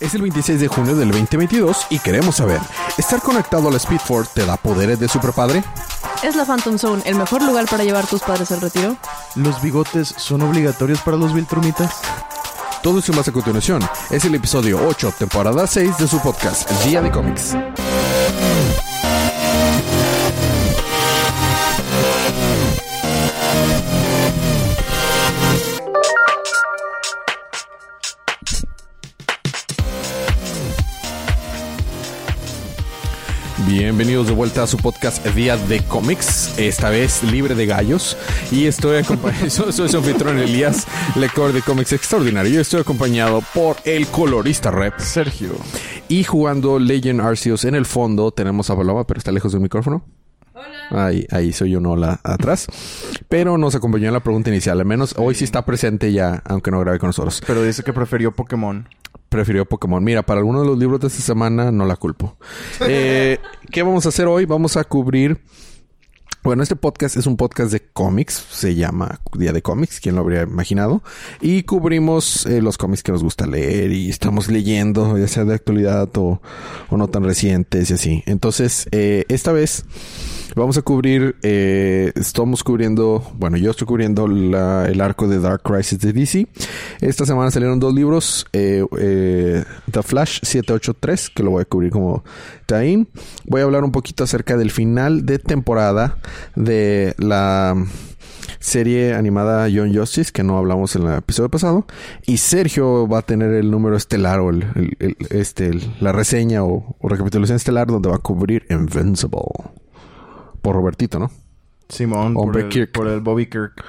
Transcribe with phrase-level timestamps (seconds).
[0.00, 2.60] Es el 26 de junio del 2022 y queremos saber,
[2.98, 5.62] ¿estar conectado al Speed Force te da poderes de superpadre?
[6.22, 8.96] ¿Es la Phantom Zone el mejor lugar para llevar tus padres al retiro?
[9.34, 12.00] ¿Los bigotes son obligatorios para los Viltrumitas?
[12.82, 13.82] Todo eso y más a continuación.
[14.10, 17.56] Es el episodio 8, temporada 6 de su podcast, Día de Cómics.
[34.04, 38.18] Bienvenidos de vuelta a su podcast Día de Cómics, esta vez libre de gallos.
[38.50, 40.86] Y estoy acompañado, soy su anfitrión Elías,
[41.16, 42.52] lector de cómics extraordinario.
[42.52, 45.52] Y estoy acompañado por el colorista rep Sergio.
[46.06, 50.04] Y jugando Legend Arceus en el fondo tenemos a Paloma, pero está lejos del micrófono.
[50.52, 51.06] Hola.
[51.06, 52.66] Ahí, ahí soy yo, no la atrás.
[53.30, 54.80] Pero nos acompañó en la pregunta inicial.
[54.80, 57.42] Al menos hoy sí está presente ya, aunque no grabe con nosotros.
[57.46, 58.86] Pero dice que prefirió Pokémon.
[59.34, 60.04] Prefirió Pokémon.
[60.04, 62.36] Mira, para algunos de los libros de esta semana no la culpo.
[62.82, 63.38] Eh,
[63.72, 64.44] ¿Qué vamos a hacer hoy?
[64.44, 65.40] Vamos a cubrir.
[66.44, 70.20] Bueno, este podcast es un podcast de cómics, se llama Día de Cómics, ¿quién lo
[70.20, 71.02] habría imaginado?
[71.40, 75.54] Y cubrimos eh, los cómics que nos gusta leer y estamos leyendo, ya sea de
[75.54, 76.40] actualidad o,
[76.88, 78.22] o no tan recientes y así.
[78.26, 79.84] Entonces, eh, esta vez
[80.54, 85.98] vamos a cubrir, eh, estamos cubriendo, bueno, yo estoy cubriendo el arco de Dark Crisis
[85.98, 86.46] de DC.
[87.00, 91.90] Esta semana salieron dos libros, eh, eh, The Flash 783, que lo voy a cubrir
[91.90, 92.24] como
[92.66, 93.08] Tain.
[93.46, 96.18] Voy a hablar un poquito acerca del final de temporada
[96.54, 97.74] de la
[98.60, 101.86] serie animada Young Justice, que no hablamos en el episodio pasado.
[102.26, 104.50] Y Sergio va a tener el número estelar o
[105.30, 109.83] este, la reseña o recapitulación estelar donde va a cubrir Invincible.
[110.64, 111.30] Por Robertito, ¿no?
[111.90, 112.90] Simón, por el, Kirk.
[112.90, 113.84] por el Bobby Kirk.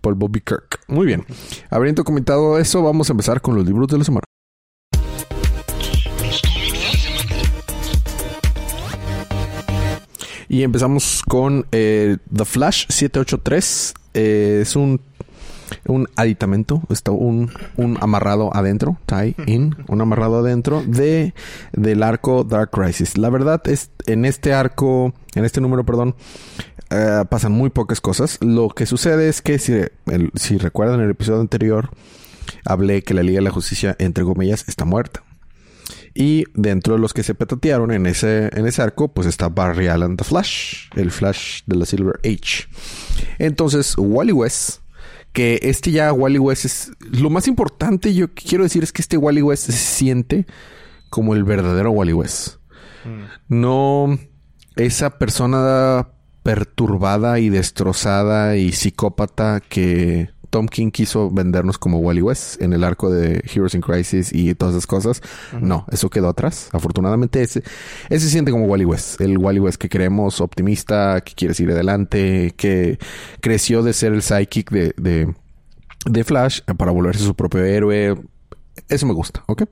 [0.00, 0.78] Por Bobby Kirk.
[0.86, 1.24] Muy bien.
[1.70, 4.22] Habiendo comentado eso, vamos a empezar con los libros de la semana.
[10.48, 13.94] Y empezamos con eh, The Flash 783.
[14.14, 15.00] Eh, es un,
[15.86, 21.34] un aditamento, está un, un amarrado adentro, tie in, un amarrado adentro de
[21.72, 23.18] del arco Dark Crisis.
[23.18, 26.14] La verdad es, en este arco, en este número, perdón,
[26.90, 28.38] eh, pasan muy pocas cosas.
[28.40, 29.74] Lo que sucede es que si,
[30.34, 31.90] si recuerdan el episodio anterior,
[32.64, 35.22] hablé que la Liga de la Justicia, entre comillas, está muerta.
[36.14, 39.86] Y dentro de los que se petatearon en ese, en ese arco, pues está Barry
[39.86, 42.66] Allen The Flash, el Flash de la Silver Age.
[43.38, 44.79] Entonces, Wally West,
[45.32, 46.92] que este ya Wally West es.
[47.00, 50.46] Lo más importante, yo quiero decir, es que este Wally West se siente
[51.08, 52.56] como el verdadero Wally West.
[53.48, 54.18] No
[54.76, 56.08] esa persona
[56.42, 62.82] perturbada y destrozada y psicópata que Tom King quiso vendernos como Wally West en el
[62.84, 65.22] arco de Heroes in Crisis y todas esas cosas.
[65.60, 66.68] No, eso quedó atrás.
[66.72, 67.62] Afortunadamente ese,
[68.08, 69.20] ese se siente como Wally West.
[69.20, 72.98] El Wally West que queremos, optimista, que quiere seguir adelante, que
[73.40, 75.32] creció de ser el psychic de, de,
[76.06, 78.16] de Flash para volverse su propio héroe.
[78.88, 79.62] Eso me gusta, ¿ok?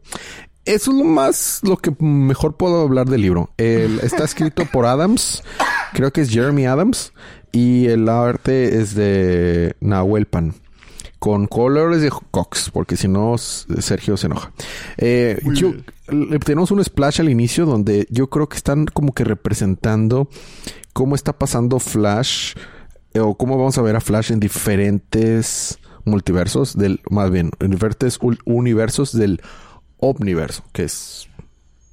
[0.65, 3.51] Eso es lo más, lo que mejor puedo hablar del libro.
[3.57, 5.43] El- está escrito por Adams,
[5.95, 7.13] creo que es Jeremy Adams,
[7.53, 10.55] y el arte es de Nahuel Pan.
[11.19, 14.53] Con colores de Cox, porque si no, Sergio se enoja.
[14.99, 15.75] Eh, yo-
[16.11, 20.29] le- tenemos un splash al inicio donde yo creo que están como que representando
[20.93, 22.55] cómo está pasando Flash,
[23.15, 27.71] eh, o cómo vamos a ver a Flash en diferentes multiversos, del, más bien, en
[27.73, 29.43] diferentes universos del
[29.99, 31.29] omniverso, que es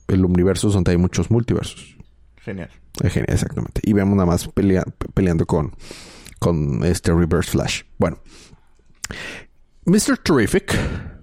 [0.08, 1.98] el universo donde hay muchos multiversos.
[2.38, 2.70] Genial.
[3.04, 3.82] Eh, genial, Exactamente.
[3.84, 5.74] Y vemos nada más pelea- peleando con,
[6.38, 7.82] con este Reverse Flash.
[7.98, 8.20] Bueno.
[9.86, 10.18] Mr.
[10.24, 10.74] Terrific.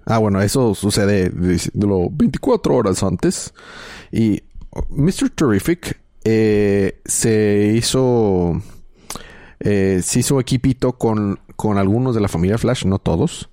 [0.07, 3.53] Ah, bueno, eso sucede de, de lo 24 horas antes.
[4.11, 4.43] Y
[4.91, 5.31] Mr.
[5.31, 8.61] Terrific eh, se hizo.
[9.61, 13.49] eh, se hizo equipito con, con algunos de la familia Flash, no todos.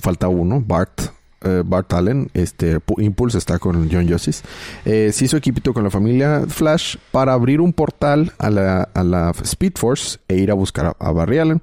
[0.00, 1.00] Falta uno, Bart.
[1.42, 4.42] Eh, Bart Allen, este Pu- Impulse está con John Justice.
[4.84, 9.32] Eh, se hizo equipito con la familia Flash para abrir un portal a la, a
[9.42, 11.62] Speed Force e ir a buscar a, a Barry Allen.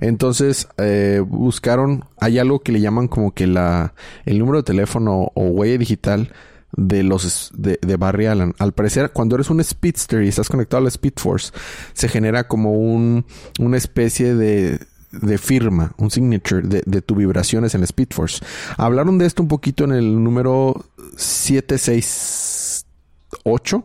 [0.00, 3.94] Entonces eh, buscaron, hay algo que le llaman como que la
[4.24, 6.32] el número de teléfono o huella digital
[6.74, 8.54] de los de, de Barry Allen.
[8.58, 11.52] Al parecer, cuando eres un speedster y estás conectado a la Speed Force,
[11.92, 13.26] se genera como un
[13.60, 14.80] una especie de
[15.12, 18.44] de firma, un signature de, de tu vibraciones en la Speed Force.
[18.76, 20.84] Hablaron de esto un poquito en el número
[21.16, 23.84] 768.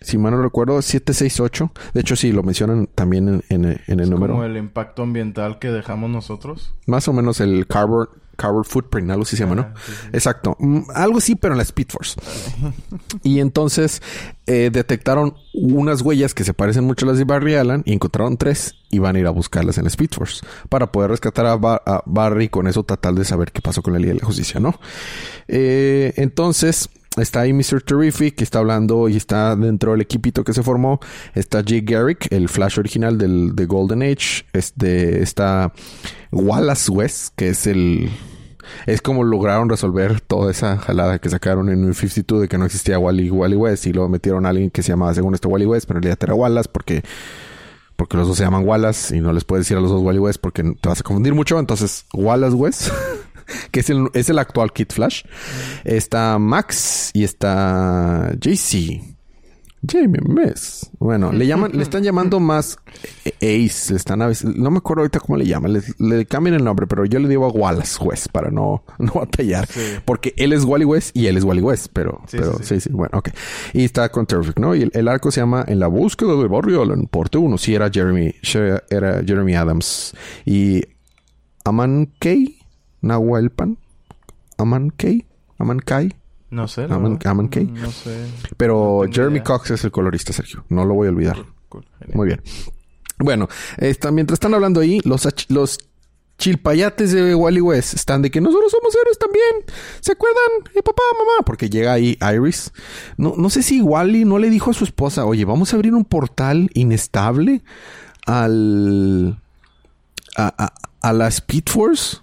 [0.00, 1.72] Si mal no recuerdo, 768.
[1.94, 4.34] De hecho, sí, lo mencionan también en, en- en el Es número.
[4.34, 6.74] como el impacto ambiental que dejamos nosotros.
[6.86, 9.62] Más o menos el carbon, Carbon Footprint, algo así se llama, ¿no?
[9.62, 10.08] Ah, sí, sí.
[10.12, 10.56] Exacto.
[10.58, 12.20] Mm, Algo así, pero en la Speed Force.
[13.22, 14.02] y entonces
[14.46, 18.36] eh, detectaron unas huellas que se parecen mucho a las de Barry Allen y encontraron
[18.36, 21.52] tres y van a ir a buscarlas en la Speed Force para poder rescatar a,
[21.54, 24.60] a Barry con eso tratar de saber qué pasó con la Liga de la Justicia,
[24.60, 24.78] ¿no?
[25.48, 27.82] Eh, entonces está ahí Mr.
[27.82, 31.00] Terrific que está hablando y está dentro del equipito que se formó.
[31.34, 34.46] Está Jay Garrick, el Flash original del de Golden Age.
[34.52, 35.72] Este, está
[36.32, 38.10] Wallace West, que es el...
[38.86, 42.64] Es como lograron resolver toda esa jalada que sacaron en New 52 de que no
[42.64, 45.66] existía Wally, Wally West y luego metieron a alguien que se llamaba según esto Wally
[45.66, 47.02] West, pero en realidad era Wallace porque
[47.96, 50.18] porque los dos se llaman Wallace y no les puedes decir a los dos Wally
[50.18, 51.58] West porque te vas a confundir mucho.
[51.58, 52.88] Entonces, Wallace West,
[53.70, 55.22] que es el, es el actual Kid Flash.
[55.84, 59.02] Está Max y está JC.
[59.86, 60.88] Jamie Miss.
[60.98, 62.78] Bueno, le llaman, le están llamando más
[63.42, 63.90] Ace.
[63.92, 65.74] Le están a veces- no me acuerdo ahorita cómo le llaman.
[65.74, 69.12] Le, le cambian el nombre, pero yo le digo a Wallace West para no, no
[69.12, 69.66] batallar.
[69.66, 69.80] Sí.
[70.06, 72.88] Porque él es Wally West y él es Wally West, pero, Sí, pero sí, sí,
[72.92, 73.28] bueno, ok.
[73.74, 74.74] Y está con Terrific, ¿no?
[74.74, 77.58] Y el, el arco se llama En la búsqueda de Barry Allen, porte 1.
[77.58, 78.32] Sí, era Jeremy,
[78.88, 80.14] era Jeremy Adams.
[80.46, 80.80] Y
[81.66, 82.56] Aman Kay,
[83.04, 83.78] Nahuelpan,
[84.58, 85.24] Aman Kay,
[85.58, 86.14] Aman Kai.
[86.50, 86.84] No sé.
[86.84, 87.26] Aman- verdad.
[87.30, 87.64] Aman Kay.
[87.66, 88.26] No sé.
[88.56, 89.44] Pero No Jeremy idea.
[89.44, 90.64] Cox es el colorista, Sergio.
[90.68, 91.36] No lo voy a olvidar.
[91.68, 91.84] Cool.
[92.12, 92.40] Muy bien.
[93.18, 93.48] Bueno,
[93.78, 95.78] está- mientras están hablando ahí, los, los
[96.38, 99.44] chilpayates de Wally West están de que nosotros somos héroes también.
[100.00, 100.72] ¿Se acuerdan?
[100.74, 101.44] Eh, papá, mamá.
[101.44, 102.72] Porque llega ahí Iris.
[103.16, 105.94] No, no sé si Wally no le dijo a su esposa, oye, vamos a abrir
[105.94, 107.62] un portal inestable
[108.26, 109.40] al...
[110.36, 112.18] a, a- a la Speed Force.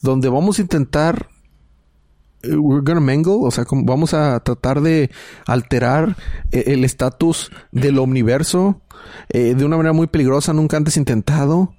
[0.00, 1.28] Donde vamos a intentar
[2.42, 5.10] eh, we're gonna mingle, o sea, como vamos a tratar de
[5.46, 6.16] alterar
[6.52, 8.80] eh, el estatus del omniverso
[9.28, 11.74] eh, de una manera muy peligrosa, nunca antes intentado.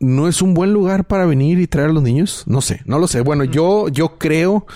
[0.00, 2.42] ¿No es un buen lugar para venir y traer a los niños?
[2.46, 3.20] No sé, no lo sé.
[3.20, 4.66] Bueno, yo, yo creo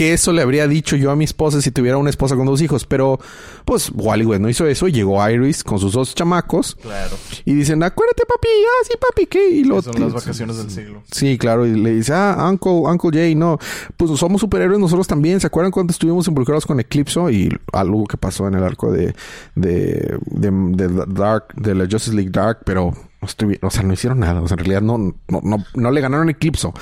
[0.00, 2.62] que eso le habría dicho yo a mi esposa si tuviera una esposa con dos
[2.62, 2.86] hijos.
[2.86, 3.20] Pero,
[3.66, 4.88] pues, Wally West no hizo eso.
[4.88, 6.74] Llegó Iris con sus dos chamacos.
[6.80, 7.18] Claro.
[7.44, 8.48] Y dicen, acuérdate, papi.
[8.48, 9.50] Ah, sí, papi, ¿qué?
[9.50, 11.02] Y lo, Son las vacaciones del siglo.
[11.12, 13.58] Sí, claro, y le dice, ah, Uncle, Uncle Jay, no,
[13.98, 15.38] pues somos superhéroes nosotros también.
[15.38, 19.14] ¿Se acuerdan cuando estuvimos involucrados con Eclipso y algo que pasó en el arco de,
[19.54, 23.92] de, de, de Dark, de la Justice League Dark, pero no estuvi- o sea, no
[23.92, 24.40] hicieron nada.
[24.40, 26.72] O sea, en realidad no, no, no, no le ganaron Eclipso.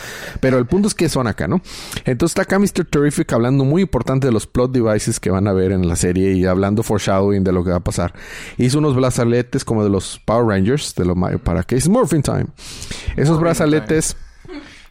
[0.41, 1.61] Pero el punto es que son acá, ¿no?
[2.05, 2.85] Entonces está acá Mr.
[2.85, 6.33] Terrific hablando muy importante de los plot devices que van a ver en la serie
[6.33, 8.15] y hablando foreshadowing de lo que va a pasar.
[8.57, 12.47] Hizo unos brazaletes como de los Power Rangers, de lo para que es Morphin Time.
[13.17, 14.17] Esos Morphin brazaletes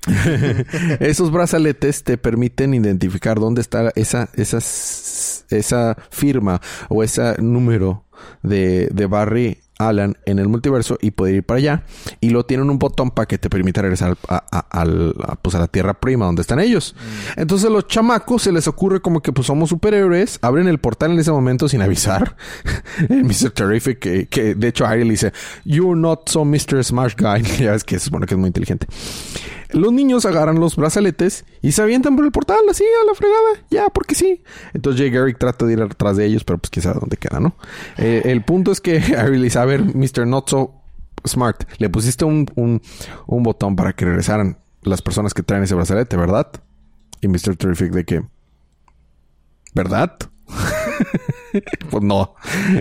[0.99, 8.05] esos brazaletes te permiten identificar dónde está esa, esa, esa firma o ese número
[8.41, 11.83] de, de Barry Allen en el multiverso y poder ir para allá.
[12.21, 15.59] Y lo tienen un botón para que te permita regresar a, a- a, pues a
[15.59, 16.95] la tierra prima donde están ellos.
[17.35, 21.11] Entonces a los chamacos se les ocurre como que pues somos superhéroes, abren el portal
[21.11, 22.35] en ese momento sin avisar.
[23.09, 23.51] el Mr.
[23.51, 25.31] Terrific, que, que de hecho Ariel dice,
[25.65, 26.83] You're not so Mr.
[26.83, 27.43] Smart Guy.
[27.63, 28.87] ya ves que se supone que es muy inteligente.
[29.71, 33.65] Los niños agarran los brazaletes y se avientan por el portal así a la fregada.
[33.69, 34.43] Ya, porque sí.
[34.73, 37.55] Entonces Jay Garrick trata de ir atrás de ellos, pero pues sabe dónde queda, ¿no?
[37.97, 40.25] Eh, el punto es que Ariel dice, a ver, Mr.
[40.25, 40.73] Not So
[41.25, 42.81] Smart, le pusiste un, un,
[43.25, 46.47] un botón para que regresaran las personas que traen ese brazalete, ¿verdad?
[47.21, 47.55] Y Mr.
[47.57, 48.23] Terrific de que...
[49.73, 50.17] ¿Verdad?
[51.89, 52.35] pues no.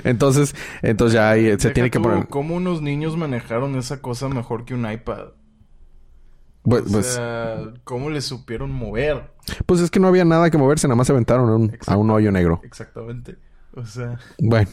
[0.05, 2.29] Entonces, entonces ya ahí se Deja tiene que tú, poner...
[2.29, 5.29] ¿Cómo unos niños manejaron esa cosa mejor que un iPad?
[6.69, 9.31] Pues, o pues- sea, ¿cómo le supieron mover?
[9.65, 11.97] Pues es que no había nada que moverse, nada más se aventaron a un, a
[11.97, 12.61] un hoyo negro.
[12.65, 13.37] Exactamente.
[13.75, 14.69] O sea, Bueno.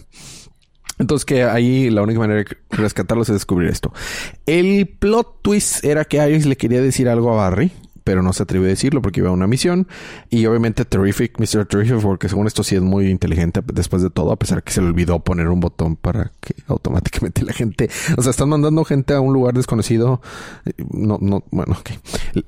[0.99, 3.91] Entonces que ahí la única manera de rescatarlos es descubrir esto.
[4.45, 7.71] El plot twist era que Iris le quería decir algo a Barry,
[8.03, 9.87] pero no se atrevió a decirlo porque iba a una misión.
[10.29, 11.65] Y obviamente Terrific, Mr.
[11.65, 14.81] Terrific, porque según esto sí es muy inteligente después de todo, a pesar que se
[14.81, 17.89] le olvidó poner un botón para que automáticamente la gente...
[18.17, 20.21] O sea, están mandando gente a un lugar desconocido.
[20.91, 21.91] No, no, bueno, ok.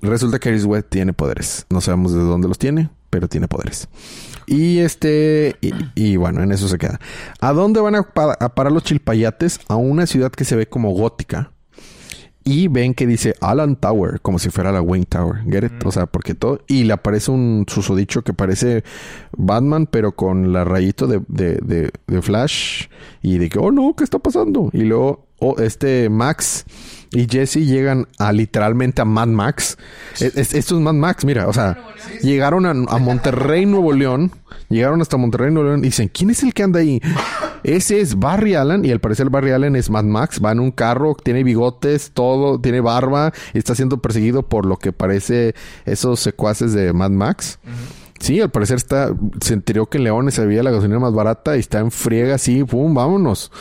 [0.02, 1.66] Resulta que Iris West tiene poderes.
[1.70, 3.88] No sabemos de dónde los tiene, pero tiene poderes.
[4.48, 5.56] Y este,
[5.96, 7.00] y, bueno, en eso se queda.
[7.40, 9.60] ¿A dónde van a, a parar los chilpayates?
[9.68, 11.52] A una ciudad que se ve como gótica.
[12.48, 15.42] Y ven que dice Alan Tower, como si fuera la Wayne Tower.
[15.50, 15.84] Get it?
[15.84, 16.62] O sea, porque todo.
[16.68, 18.84] Y le aparece un susodicho que parece
[19.36, 22.86] Batman, pero con la rayito de, de, de, de Flash.
[23.24, 24.70] Y de que, oh no, ¿qué está pasando?
[24.74, 26.66] Y luego, oh, este Max
[27.12, 29.78] y Jesse llegan a literalmente a Mad Max.
[30.20, 31.78] Es- es- esto es Mad Max, mira, o sea,
[32.22, 34.32] llegaron a, a Monterrey, Nuevo León.
[34.70, 35.80] Llegaron hasta Monterrey, Nuevo León.
[35.80, 37.02] Y dicen, ¿quién es el que anda ahí?
[37.66, 40.40] Ese es Barry Allen y al parecer Barry Allen es Mad Max.
[40.44, 44.78] Va en un carro, tiene bigotes, todo, tiene barba y está siendo perseguido por lo
[44.78, 45.56] que parece
[45.86, 47.58] esos secuaces de Mad Max.
[48.20, 51.60] Sí, al parecer está, se enteró que en Leones había la gasolina más barata y
[51.60, 53.52] está en friega así, pum, vámonos.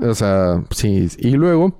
[0.00, 1.08] O sea, sí.
[1.18, 1.76] Y luego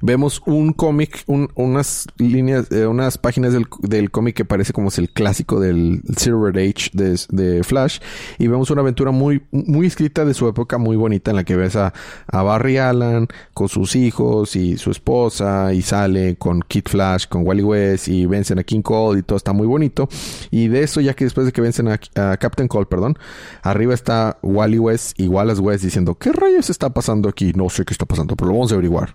[0.00, 4.98] Vemos un cómic, unas líneas, eh, unas páginas del, del cómic que parece como es
[4.98, 7.98] el clásico del Silver Age de, Flash.
[8.38, 11.56] Y vemos una aventura muy, muy escrita de su época, muy bonita, en la que
[11.56, 11.92] ves a,
[12.26, 17.46] a, Barry Allen con sus hijos y su esposa, y sale con Kid Flash, con
[17.46, 20.08] Wally West, y vencen a King Cole, y todo está muy bonito.
[20.50, 23.18] Y de eso, ya que después de que vencen a, a Captain Cole, perdón,
[23.62, 27.52] arriba está Wally West y Wallace West diciendo, ¿qué rayos está pasando aquí?
[27.54, 29.14] No sé qué está pasando, pero lo vamos a averiguar.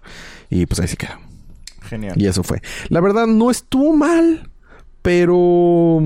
[0.53, 1.19] Y pues ahí se queda.
[1.81, 2.13] Genial.
[2.21, 2.61] Y eso fue.
[2.89, 4.51] La verdad no estuvo mal,
[5.01, 5.99] pero...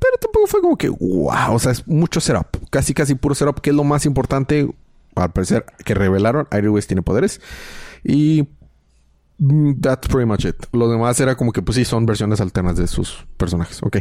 [0.00, 2.70] Pero tampoco fue como que, wow, o sea, es mucho setup.
[2.70, 4.66] Casi, casi puro setup, que es lo más importante,
[5.14, 6.48] al parecer, que revelaron.
[6.56, 7.42] Iron West tiene poderes.
[8.02, 8.48] Y
[9.38, 10.56] mm, That's pretty much it.
[10.72, 13.82] Lo demás era como que, pues sí, son versiones alternas de sus personajes.
[13.82, 13.96] Ok.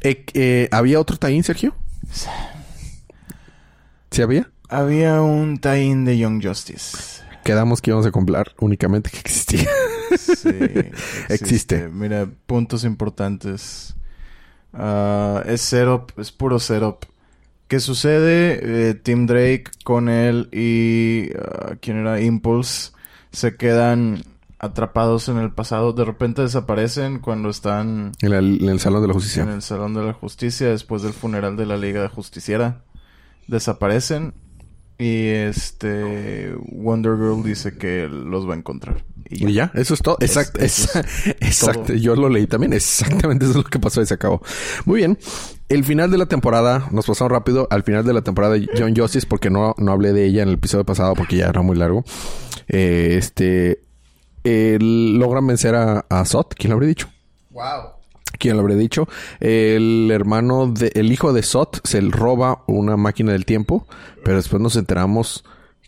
[0.00, 1.76] Eh, eh, ¿Había otro tie Sergio?
[4.10, 4.50] ¿Sí había?
[4.68, 9.68] Había un tie de Young Justice quedamos que íbamos a comprar únicamente que existía.
[10.18, 10.48] sí,
[11.28, 11.88] existe.
[11.88, 13.94] Mira, puntos importantes.
[14.72, 17.04] Uh, es setup, es puro setup.
[17.68, 18.90] ¿Qué sucede?
[18.90, 21.30] Eh, Tim Drake con él y...
[21.34, 22.20] Uh, ¿Quién era?
[22.20, 22.92] Impulse.
[23.30, 24.22] Se quedan
[24.58, 25.92] atrapados en el pasado.
[25.92, 28.12] De repente desaparecen cuando están...
[28.20, 29.42] En, en, el Salón de la Justicia.
[29.44, 32.82] En el Salón de la Justicia, después del funeral de la Liga Justiciera.
[33.46, 34.34] Desaparecen
[34.98, 39.04] y este Wonder Girl dice que los va a encontrar.
[39.28, 40.16] Y ya, eso es todo.
[40.20, 41.94] Exacto, exacto.
[41.94, 42.72] Yo lo leí también.
[42.72, 44.42] Exactamente eso es lo que pasó y se acabó.
[44.84, 45.18] Muy bien.
[45.68, 48.94] El final de la temporada, nos pasamos rápido al final de la temporada de John
[48.94, 51.76] Justice, porque no, no hablé de ella en el episodio pasado porque ya era muy
[51.76, 52.04] largo.
[52.68, 53.80] Eh, este
[54.44, 57.08] logran vencer a, a Sot, ¿quién lo habría dicho?
[57.50, 57.93] Wow.
[58.38, 59.08] ¿Quién lo habría dicho?
[59.40, 63.86] El hermano de, el hijo de Sot se roba una máquina del tiempo,
[64.24, 65.44] pero después nos enteramos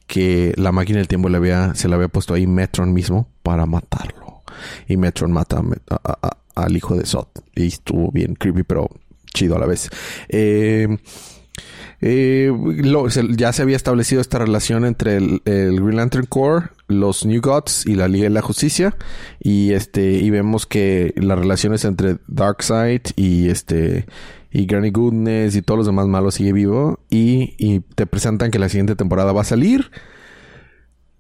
[0.07, 3.67] que la máquina del tiempo le había, se la había puesto ahí Metron mismo para
[3.67, 4.43] matarlo.
[4.88, 5.62] Y Metron mata
[6.55, 7.29] al hijo de Sot.
[7.55, 8.88] Y estuvo bien creepy, pero
[9.35, 9.91] chido a la vez.
[10.29, 10.97] Eh,
[12.00, 12.53] eh,
[13.37, 17.95] ya se había establecido esta relación entre el, Green Lantern Corps, los New Gods y
[17.95, 18.97] la Liga de la Justicia.
[19.41, 24.07] Y este, y vemos que las relaciones entre Darkseid y este
[24.50, 27.00] y Granny Goodness y todos los demás malos sigue vivo.
[27.11, 29.91] Y, y te presentan que la siguiente temporada va a salir.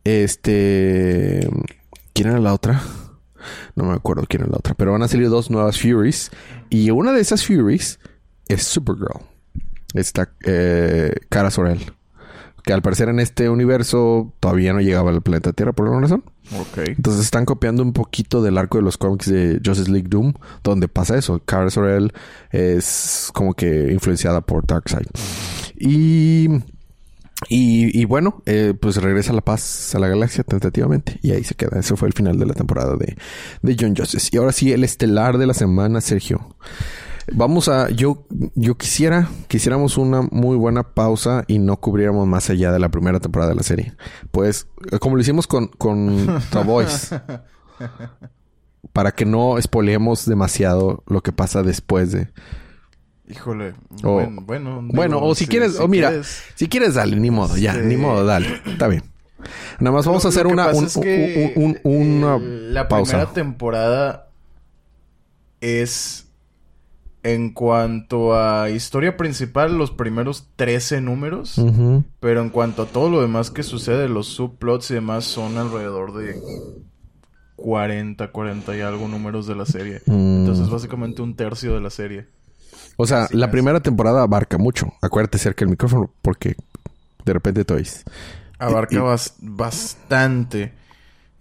[0.04, 1.48] Este.
[2.12, 2.82] ¿Quién era la otra?
[3.74, 4.74] No me acuerdo quién era la otra.
[4.74, 6.30] Pero van a salir dos nuevas Furies.
[6.70, 7.98] Y una de esas Furies
[8.48, 9.35] es Supergirl
[9.96, 11.92] está eh, Cara Sorel.
[12.64, 16.24] Que al parecer en este universo todavía no llegaba al planeta Tierra por alguna razón.
[16.58, 16.78] Ok.
[16.88, 20.32] Entonces están copiando un poquito del arco de los cómics de Justice League Doom,
[20.64, 21.40] donde pasa eso.
[21.44, 22.12] Cara Sorel
[22.50, 25.06] es como que influenciada por Darkseid.
[25.78, 26.48] Y
[27.48, 31.18] y, bueno, eh, pues regresa la paz a la galaxia tentativamente.
[31.22, 31.78] Y ahí se queda.
[31.78, 33.16] Eso fue el final de la temporada de,
[33.62, 34.30] de John Justice.
[34.32, 36.56] Y ahora sí, el estelar de la semana, Sergio.
[37.32, 42.70] Vamos a, yo, yo quisiera, quisiéramos una muy buena pausa y no cubriéramos más allá
[42.70, 43.94] de la primera temporada de la serie.
[44.30, 44.68] Pues,
[45.00, 47.20] como lo hicimos con, con The Voice.
[48.92, 52.28] para que no espoleemos demasiado lo que pasa después de.
[53.28, 53.74] Híjole.
[54.02, 56.22] bueno, bueno, bueno o si, quieres, o mira,
[56.54, 58.60] si quieres, dale, ni modo, ya, ni modo, dale.
[58.64, 59.02] Está bien.
[59.80, 64.28] Nada más vamos a hacer una, un, una la primera temporada
[65.60, 66.25] es
[67.26, 71.60] en cuanto a historia principal, los primeros 13 números.
[72.20, 76.14] Pero en cuanto a todo lo demás que sucede, los subplots y demás son alrededor
[76.14, 76.40] de
[77.56, 80.02] 40, 40 y algo números de la serie.
[80.06, 80.38] Mm.
[80.38, 82.28] Entonces, básicamente un tercio de la serie.
[82.96, 84.92] O sea, la primera temporada abarca mucho.
[85.02, 86.54] Acuérdate cerca el micrófono porque
[87.24, 88.04] de repente te oís.
[88.60, 89.02] Abarca
[89.40, 90.74] bastante.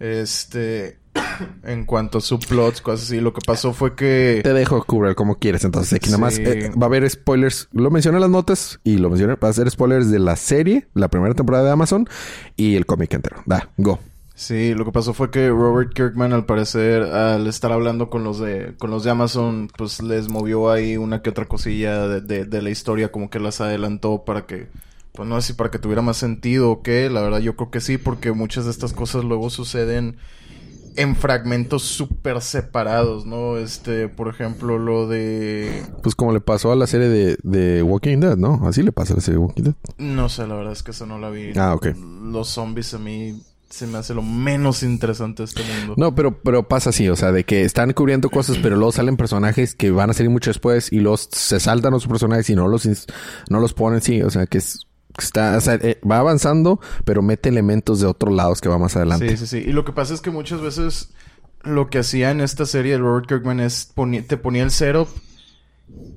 [0.00, 0.98] Este
[1.64, 3.20] en cuanto a subplots, cosas así.
[3.20, 4.40] Lo que pasó fue que...
[4.42, 5.64] Te dejo cubrir como quieres.
[5.64, 7.68] Entonces, aquí nada más eh, va a haber spoilers.
[7.72, 9.34] Lo mencioné en las notas y lo mencioné.
[9.36, 12.08] Va a ser spoilers de la serie, la primera temporada de Amazon
[12.56, 13.36] y el cómic entero.
[13.46, 13.98] Da, go.
[14.34, 18.38] Sí, lo que pasó fue que Robert Kirkman, al parecer, al estar hablando con los
[18.38, 22.62] de, con los de Amazon, pues les movió ahí una que otra cosilla de, de
[22.62, 24.68] la historia, como que las adelantó para que
[25.16, 27.70] pues no sé si para que tuviera más sentido o qué, la verdad yo creo
[27.70, 30.18] que sí, porque muchas de estas cosas luego suceden
[30.96, 33.56] en fragmentos súper separados, ¿no?
[33.56, 35.82] Este, por ejemplo, lo de...
[36.02, 38.66] Pues como le pasó a la serie de, de Walking Dead, ¿no?
[38.66, 39.74] Así le pasa a la serie de Walking Dead.
[39.98, 41.52] No sé, la verdad es que eso no la vi.
[41.56, 41.88] Ah, ok.
[42.22, 45.94] Los zombies a mí se me hace lo menos interesante de este mundo.
[45.96, 49.16] No, pero, pero pasa así, o sea, de que están cubriendo cosas, pero luego salen
[49.16, 52.68] personajes que van a salir mucho después y los se saltan los personajes y no
[52.68, 52.88] los,
[53.50, 54.85] no los ponen, sí, o sea, que es,
[55.18, 58.96] está, o sea, eh, va avanzando, pero mete elementos de otros lados que va más
[58.96, 59.28] adelante.
[59.30, 59.64] Sí, sí, sí.
[59.68, 61.10] Y lo que pasa es que muchas veces
[61.62, 63.92] lo que hacía en esta serie de Robert Kirkman es
[64.26, 65.08] te ponía el setup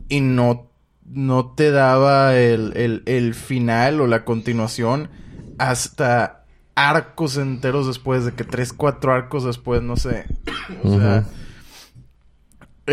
[0.08, 0.70] y no,
[1.06, 5.10] no te daba el, el, el final o la continuación
[5.58, 10.26] hasta arcos enteros después de que tres, cuatro arcos después, no sé.
[10.84, 11.26] o sea,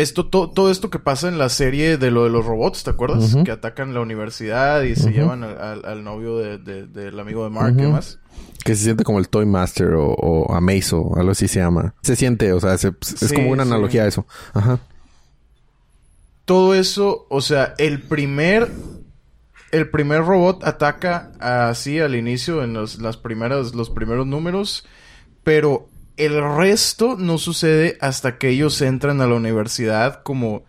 [0.01, 2.89] esto, to- todo esto que pasa en la serie de lo de los robots, ¿te
[2.89, 3.35] acuerdas?
[3.43, 7.43] Que atacan la universidad y se llevan al, al- al novio de- de- del amigo
[7.43, 8.19] de Mark y demás.
[8.63, 11.93] Que se siente como el Toy Master o, o Amaze o algo así se llama.
[12.01, 13.69] Se siente, o sea, se- es como una sí.
[13.69, 14.25] analogía a eso.
[14.53, 14.79] Ajá.
[16.45, 18.69] todo eso, o sea, el primer
[19.71, 24.85] el primer robot ataca así al inicio en los, las primeras los primeros números,
[25.43, 30.63] pero el resto no sucede hasta que ellos entran a la universidad como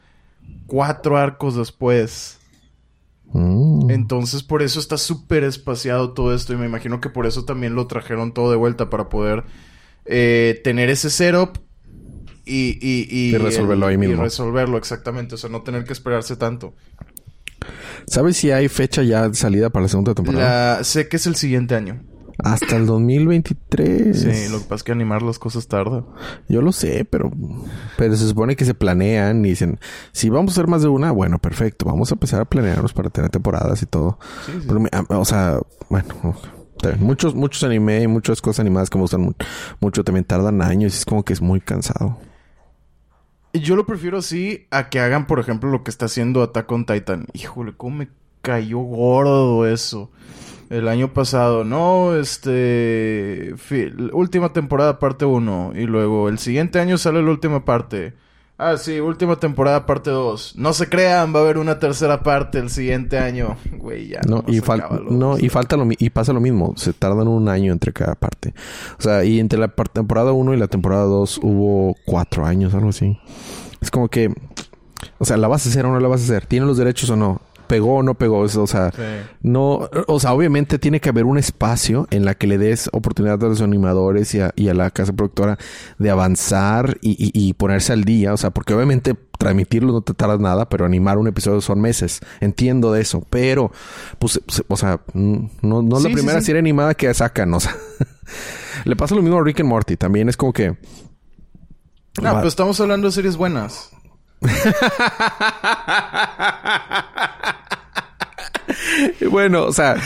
[0.66, 2.38] cuatro arcos después.
[3.32, 3.90] Mm.
[3.90, 7.74] Entonces por eso está súper espaciado todo esto y me imagino que por eso también
[7.74, 9.44] lo trajeron todo de vuelta para poder
[10.06, 11.58] eh, tener ese setup
[12.46, 14.22] y, y, y, Y resolverlo ahí y mismo.
[14.22, 16.74] resolverlo exactamente, o sea, no tener que esperarse tanto.
[18.06, 20.76] ¿Sabes si hay fecha ya de salida para la segunda temporada?
[20.78, 22.02] La, sé que es el siguiente año.
[22.38, 24.20] Hasta el 2023.
[24.20, 26.04] Sí, lo que pasa es que animar las cosas tarda.
[26.48, 27.32] Yo lo sé, pero,
[27.96, 29.80] pero se supone que se planean y dicen,
[30.12, 33.10] si vamos a hacer más de una, bueno, perfecto, vamos a empezar a planearnos para
[33.10, 34.18] tener temporadas y todo.
[34.46, 34.64] Sí, sí.
[34.68, 35.58] Pero me- a- o sea,
[35.90, 36.14] bueno,
[37.00, 39.32] muchos, muchos anime y muchas cosas animadas que me gustan mu-
[39.80, 42.18] mucho también tardan años y es como que es muy cansado.
[43.52, 46.86] Yo lo prefiero así a que hagan, por ejemplo, lo que está haciendo Attack on
[46.86, 47.26] Titan.
[47.32, 48.08] Híjole, cómo me
[48.42, 50.12] cayó gordo eso.
[50.70, 53.54] El año pasado, no, este...
[54.12, 55.72] última temporada parte 1.
[55.74, 58.12] Y luego el siguiente año sale la última parte.
[58.60, 60.56] Ah, sí, última temporada parte 2.
[60.56, 63.56] No se crean, va a haber una tercera parte el siguiente año.
[63.78, 64.20] Güey, ya.
[64.28, 66.74] No, y, fal- no, y falta lo y pasa lo mismo.
[66.76, 68.52] Se tardan un año entre cada parte.
[68.98, 72.88] O sea, y entre la temporada 1 y la temporada 2 hubo cuatro años, algo
[72.88, 73.18] así.
[73.80, 74.34] Es como que,
[75.18, 76.46] o sea, ¿la vas a hacer o no la vas a hacer?
[76.46, 77.40] ¿Tiene los derechos o no?
[77.68, 78.44] ¿Pegó o no pegó?
[78.44, 79.02] Eso, o sea, Sí.
[79.42, 83.42] no, o sea, obviamente tiene que haber un espacio en la que le des oportunidad
[83.44, 85.58] a los animadores y a, y a la casa productora
[85.98, 88.32] de avanzar y, y- y ponerse al día.
[88.32, 92.20] O sea, porque obviamente transmitirlo no te tarda nada, pero animar un episodio son meses.
[92.40, 93.70] Entiendo de eso, pero,
[94.18, 96.46] pues, se- o sea, mm, no, no es Sí, la primera sí.
[96.46, 97.76] serie animada que sacan, o sea.
[98.84, 99.96] le pasa lo mismo a Rick and Morty.
[99.96, 100.76] También es como que...
[102.20, 103.90] No, Va- pues estamos hablando de series buenas.
[109.30, 109.96] Bueno, o sea,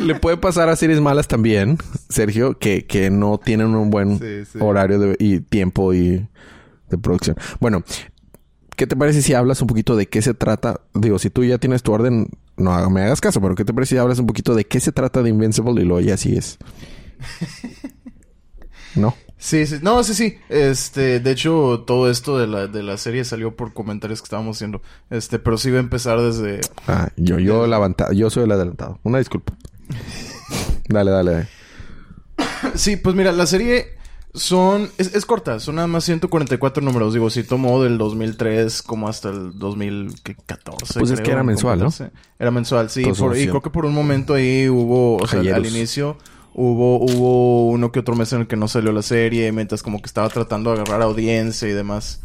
[0.00, 4.44] le puede pasar a series malas también, Sergio, que, que no tienen un buen Sí,
[4.52, 4.58] sí.
[4.60, 6.26] horario de- y tiempo y
[6.90, 7.36] de producción.
[7.60, 7.82] Bueno,
[8.76, 10.80] ¿qué te parece si hablas un poquito de qué se trata?
[10.94, 13.94] Digo, si tú ya tienes tu orden, no me hagas caso, pero ¿qué te parece
[13.94, 16.58] si hablas un poquito de qué se trata de Invincible y luego ya así es?
[18.94, 19.14] ¿No?
[19.38, 19.76] Sí, sí.
[19.82, 20.36] No, sí, sí.
[20.48, 24.56] Este, de hecho, todo esto de la, de la serie salió por comentarios que estábamos
[24.56, 24.82] haciendo.
[25.10, 26.60] Este, pero sí va a empezar desde...
[26.88, 28.98] Ah, yo, yo, el avanta- yo soy el adelantado.
[29.04, 29.54] Una disculpa.
[30.88, 31.30] Dale, dale.
[31.32, 31.48] dale.
[32.74, 33.96] Sí, pues mira, la serie
[34.34, 34.90] son...
[34.98, 37.12] Es, es corta, son nada más 144 números.
[37.14, 40.98] Digo, sí tomó del 2003 como hasta el 2014.
[40.98, 41.88] Pues es que era en mensual, ¿no?
[42.38, 43.04] Era mensual, sí.
[43.18, 45.16] Por- y creo que por un momento ahí hubo...
[45.18, 46.16] O sea, al inicio...
[46.54, 50.00] Hubo, hubo uno que otro mes en el que no salió la serie, mientras como
[50.00, 52.20] que estaba tratando de agarrar audiencia y demás.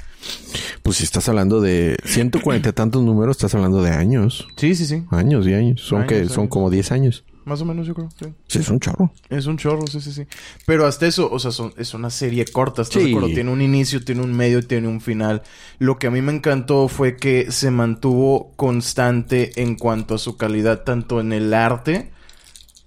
[0.81, 4.47] Pues si estás hablando de 140 y tantos números, estás hablando de años.
[4.55, 5.03] Sí, sí, sí.
[5.11, 5.81] Años y años.
[5.81, 6.49] Son Años, que son años.
[6.49, 7.25] como 10 años.
[7.45, 8.07] Más o menos, yo creo.
[8.17, 8.25] Sí.
[8.47, 9.11] Sí, es un chorro.
[9.29, 10.25] Es un chorro, sí, sí, sí.
[10.65, 13.09] Pero hasta eso, o sea, son- es una serie corta, ¿estás Sí.
[13.09, 13.35] de acuerdo?
[13.35, 15.41] Tiene un inicio, tiene un medio, tiene un final.
[15.77, 20.37] Lo que a mí me encantó fue que se mantuvo constante en cuanto a su
[20.37, 22.11] calidad, tanto en el arte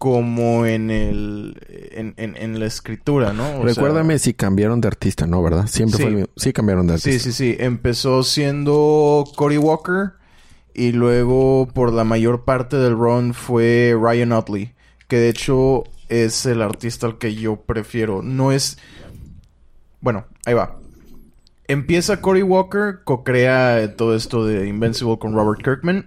[0.07, 1.57] como en el
[1.90, 3.42] en, en- en la escritura, ¿no?
[3.42, 5.42] O sea, Recuérdame si cambiaron de artista, ¿no?
[5.42, 5.66] ¿Verdad?
[5.66, 6.03] Siempre Sí.
[6.05, 6.31] fue el mismo.
[6.37, 7.31] Sí cambiaron de Sí, artista.
[7.33, 7.57] sí, sí.
[7.59, 10.12] Empezó siendo Cory Walker
[10.75, 14.75] y luego por la mayor parte del run fue Ryan Utley,
[15.09, 18.23] que de hecho es el artista al que yo prefiero.
[18.23, 18.79] No es...
[20.01, 20.77] Bueno, ahí va.
[21.66, 26.07] Empieza Cory Walker, co-crea todo esto de Invincible con Robert Kirkman.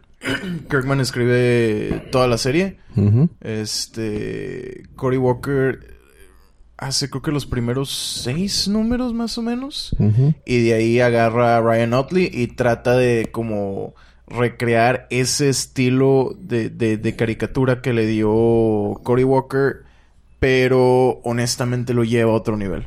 [0.70, 2.78] Kirkman escribe toda la serie.
[3.42, 4.84] Este.
[4.96, 5.98] Cory Walker.
[6.78, 7.90] hace creo que los primeros
[8.24, 9.96] seis números más o menos.
[10.46, 13.96] Y de ahí agarra a Ryan Otley y trata de como
[14.28, 18.30] recrear ese estilo de, de- de caricatura que le dio
[19.04, 19.84] Cory Walker,
[20.40, 22.86] pero honestamente lo lleva a otro nivel.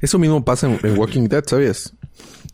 [0.00, 1.94] Eso mismo pasa en, en Walking Dead, ¿sabías?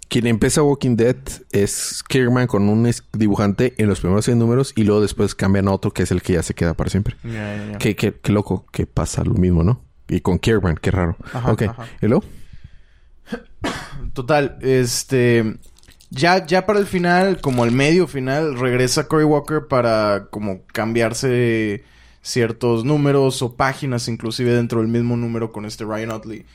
[0.09, 1.17] Quien empieza Walking Dead
[1.53, 5.73] es Kirkman con un dibujante en los primeros 100 números y luego después cambian a
[5.73, 7.17] otro que es el que ya se queda para siempre.
[7.25, 7.77] Ya.
[7.79, 9.83] Qué, qué, qué loco que pasa lo mismo, ¿no?
[10.09, 11.17] Y con Kirkman, qué raro.
[11.33, 11.63] Ajá, ok.
[11.63, 11.87] ajá.
[12.01, 12.25] ¿Y luego?
[14.15, 15.59] Total, este.
[16.11, 21.85] Ya, ya para el final, como el medio final, regresa Cory Walker para como cambiarse
[22.23, 26.47] ciertos números o páginas, inclusive dentro del mismo número con este Ryan Otley.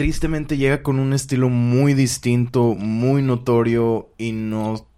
[0.00, 4.88] Tristemente llega con un estilo muy distinto, muy notorio y no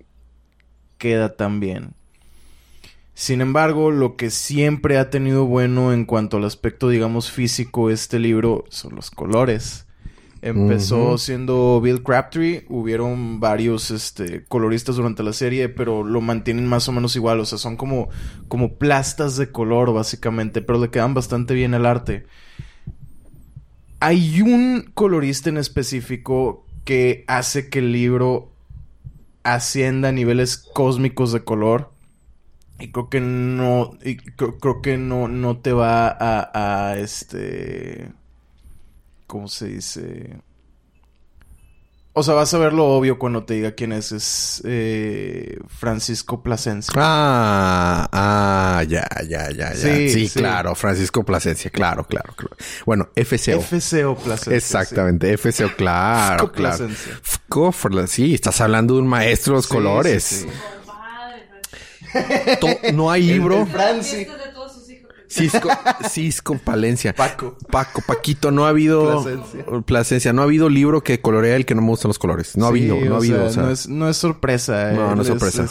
[0.96, 1.94] queda tan bien.
[3.12, 8.20] Sin embargo, lo que siempre ha tenido bueno en cuanto al aspecto, digamos, físico este
[8.20, 9.88] libro son los colores.
[10.40, 16.88] Empezó siendo Bill Crabtree, hubieron varios este, coloristas durante la serie, pero lo mantienen más
[16.88, 18.08] o menos igual, o sea, son como,
[18.46, 22.24] como plastas de color básicamente, pero le quedan bastante bien el arte.
[24.04, 28.50] Hay un colorista en específico que hace que el libro
[29.44, 31.92] ascienda a niveles cósmicos de color.
[32.80, 33.96] Y creo que no.
[34.02, 38.10] Y creo, que no, no te va a, a este.
[39.28, 40.36] ¿Cómo se dice?
[42.14, 44.12] O sea, vas a ver lo obvio cuando te diga quién es.
[44.12, 46.92] Es eh, Francisco Plasencia.
[46.94, 49.75] Ah, ah, ya, ya, ya, ya.
[49.75, 50.38] Sí, Sí, sí.
[50.40, 50.75] claro.
[50.75, 52.55] Francisco Plasencia, claro, claro, claro.
[52.85, 53.62] Bueno, FCO.
[53.62, 54.55] FCO Plasencia.
[54.57, 56.77] Exactamente, FCO, claro, Fco claro.
[56.87, 57.20] Plasencia.
[57.22, 57.72] Fco
[58.07, 60.22] sí, estás hablando de un maestro de los Sí, colores.
[60.22, 60.48] sí, sí.
[62.61, 63.61] To- no hay libro.
[63.62, 64.27] El Franci.
[65.33, 65.68] Cisco,
[66.11, 67.14] Cisco Palencia.
[67.14, 67.57] Paco.
[67.71, 69.64] Paco, Paquito, no ha habido Plasencia.
[69.87, 72.57] Plasencia, no ha habido libro que colorea el que no me gustan los colores.
[72.57, 73.38] No ha habido, no ha habido.
[73.38, 74.92] sea, o sea, no, es, no es sorpresa.
[74.92, 75.66] No, no es sorpresa.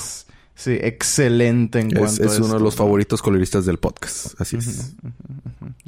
[0.55, 4.39] sí, excelente en es, cuanto es a uno de los favoritos coloristas del podcast.
[4.39, 4.95] Así es.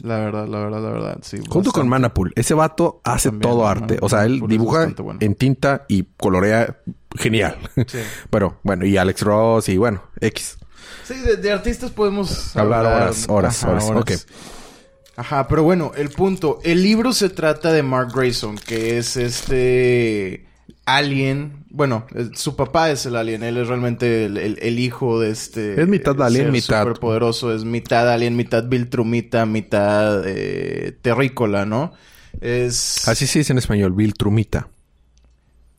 [0.01, 1.37] La verdad, la verdad, la verdad, sí.
[1.49, 1.87] Junto con.
[1.87, 2.33] Manapool.
[2.35, 3.97] Ese vato hace También, todo arte.
[4.01, 5.19] O sea, él es dibuja bueno.
[5.21, 6.77] en tinta y colorea
[7.15, 7.57] genial.
[7.87, 7.99] Sí.
[8.29, 10.57] Pero bueno, y Alex Ross y bueno, X.
[11.03, 13.89] Sí, de, de artistas podemos Hablar horas, horas, horas.
[13.89, 14.11] Ok.
[15.15, 16.59] Ajá, pero bueno, el punto.
[16.63, 20.47] El libro se trata de Mark Grayson, que es este
[20.85, 21.65] alien.
[21.69, 23.43] Bueno, su papá es el alien.
[23.43, 25.79] Él es realmente el, el- el hijo de este.
[25.81, 27.53] Es mitad alien, mitad- Superpoderoso.
[27.53, 31.93] Es mitad alien, mitad Viltrumita, mitad eh, terrícola, ¿no?
[32.41, 33.07] Es.
[33.07, 34.67] Así se dice en español, Bill Trumita.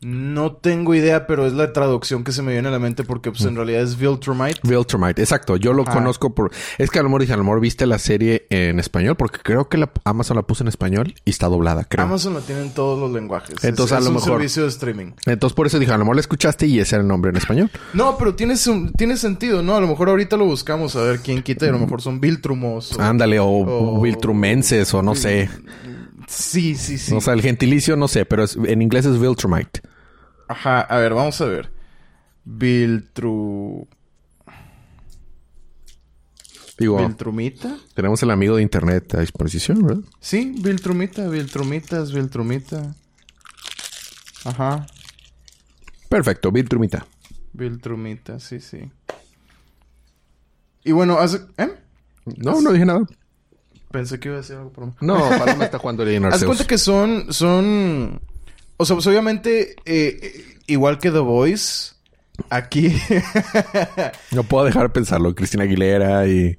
[0.05, 3.31] No tengo idea, pero es la traducción que se me viene a la mente porque,
[3.31, 3.49] pues, Mm.
[3.49, 4.61] en realidad es Viltrumite.
[4.63, 5.57] Viltrumite, exacto.
[5.57, 6.51] Yo lo conozco por...
[6.77, 9.39] Es que a lo mejor dije, a lo mejor viste la serie en español, porque
[9.43, 12.05] creo que la Amazon la puso en español y está doblada, creo.
[12.05, 13.57] Amazon lo tiene en todos los lenguajes.
[13.57, 15.13] Es- Entonces, a es lo un mejor- servicio de streaming.
[15.25, 17.37] Entonces por eso dije, a lo mejor la escuchaste y ese era el nombre en
[17.39, 17.71] español.
[17.95, 19.75] No, pero tiene, su- tiene sentido, ¿no?
[19.75, 22.21] A lo mejor ahorita lo buscamos a ver quién quita y a lo mejor son
[22.21, 22.93] Viltrumos.
[22.93, 25.49] o- Ándale, o, o- Viltrumenses, o no sé.
[26.27, 27.15] Sí, sí, sí.
[27.15, 29.81] O sea, el gentilicio no sé, pero es- en inglés es Viltrumite.
[30.49, 31.71] Ajá, a ver, vamos a ver.
[32.45, 33.87] Viltru...
[36.77, 37.77] Digo, ¿Viltrumita?
[37.95, 40.03] tenemos el amigo de internet a disposición, ¿verdad?
[40.19, 42.97] Sí, Viltrumita, Viltrumitas, Viltrumita.
[44.45, 44.85] Ajá,
[46.15, 47.05] Perfecto, Viltrumita.
[47.55, 48.89] Viltrumita, sí, sí.
[50.85, 51.41] Y bueno, hace...
[51.57, 51.75] ¿Eh?
[52.37, 53.05] No, no dije nada.
[53.91, 57.33] Pensé que iba a decir algo por No, Paloma está jugando Haz cuenta que son,
[57.33, 58.21] son,
[58.77, 61.93] o sea, pues obviamente, eh, eh, igual que The Voice,
[62.51, 62.93] aquí,
[64.33, 65.35] No puedo dejar de pensarlo.
[65.35, 66.57] Cristina Aguilera y...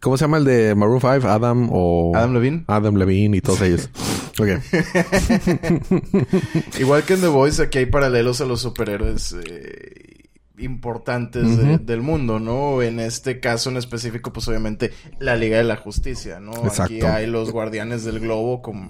[0.00, 1.26] ¿Cómo se llama el de Maroon 5?
[1.26, 2.12] Adam o...
[2.14, 2.64] Adam Levine.
[2.68, 3.90] Adam Levine y todos ellos.
[4.38, 4.48] Ok.
[6.78, 10.24] igual que en The Voice, aquí hay paralelos a los superhéroes eh,
[10.58, 12.82] importantes de- del mundo, ¿no?
[12.82, 16.52] En este caso en específico, pues obviamente la Liga de la Justicia, ¿no?
[16.52, 17.08] Aquí Exacto.
[17.08, 18.88] hay los Guardianes del Globo, como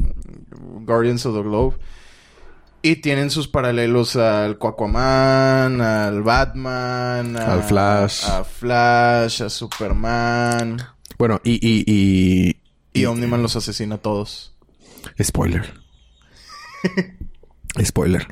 [0.85, 1.77] Guardians of the Globe.
[2.89, 8.25] Y tienen sus paralelos al Aquaman, al Batman, a- Al Flash.
[8.25, 10.77] a Flash, a Superman.
[11.19, 11.55] Bueno, y...
[11.55, 12.57] y, y,
[12.93, 14.55] Y Omniman los asesina a todos.
[15.23, 15.75] Spoiler.
[17.85, 18.27] Spoiler.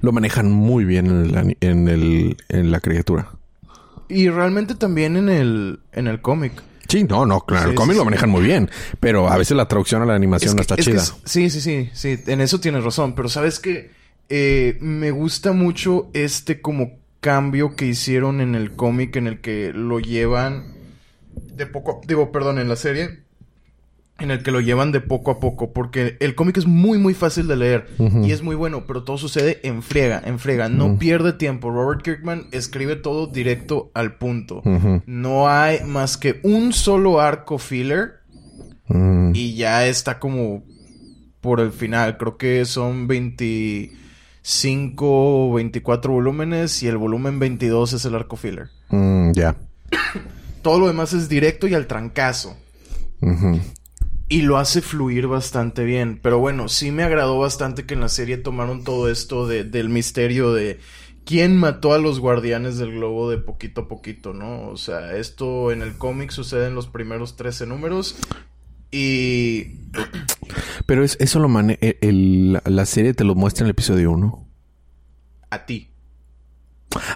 [0.00, 3.30] Lo manejan muy bien en, ani- en, el, en la criatura.
[4.08, 6.52] Y realmente también en el, en el cómic.
[6.88, 7.64] Sí, no, no, claro.
[7.64, 8.70] Sí, el cómic sí, lo manejan muy bien.
[9.00, 11.18] Pero a veces la traducción a la animación no Es que- está es chida.
[11.24, 12.18] sí, sí, sí, sí.
[12.26, 13.14] En eso tienes razón.
[13.14, 13.90] Pero sabes que
[14.80, 19.98] me gusta mucho este como cambio que hicieron en el cómic en el que lo
[20.00, 20.74] llevan
[21.54, 23.20] de poco, digo, perdón, en la serie
[24.18, 27.12] en el que lo llevan de poco a poco, porque el cómic es muy, muy
[27.14, 30.98] fácil de leer y es muy bueno, pero todo sucede en friega, en friega, no
[30.98, 31.70] pierde tiempo.
[31.70, 34.62] Robert Kirkman escribe todo directo al punto.
[35.06, 38.20] No hay más que un solo arco filler
[39.34, 40.64] y ya está como
[41.40, 42.16] por el final.
[42.16, 48.70] Creo que son 25 o 24 volúmenes y el volumen 22 es el arco filler.
[48.88, 49.56] Mm, ya.
[50.62, 52.56] Todo lo demás es directo y al trancazo.
[54.28, 56.18] Y lo hace fluir bastante bien.
[56.20, 59.88] Pero bueno, sí me agradó bastante que en la serie tomaron todo esto de, del
[59.88, 60.80] misterio de
[61.24, 64.68] quién mató a los guardianes del globo de poquito a poquito, ¿no?
[64.68, 68.16] O sea, esto en el cómic sucede en los primeros 13 números.
[68.90, 69.74] Y.
[70.86, 74.48] Pero es, eso lo mane el, la serie te lo muestra en el episodio 1.
[75.50, 75.90] A ti.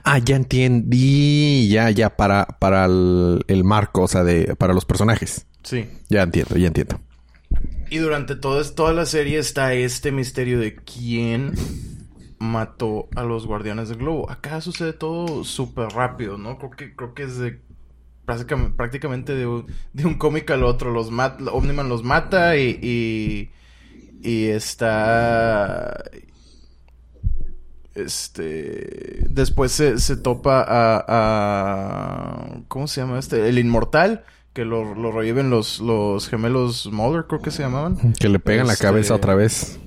[0.05, 1.69] Ah, ya entendí.
[1.69, 5.47] Ya, ya, para, para el, el marco, o sea, de, para los personajes.
[5.63, 5.89] Sí.
[6.09, 7.01] Ya entiendo, ya entiendo.
[7.91, 11.55] Y durante todo, toda la serie está este misterio de quién
[12.39, 14.31] mató a los guardianes del globo.
[14.31, 16.57] Acá sucede todo súper rápido, ¿no?
[16.59, 17.61] Creo que, creo que es de
[18.77, 20.93] prácticamente, de un, de un cómic al otro.
[20.93, 23.51] Los Omniman los mata y, y,
[24.23, 26.03] y está...
[27.95, 29.27] Este...
[29.29, 32.61] Después se, se topa a, a...
[32.69, 33.49] ¿Cómo se llama este?
[33.49, 38.13] El inmortal que lo, lo reviven los, los gemelos Mulder, creo que se llamaban.
[38.15, 39.79] Que le pegan la Este, cabeza otra vez.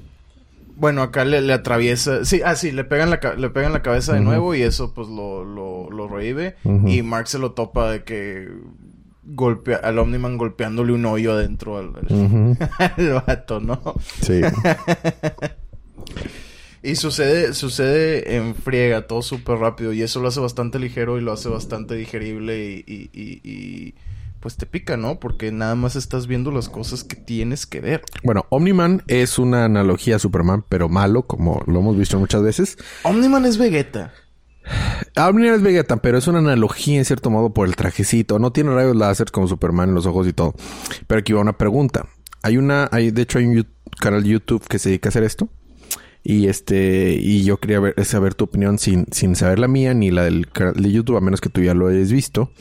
[0.76, 2.26] Bueno, acá le, le atraviesa...
[2.26, 5.08] Sí, ah, sí, le pegan la, le pegan la cabeza de nuevo y eso pues
[5.08, 6.56] lo, lo, lo revive.
[6.88, 8.50] Y Mark se lo topa de que
[9.26, 12.58] golpea al Omniman golpeándole un hoyo adentro al, Ujú.
[12.80, 13.82] al vato, ¿no?
[14.22, 14.42] Sí.
[16.86, 19.94] Y sucede, sucede en friega, todo súper rápido.
[19.94, 23.96] Y eso lo hace bastante ligero y lo hace bastante digerible y, y, y- y,
[24.44, 25.22] pues te pica, ¿no?
[25.22, 28.02] Porque nada más estás viendo las cosas que tienes que ver.
[28.24, 32.78] bueno, Omniman es una analogía a Superman, pero malo, como lo hemos visto muchas veces.
[33.04, 34.12] Omniman es Vegeta.
[35.16, 38.38] Omniman es Vegeta, pero es una analogía en cierto modo por el trajecito.
[38.38, 40.54] No tiene rayos láser como Superman en los ojos y todo.
[41.08, 42.10] Pero aquí va una pregunta.
[42.42, 43.66] Hay una, hay, de hecho hay un
[43.98, 45.48] canal de YouTube que se dedica a hacer esto.
[46.22, 50.12] Y este, y yo quería ver, saber tu opinión sin, sin saber la mía ni
[50.12, 52.52] la del canal de YouTube, a menos que tú ya lo hayas visto.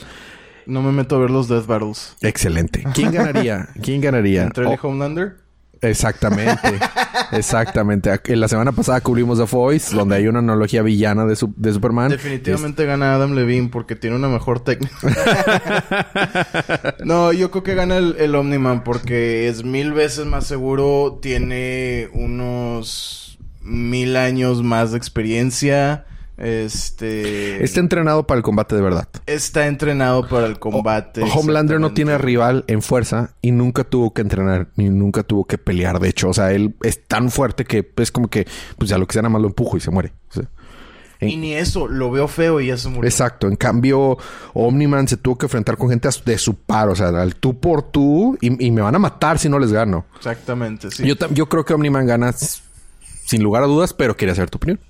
[0.66, 2.16] No me meto a ver los Death Battles.
[2.22, 2.84] Excelente.
[2.94, 3.68] ¿Quién ganaría?
[3.82, 4.42] ¿Quién ganaría?
[4.44, 5.36] Entre Oh, Homelander.
[5.80, 6.78] exactamente.
[7.32, 8.10] exactamente.
[8.26, 11.72] En la semana pasada cubrimos The Voice, donde hay una analogía villana de, su- de
[11.72, 12.10] Superman.
[12.10, 14.94] Definitivamente gana Adam Levine porque tiene una mejor técnica.
[17.04, 21.18] no, yo creo que gana el, el Omniman porque es mil veces más seguro.
[21.20, 26.06] Tiene unos mil años más de experiencia.
[26.42, 27.62] Este.
[27.64, 29.08] Está entrenado para el combate de verdad.
[29.26, 31.22] está entrenado para el combate.
[31.34, 35.56] Homelander no tiene rival en fuerza y nunca tuvo que entrenar ni nunca tuvo que
[35.58, 36.00] pelear.
[36.00, 39.06] De hecho, o sea, él es tan fuerte que es como que, pues ya lo
[39.06, 40.12] que sea, nada más lo empujo y se muere.
[40.30, 40.44] O sea,
[41.20, 43.08] en- Y ni eso, lo veo feo y ya se murió.
[43.08, 43.46] Exacto.
[43.46, 44.18] En cambio,
[44.54, 47.82] Omniman se tuvo que enfrentar con gente de su par, o sea, al tú por
[47.82, 50.06] tú y, y me van a matar si no les gano.
[50.16, 51.06] Exactamente, sí.
[51.06, 54.80] Yo, yo creo que Omniman gana sin lugar a dudas, pero quería saber tu opinión.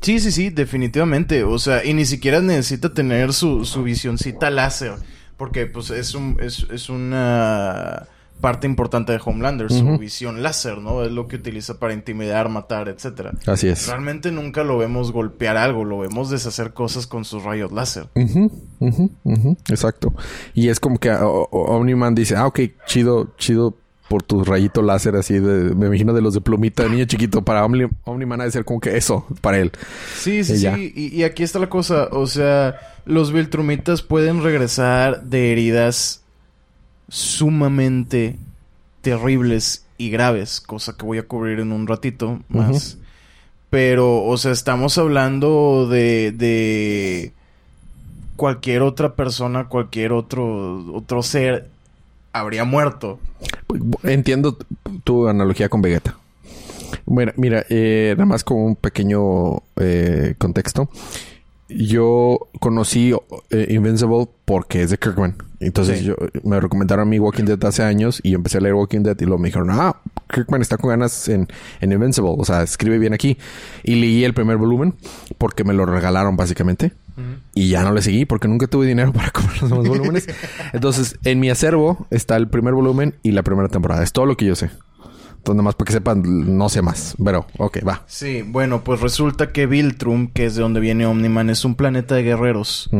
[0.00, 1.44] Sí, sí, sí, definitivamente.
[1.44, 4.94] O sea, y ni siquiera necesita tener su, su visioncita láser.
[5.36, 8.06] Porque, pues, es, un, es, es una
[8.40, 11.02] parte importante de Homelander, su visión láser, ¿no?
[11.02, 13.32] Es lo que utiliza para intimidar, matar, etcétera.
[13.46, 13.88] Así es.
[13.88, 18.08] Realmente nunca lo vemos golpear algo, lo vemos deshacer cosas con sus rayos láser.
[18.14, 20.14] Ujú, ujú, ujú, Exacto.
[20.54, 23.76] Y es como que Omniman dice, ah, ok, chido, chido
[24.08, 27.42] por tu rayito láser así de, me imagino de los de plumita de niño chiquito.
[27.42, 29.70] Para Omni- Omniman ha de ser como que eso para él.
[30.16, 30.92] Sí, sí, sí.
[30.96, 32.08] Y, y aquí está la cosa.
[32.12, 36.22] O sea, los Viltrumitas pueden regresar de heridas
[37.08, 38.36] sumamente
[39.02, 42.98] terribles y graves, cosa que voy a cubrir en un ratito más.
[43.70, 47.32] Pero, o sea, estamos hablando de, de
[48.36, 51.68] cualquier otra persona, cualquier otro, otro ser
[52.32, 53.18] habría muerto.
[54.02, 54.64] Entiendo t-
[55.04, 56.16] tu analogía con Vegeta.
[57.04, 60.88] Bueno, mira, eh, nada más como un pequeño eh, contexto.
[61.70, 63.12] Yo conocí
[63.50, 65.36] eh, Invincible porque es de Kirkman.
[65.60, 66.04] Entonces Sí.
[66.06, 69.00] yo me recomendaron a mí Walking Dead hace años y yo empecé a leer Walking
[69.02, 69.96] Dead y luego me dijeron, ah,
[70.32, 71.46] Kirkman está con ganas en,
[71.80, 72.32] en Invincible.
[72.38, 73.36] O sea, escribe bien aquí.
[73.82, 74.94] Y leí el primer volumen
[75.36, 76.92] porque me lo regalaron básicamente.
[77.54, 80.26] Y ya no le seguí porque nunca tuve dinero para comprar los demás volúmenes.
[80.72, 84.02] Entonces, en mi acervo está el primer volumen y la primera temporada.
[84.02, 84.70] Es todo lo que yo sé.
[85.38, 87.14] Entonces, nada más para que sepan, no sé más.
[87.22, 88.04] Pero, ok, va.
[88.06, 92.14] Sí, bueno, pues resulta que Viltrum, que es de donde viene Omniman, es un planeta
[92.14, 92.90] de guerreros.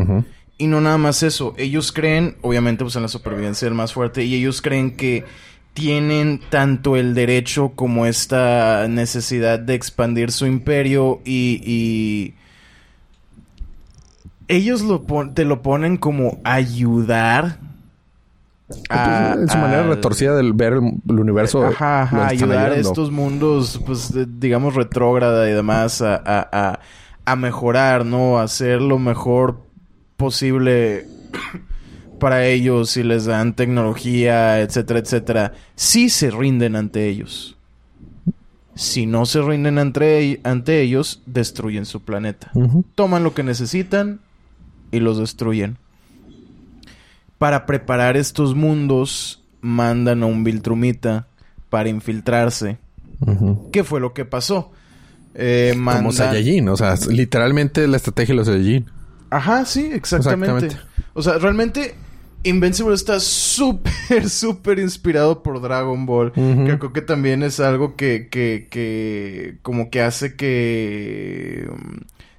[0.57, 4.25] Y no nada más eso, ellos creen, obviamente, pues en la supervivencia del más fuerte,
[4.25, 5.25] y ellos creen que
[5.73, 12.35] tienen tanto el derecho como esta necesidad de expandir su imperio y, y
[14.49, 17.59] ellos lo pon- te lo ponen como ayudar
[18.91, 21.65] a- Pues, en su manera retorcida del ver el, el universo.
[21.65, 26.81] Ajá, ajá, ayudar a estos mundos, pues, de- digamos, retrógrada y demás a, a, a,
[27.25, 28.39] a mejorar, ¿no?
[28.39, 29.61] A hacer lo mejor
[30.17, 31.07] posible
[32.19, 35.53] para ellos y les dan tecnología, etcétera, etcétera.
[35.77, 37.57] Sí se rinden ante ellos.
[38.75, 42.51] Si no se rinden ante, ante ellos, destruyen su planeta.
[42.95, 44.21] Toman lo que necesitan
[44.91, 45.79] y los destruyen.
[47.39, 51.29] Para preparar estos mundos, mandan a un Viltrumita
[51.71, 52.79] para infiltrarse.
[53.73, 54.73] ¿Qué fue lo que pasó?
[55.35, 56.69] Eh, Como Saiyajin.
[56.69, 58.87] O sea, literalmente la estrategia de los Saiyajin.
[59.31, 60.67] Ajá, sí, exactamente.
[60.67, 60.89] Exactamente.
[61.15, 61.95] O sea, realmente
[62.45, 66.33] Invincible está súper, súper inspirado por Dragon Ball.
[66.33, 71.69] Que creo que también es algo que, que, que como que hace que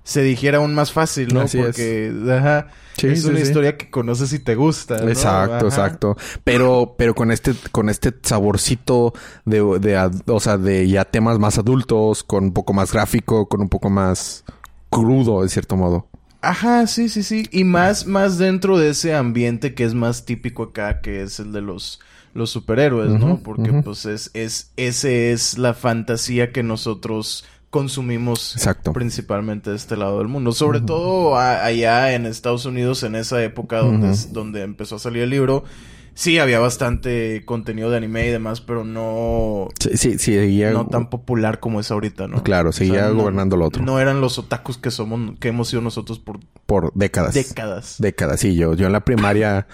[0.09, 1.41] se dijera aún más fácil, ¿no?
[1.41, 1.65] Así es.
[1.67, 2.67] Porque, ajá,
[2.97, 3.43] Sí, es sí, una sí.
[3.43, 4.97] historia que conoces y te gusta.
[4.97, 5.07] ¿no?
[5.07, 5.67] Exacto, Ajá.
[5.67, 6.17] exacto.
[6.43, 9.13] Pero, pero con este, con este saborcito
[9.45, 13.61] de, de, o sea, de ya temas más adultos, con un poco más gráfico, con
[13.61, 14.43] un poco más
[14.89, 16.07] crudo, de cierto modo.
[16.41, 17.47] Ajá, sí, sí, sí.
[17.51, 21.51] Y más, más dentro de ese ambiente que es más típico acá, que es el
[21.51, 21.99] de los,
[22.33, 23.41] los superhéroes, ¿no?
[23.43, 28.93] Porque pues es, es, ese es la fantasía que nosotros consumimos Exacto.
[28.93, 30.51] principalmente de este lado del mundo.
[30.51, 34.99] Sobre todo a- allá en Estados Unidos, en esa época donde, es- donde empezó a
[34.99, 35.63] salir el libro.
[36.15, 40.85] Sí, había bastante contenido de anime y demás, pero no, Sí, sí, sí, seguía- no
[40.87, 42.43] tan popular como es ahorita, ¿no?
[42.43, 43.83] Claro, seguía gobernando lo otro.
[43.83, 47.33] No eran los otakus que somos, que hemos sido nosotros por por décadas.
[47.35, 47.95] décadas.
[47.99, 48.53] Décadas, sí.
[48.55, 49.65] Yo, yo en la primaria,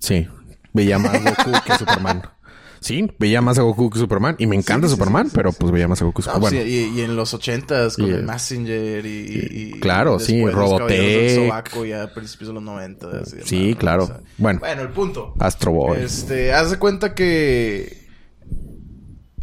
[0.00, 0.28] sí,
[0.74, 2.22] veía más Goku que Superman.
[2.84, 4.36] Sí, veía más a Goku que Superman.
[4.38, 6.34] Y me encanta Sí, Superman, sí, sí, pero pues veía más a Goku que No,
[6.34, 6.66] Superman.
[6.68, 11.34] y, y en los ochentas con Y, el Messenger y, y- claro, sí, Robotech.
[11.46, 13.34] Sobaco ya a principios de los noventas.
[13.44, 14.04] Sí, claro.
[14.04, 14.60] O sea, Bueno.
[14.60, 15.32] bueno, el punto.
[15.38, 16.00] Astro Boy.
[16.02, 18.04] Este, haz de cuenta que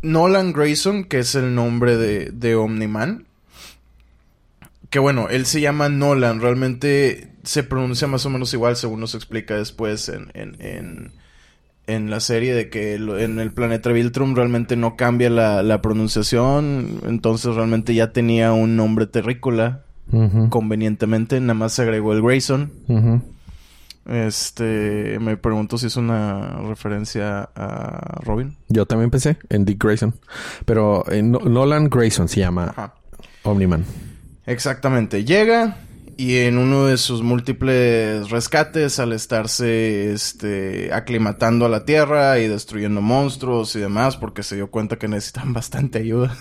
[0.03, 3.25] Nolan Grayson, que es el nombre de, de Omniman,
[4.89, 9.15] que bueno, él se llama Nolan, realmente se pronuncia más o menos igual según nos
[9.15, 11.11] explica después en, en, en,
[11.93, 16.99] en la serie de que en el planeta Viltrum realmente no cambia la, la pronunciación,
[17.07, 19.83] entonces realmente ya tenía un nombre terrícola
[20.49, 22.69] convenientemente, nada más se agregó el Grayson.
[24.05, 28.57] Este, me pregunto si es una referencia a Robin.
[28.67, 30.15] Yo también pensé en Dick Grayson.
[30.65, 32.93] Pero eh, No- Nolan Grayson se llama.
[33.43, 33.85] Omniman.
[34.45, 35.23] Exactamente.
[35.23, 35.77] Llega
[36.17, 42.47] y en uno de sus múltiples rescates, al estarse este, aclimatando a la Tierra y
[42.47, 46.35] destruyendo monstruos y demás, porque se dio cuenta que necesitan bastante ayuda,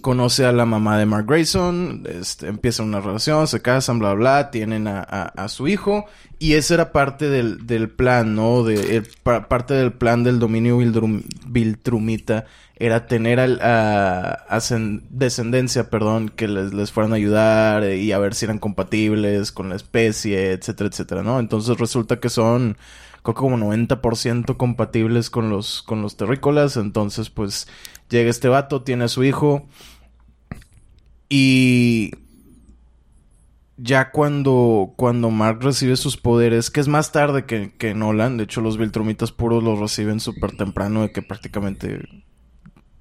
[0.00, 4.50] conoce a la mamá de Mark Grayson, este, empiezan una relación, se casan, bla, bla,
[4.50, 6.06] tienen a, a- a su hijo.
[6.38, 8.62] Y ese era parte del, del plan, ¿no?
[8.62, 12.46] De, el- pa- parte del plan del dominio Vildrum- Viltrumita
[12.80, 14.46] era tener al- a,
[15.10, 19.52] descendencia, perdón, que les, les fueran a ayudar eh, y a ver si eran compatibles
[19.52, 21.38] con la especie, etcétera, etcétera, ¿no?
[21.40, 22.78] Entonces resulta que son,
[23.22, 26.76] creo como 90% compatibles con los, con los terrícolas.
[26.78, 27.68] Entonces, pues,
[28.08, 29.68] llega este vato, tiene a su hijo.
[31.28, 32.12] Y
[33.76, 38.44] ya cuando, cuando Mark recibe sus poderes, que es más tarde que, que Nolan, de
[38.44, 42.00] hecho los Viltrumitas puros los reciben súper temprano, de que prácticamente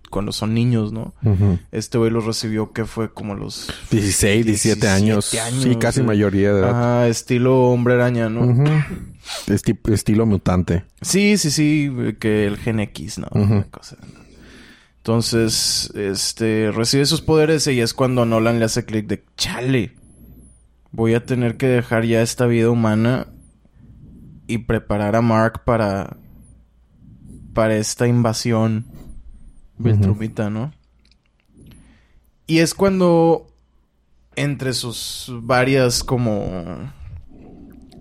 [0.10, 1.14] cuando son niños, ¿no?
[1.72, 5.32] Este güey los recibió que fue como los 16, 17 años.
[5.32, 6.70] 17 años, Sí, casi mayoría de edad.
[6.70, 8.42] Ajá, estilo hombre araña, ¿no?
[9.48, 10.84] Esti- estilo mutante.
[11.02, 13.28] Sí, sí, sí, que el Gen X, ¿no?
[13.32, 13.54] Ujú.
[13.54, 14.20] Una cosa, ¿no?
[14.98, 19.94] Entonces, este, recibe sus poderes y es cuando Nolan le hace clic de, chale,
[20.92, 23.28] voy a tener que dejar ya esta vida humana
[24.46, 26.18] y preparar a Mark para,
[27.54, 28.86] para esta invasión
[29.80, 30.72] Viltrumita, ¿no?
[32.46, 33.48] Y es cuando,
[34.36, 36.92] entre sus varias como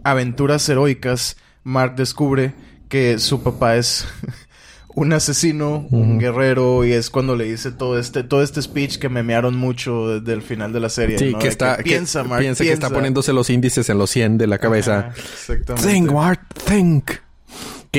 [0.03, 2.55] aventuras heroicas, Mark descubre
[2.89, 4.07] que su papá es
[4.95, 9.09] un asesino, un guerrero, y es cuando le dice todo este, todo este speech que
[9.09, 11.19] memearon mucho desde el final de la serie.
[11.19, 11.39] Sí, ¿no?
[11.39, 11.77] que está...
[11.77, 14.99] que piensa, Mark, piensa que está poniéndose los índices en los 100 de la cabeza.
[14.99, 15.89] Ajá, exactamente.
[15.89, 17.11] Think, Mark, think.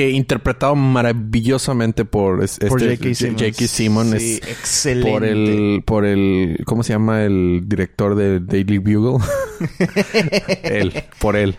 [0.00, 3.14] Que interpretado maravillosamente por es- Por este, J.K.
[3.14, 3.42] Simmons.
[3.42, 3.66] J.K.
[3.68, 4.10] Simmons.
[4.22, 5.10] Sí, es excelente.
[5.10, 9.22] por el, por el, ¿cómo se llama el director de Daily Bugle?
[10.62, 11.56] él, por él,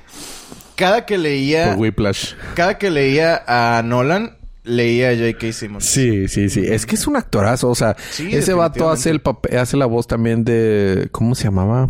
[0.76, 1.70] Cada que leía...
[1.72, 2.34] por Whiplash.
[2.56, 5.52] cada que leía a Nolan, leía a J.K.
[5.54, 5.86] Simmons.
[5.86, 6.62] Sí, sí, sí.
[6.66, 7.70] Es que es un actorazo.
[7.70, 11.10] O sea, Sí, ese vato hace el papel, hace la voz también de.
[11.12, 11.90] ¿Cómo se llamaba?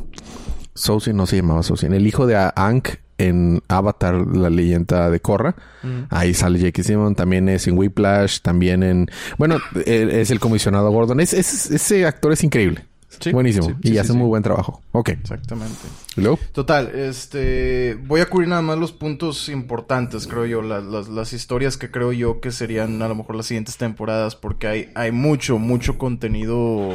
[0.73, 1.93] Sosin, no se llamaba Sosin.
[1.93, 2.89] El hijo de Ank
[3.27, 5.55] en Avatar, la leyenda de Korra.
[5.83, 6.03] Mm.
[6.09, 6.83] Ahí sale J.K.
[6.83, 7.15] Simmons.
[7.17, 8.39] También es en Whiplash.
[8.41, 9.07] También en.
[9.37, 11.19] Bueno, él es el comisionado Gordon.
[11.19, 12.85] Es, es- ese actor es increíble.
[13.19, 13.67] Sí, Buenísimo.
[13.67, 14.81] sí, y sí, hace muy buen trabajo.
[14.93, 15.09] Ok.
[15.09, 15.75] Exactamente.
[16.15, 16.39] ¿Y luego?
[16.53, 17.95] Total, este...
[18.07, 20.61] Voy a cubrir nada más los puntos importantes, creo yo.
[20.61, 24.35] Las, las, las historias que creo yo que serían a lo mejor las siguientes temporadas.
[24.37, 26.93] Porque hay, hay mucho, mucho contenido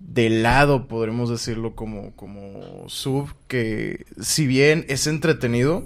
[0.00, 3.28] de lado, podremos decirlo, como, como sub.
[3.48, 5.84] Que si bien es entretenido,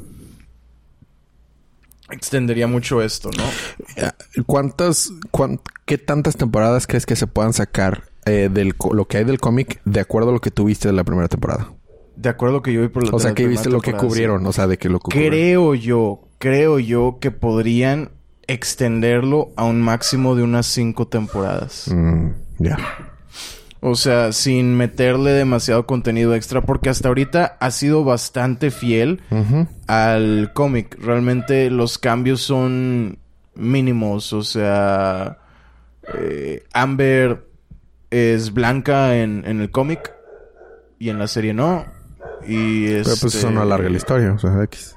[2.11, 3.45] extendería mucho esto, ¿no?
[4.47, 9.25] ¿Cuántas, cuán- qué tantas temporadas crees que se puedan sacar eh, del lo que hay
[9.25, 11.73] del cómic de acuerdo a lo que tú viste de la primera temporada?
[12.17, 13.93] De acuerdo a lo que yo vi por la O sea, que viste lo que
[13.93, 13.97] sí.
[13.97, 15.31] cubrieron, o sea, de que lo cubrieron.
[15.31, 18.11] Creo yo, creo yo que podrían
[18.47, 21.89] extenderlo a un máximo de unas cinco temporadas.
[21.91, 22.77] Mm, ya.
[23.85, 29.20] O sea, sin meterle demasiado contenido extra, porque hasta ahorita ha sido bastante fiel
[29.89, 30.97] al cómic.
[31.01, 33.18] Realmente los cambios son
[33.57, 34.33] mínimos.
[34.33, 35.39] O sea,
[36.16, 37.45] eh, Amber
[38.11, 40.14] es blanca en, en el cómic
[41.01, 41.85] y en la serie no.
[42.47, 44.95] Y Pero pues este- eso no alarga la historia, o sea, X.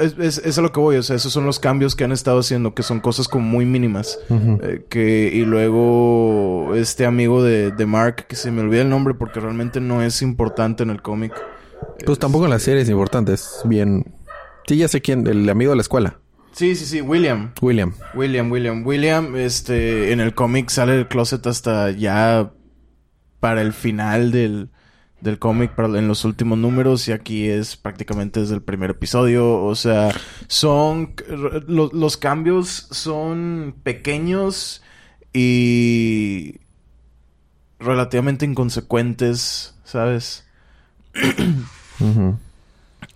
[0.00, 2.12] es, es, es a lo que voy, o sea, esos son los cambios que han
[2.12, 4.18] estado haciendo, que son cosas como muy mínimas.
[4.30, 9.14] Eh, que, y luego este amigo de, de Mark, que se me olvida el nombre
[9.14, 11.32] porque realmente no es importante en el cómic.
[12.04, 14.14] Pues tampoco en la serie es importante, es bien...
[14.66, 16.18] Sí, ya sé quién, el amigo de la escuela,
[16.52, 17.52] Sí, sí, sí, William.
[17.62, 17.92] William.
[18.14, 22.52] William, William, William, este, en el cómic sale del closet hasta ya
[23.38, 24.70] para el final del,
[25.20, 29.62] del cómic, en los últimos números, y aquí es prácticamente desde el primer episodio.
[29.62, 30.14] O sea,
[30.46, 31.14] son,
[31.66, 34.82] lo- los cambios son pequeños
[35.32, 36.56] y
[37.80, 40.44] relativamente inconsecuentes, ¿sabes?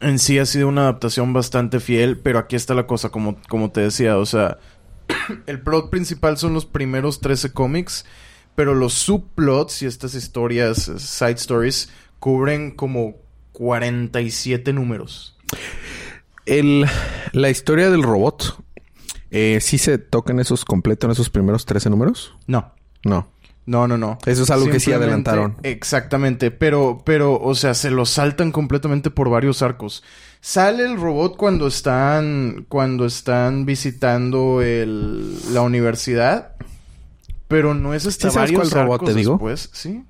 [0.00, 3.70] En sí ha sido una adaptación bastante fiel, pero aquí está la cosa, como, como
[3.70, 4.58] te decía, o sea,
[5.46, 8.04] el plot principal son los primeros 13 cómics,
[8.54, 13.16] pero los subplots y estas historias, eh, side stories, cubren como
[13.52, 15.36] 47 números.
[16.46, 16.86] El,
[17.32, 18.62] la historia del robot,
[19.30, 22.34] eh, ¿sí se toca en esos completos, en esos primeros 13 números?
[22.46, 22.72] No.
[23.04, 23.28] No.
[23.64, 24.18] No, no, no.
[24.26, 25.56] Eso es algo que sí adelantaron.
[25.62, 30.02] Exactamente, pero, pero, o sea, se lo saltan completamente por varios arcos.
[30.40, 36.56] Sale el robot cuando están, cuando están visitando el, la universidad,
[37.52, 39.32] pero no es hasta ¿Sí sabes varios cuál robot te digo?
[39.34, 40.04] después, sí.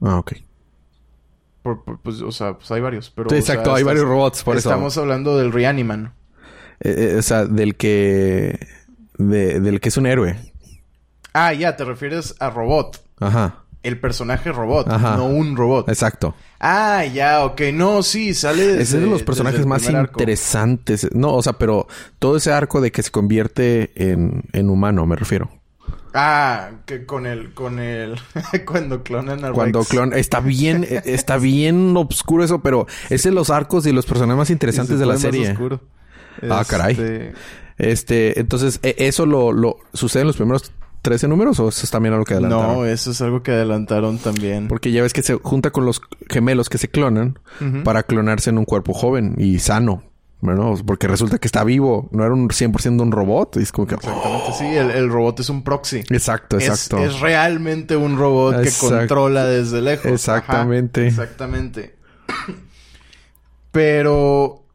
[0.00, 0.32] Ah, ok.
[1.62, 3.28] Por- por- pues, o sea, pues hay varios, pero.
[3.30, 4.68] Sí, sea, exacto, hay estás- varios robots, por eso.
[4.70, 6.14] Estamos hablando del Reaniman.
[6.80, 8.66] Eh, eh, o sea, del que...
[9.18, 10.36] de- del que es un héroe.
[11.32, 13.00] Ah, ya, te refieres a robot.
[13.20, 13.58] Ajá.
[13.84, 15.16] El personaje robot, Ajá.
[15.16, 15.88] no un robot.
[15.88, 16.34] Exacto.
[16.60, 17.60] Ah, ya, ok.
[17.74, 20.20] No, sí, sale desde, Ese es de los personajes más arco.
[20.20, 21.08] interesantes.
[21.14, 21.86] No, o sea, pero
[22.20, 25.50] todo ese arco de que se convierte en, en humano, me refiero.
[26.14, 28.16] Ah, que con el, con el,
[28.66, 29.90] cuando clonan a Cuando Rex.
[29.90, 30.12] clon...
[30.12, 34.36] Está bien, eh, está bien oscuro eso, pero es de los arcos y los personajes
[34.38, 35.50] más interesantes de la serie.
[35.52, 35.80] oscuro.
[36.50, 36.92] Ah, caray.
[36.92, 37.32] Este,
[37.78, 41.90] Este, entonces, ¿e- ¿eso lo, lo sucede en los primeros 13 números o eso es
[41.90, 42.74] también algo que adelantaron?
[42.76, 44.68] No, eso es algo que adelantaron también.
[44.68, 46.00] Porque ya ves que se junta con los
[46.30, 47.38] gemelos que se clonan
[47.84, 50.04] para clonarse en un cuerpo joven y sano.
[50.42, 53.56] Bueno, porque resulta que está vivo, no era un 100% un robot.
[53.58, 53.94] Y es como que...
[53.94, 54.64] Exactamente, sí.
[54.66, 56.00] El, el robot es un proxy.
[56.10, 56.98] Exacto, Es- exacto.
[56.98, 58.88] Es, realmente un robot Exacto.
[58.90, 60.04] que controla desde lejos.
[60.06, 61.06] Ajá, Exactamente.
[61.06, 61.96] exactamente.
[63.70, 64.66] Pero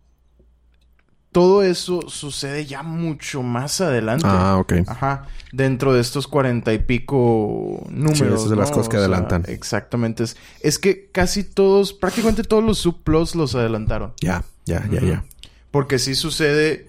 [1.31, 4.25] todo eso sucede ya mucho más adelante.
[4.27, 4.73] Ah, ok.
[4.87, 5.27] Ajá.
[5.51, 8.17] Dentro de estos cuarenta y pico números.
[8.17, 8.75] Sí, esas son de las ¿no?
[8.75, 9.43] cosas que O sea, adelantan.
[9.47, 10.23] exactamente.
[10.23, 14.13] Es, es que casi todos, prácticamente todos los subplots los adelantaron.
[14.21, 15.25] Ya, ya, ya, ya.
[15.71, 16.87] Porque sí sucede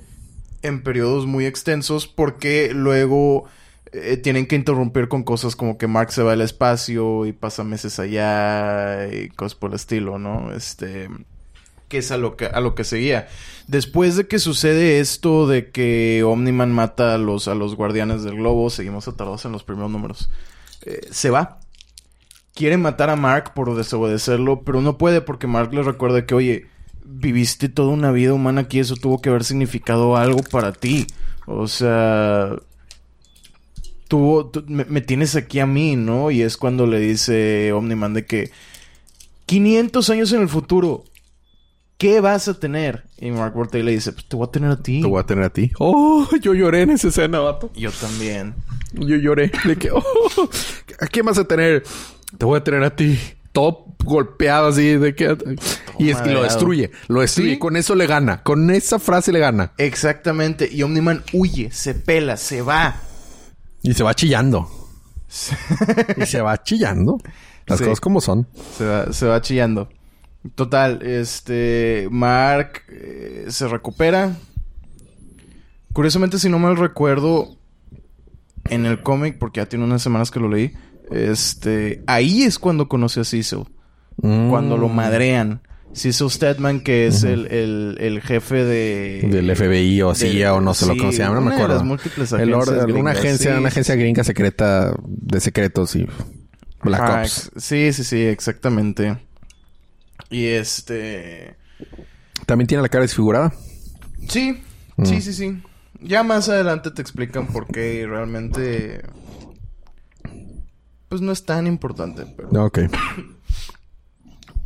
[0.62, 3.46] en periodos muy extensos porque luego
[3.92, 7.64] eh, tienen que interrumpir con cosas como que Mark se va al espacio y pasa
[7.64, 10.52] meses allá y cosas por el estilo, ¿no?
[10.52, 11.08] Este
[11.88, 13.28] que es a lo que a lo que seguía.
[13.66, 18.36] Después de que sucede esto de que Omniman mata a los a los guardianes del
[18.36, 20.30] globo, seguimos atardados en los primeros números.
[20.84, 21.60] eh, se va.
[22.54, 26.66] Quiere matar a Mark por desobedecerlo, pero no puede porque Mark le recuerda que, oye,
[27.08, 31.06] viviste toda una vida humana aquí, eso tuvo que haber significado algo para ti.
[31.46, 32.56] O sea,
[34.08, 36.30] tuvo, tú- me, me tienes aquí a mí, ¿no?
[36.30, 38.50] Y es cuando le dice Omniman de que
[39.46, 41.04] 500 años en el futuro.
[41.98, 43.04] ¿qué vas a tener?
[43.18, 45.02] Y Mark y le dice, pues te voy a tener a ti.
[45.02, 45.72] Te voy a tener a ti.
[45.80, 47.70] Oh, yo lloré en esa escena, vato.
[47.74, 48.54] Yo también.
[48.92, 49.50] Yo lloré.
[49.64, 50.02] De que, oh,
[51.00, 51.82] ¿a quién vas a tener?
[52.38, 53.18] Te voy a tener a ti.
[53.52, 55.36] Todo golpeado así, de que...
[55.98, 56.90] Y es que lo destruye.
[57.08, 57.52] Lo destruye.
[57.52, 57.58] Sí.
[57.58, 58.42] Con eso le gana.
[58.42, 59.72] Con esa frase le gana.
[59.78, 60.68] Exactamente.
[60.70, 62.96] Y Omniman huye, se pela, se va.
[63.82, 64.68] Y se va chillando.
[66.16, 67.18] y se va chillando.
[67.66, 67.84] Las Sí.
[67.84, 68.46] cosas como son.
[68.76, 69.88] Se va, se va chillando.
[70.54, 72.08] Total, este...
[72.10, 74.36] Mark eh, se recupera.
[75.92, 77.56] Curiosamente, si no mal recuerdo,
[78.66, 80.72] en el cómic, porque ya tiene unas semanas que lo leí,
[81.10, 82.02] este...
[82.06, 83.64] Ahí es cuando conoce a Cecil.
[84.22, 84.48] Mm.
[84.48, 85.60] Cuando lo madrean.
[85.92, 89.26] Cecil Stedman, que es el, el, el jefe de...
[89.30, 91.56] Del FBI o CIA o no sé lo sí, que se llama, no me una
[91.56, 91.74] de acuerdo.
[91.76, 96.06] las múltiples El agencias una agencia, Sí, una agencia gringa secreta de secretos y
[96.82, 97.50] Black Ajá, Ops.
[97.56, 99.18] Sí, sí, sí, exactamente.
[100.30, 101.56] Y este...
[102.46, 103.52] También tiene la cara desfigurada.
[104.28, 104.62] Sí,
[104.96, 105.04] Mm.
[105.06, 105.62] sí, sí, sí.
[106.00, 109.02] Ya más adelante te explican por qué realmente...
[111.08, 112.48] Pues no es tan importante, pero...
[112.64, 112.80] Ok.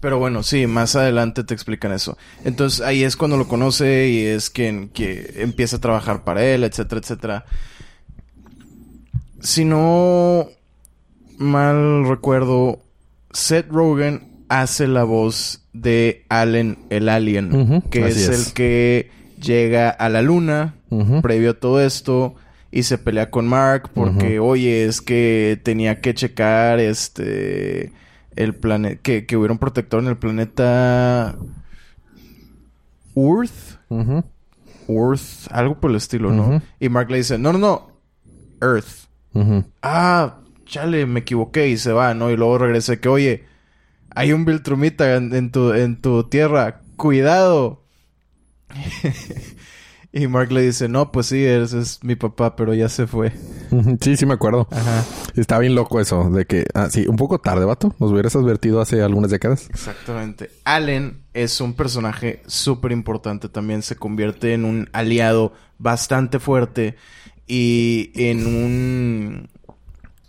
[0.03, 2.19] Pero bueno, sí, más adelante te explican eso.
[2.45, 6.65] Entonces ahí es cuando lo conoce y es quien que empieza a trabajar para él,
[6.65, 7.45] etcétera, etcétera.
[9.41, 10.49] Si no
[11.39, 12.81] mal recuerdo,
[13.33, 18.49] Seth Rogen hace la voz de Allen el Alien, que es, es.
[18.49, 19.09] el que
[19.41, 20.75] llega a la luna
[21.23, 22.35] previo a todo esto
[22.73, 27.93] y se pelea con Mark porque, oye, es que tenía que checar este
[28.37, 31.37] el planeta que, que hubiera un protector en el planeta
[33.15, 33.79] Earth.
[34.89, 36.63] Earth, algo por el estilo, ¿no?
[36.81, 37.93] Y Mark le dice, "No, no, no,
[38.61, 39.09] Earth."
[39.83, 42.31] Ah, chale, me equivoqué y se va, ¿no?
[42.31, 43.45] Y luego regresa que, "Oye,
[44.15, 47.83] hay un Viltrumita en, en tu en tu tierra, cuidado."
[50.13, 53.33] y Mark le dice, "No, pues sí, ese es mi papá, pero ya se fue."
[54.01, 54.69] Sí, sí me acuerdo.
[54.71, 55.05] Ajá.
[55.35, 56.67] Está bien loco eso de que...
[56.75, 57.95] Ah, sí, un poco tarde, vato.
[57.99, 59.69] Nos hubieras advertido hace algunas décadas.
[59.71, 60.51] Exactamente.
[60.65, 63.83] Allen es un personaje súper importante también.
[63.83, 66.97] Se convierte en un aliado bastante fuerte
[67.47, 69.49] y en un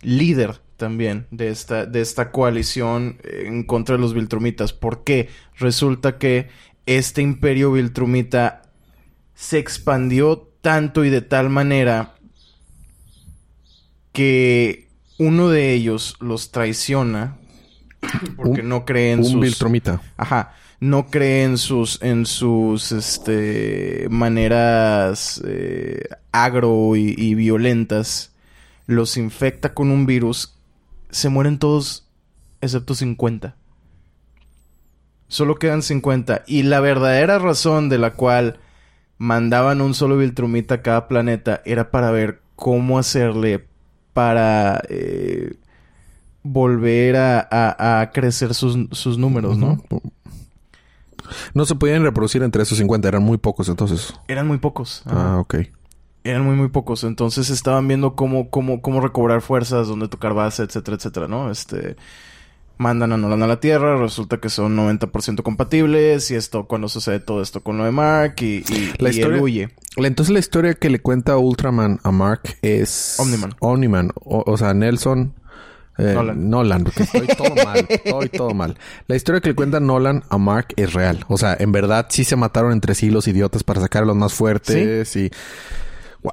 [0.00, 4.72] líder también de esta, de esta coalición en contra de los Viltrumitas.
[4.72, 5.28] ¿Por qué?
[5.58, 6.48] Resulta que
[6.86, 8.62] este imperio Viltrumita
[9.44, 12.14] se expandió tanto y de tal manera
[14.12, 14.88] que
[15.18, 17.36] uno de ellos los traiciona
[18.36, 19.58] porque Un- no cree en Un sus
[20.16, 28.32] ajá no cree en sus en sus este maneras eh, agro y, y violentas
[28.86, 30.54] los infecta con un virus
[31.10, 32.06] se mueren todos
[32.60, 33.56] excepto 50
[35.28, 38.58] solo quedan 50 y la verdadera razón de la cual
[39.18, 43.66] mandaban un solo Viltrumita a cada planeta era para ver cómo hacerle
[44.12, 45.54] para eh,
[46.42, 49.82] volver a, a- a crecer sus, sus números, ¿no?
[51.54, 53.08] No se podían reproducir entre esos 50.
[53.08, 54.12] Eran muy pocos entonces.
[54.28, 55.02] Eran muy pocos.
[55.06, 55.54] Ah, ok.
[56.22, 57.02] Eran muy, muy pocos.
[57.04, 61.50] Entonces estaban viendo cómo, cómo, cómo recobrar fuerzas, dónde tocar base, etcétera, etcétera, ¿no?
[61.50, 61.96] Este...
[62.76, 67.20] Mandan a Nolan a la Tierra, resulta que son 90% compatibles, y esto, cuando sucede
[67.20, 69.68] todo esto con lo de Mark, y, y, La y él historia- huye.
[69.96, 73.16] Entonces la historia que le cuenta Ultraman a Mark es...
[73.20, 73.54] Omniman.
[73.60, 74.10] Omniman.
[74.16, 75.34] O, o sea, Nelson...
[75.98, 76.50] eh, Nolan.
[76.50, 76.82] Nolan.
[76.84, 77.86] porque estoy todo mal.
[77.88, 78.76] Estoy todo mal.
[79.06, 81.24] La historia que le cuenta Nolan a Mark es real.
[81.28, 84.16] O sea, en verdad sí se mataron entre sí los idiotas para sacar a los
[84.16, 85.30] más fuertes y...
[86.24, 86.32] ¡Wow!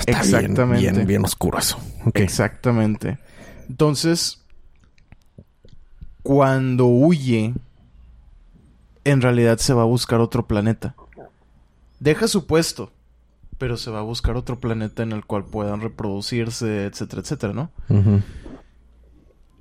[0.00, 0.80] Está Exactamente.
[0.82, 1.78] Bien, bien, bien oscuro eso.
[2.14, 3.18] Exactamente.
[3.68, 4.39] Entonces,
[6.22, 7.54] cuando huye,
[9.04, 10.94] en realidad se va a buscar otro planeta.
[11.98, 12.92] Deja su puesto,
[13.58, 17.70] pero se va a buscar otro planeta en el cual puedan reproducirse, etcétera, etcétera, ¿no?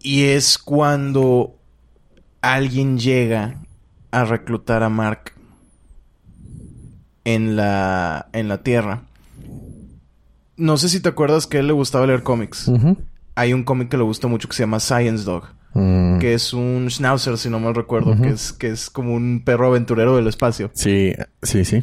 [0.01, 1.55] Y es cuando
[2.41, 3.55] alguien llega
[4.11, 5.33] a reclutar a Mark
[7.25, 9.03] en la, en la Tierra.
[10.55, 12.69] No sé si te acuerdas que a él le gustaba leer cómics.
[13.39, 15.45] Hay un cómic que le gusta mucho que se llama Science Dog.
[15.73, 16.19] Mm.
[16.19, 18.19] Que es un schnauzer, si no mal recuerdo.
[18.21, 20.71] Que, es, que es como un perro aventurero del espacio.
[20.73, 21.81] Sí, sí, sí.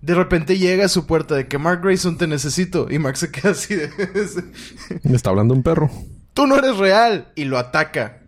[0.00, 2.88] De repente llega a su puerta de que Mark Grayson te necesito.
[2.90, 3.88] Y Mark se queda así de...
[5.04, 5.88] Me está hablando un perro.
[6.34, 7.28] Tú no eres real.
[7.36, 8.22] Y lo ataca.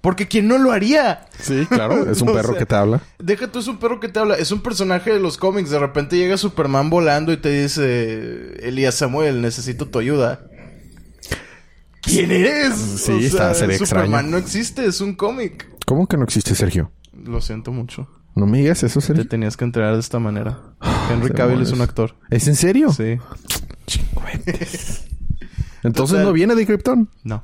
[0.00, 1.26] Porque ¿quién no lo haría?
[1.40, 2.08] Sí, claro.
[2.08, 3.00] Es un perro sea, que te habla.
[3.18, 4.36] Deja tú, es un perro que te habla.
[4.36, 5.70] Es un personaje de los cómics.
[5.70, 8.66] De repente llega Superman volando y te dice...
[8.66, 10.40] Elías Samuel, necesito tu ayuda.
[12.02, 12.74] ¿Quién eres?
[12.76, 14.28] Sí, está- sería Superman extraño.
[14.30, 15.68] no existe, es un cómic.
[15.86, 16.90] ¿Cómo que no existe Sergio?
[17.12, 18.08] Lo siento mucho.
[18.34, 19.28] No me digas eso, Te Sergio.
[19.28, 20.58] tenías que enterar de esta manera.
[21.10, 22.14] Henry se Cavill es un actor.
[22.30, 22.92] ¿Es en serio?
[22.92, 23.18] Sí.
[25.82, 26.24] Entonces Total.
[26.26, 27.08] no viene de Krypton.
[27.24, 27.42] No.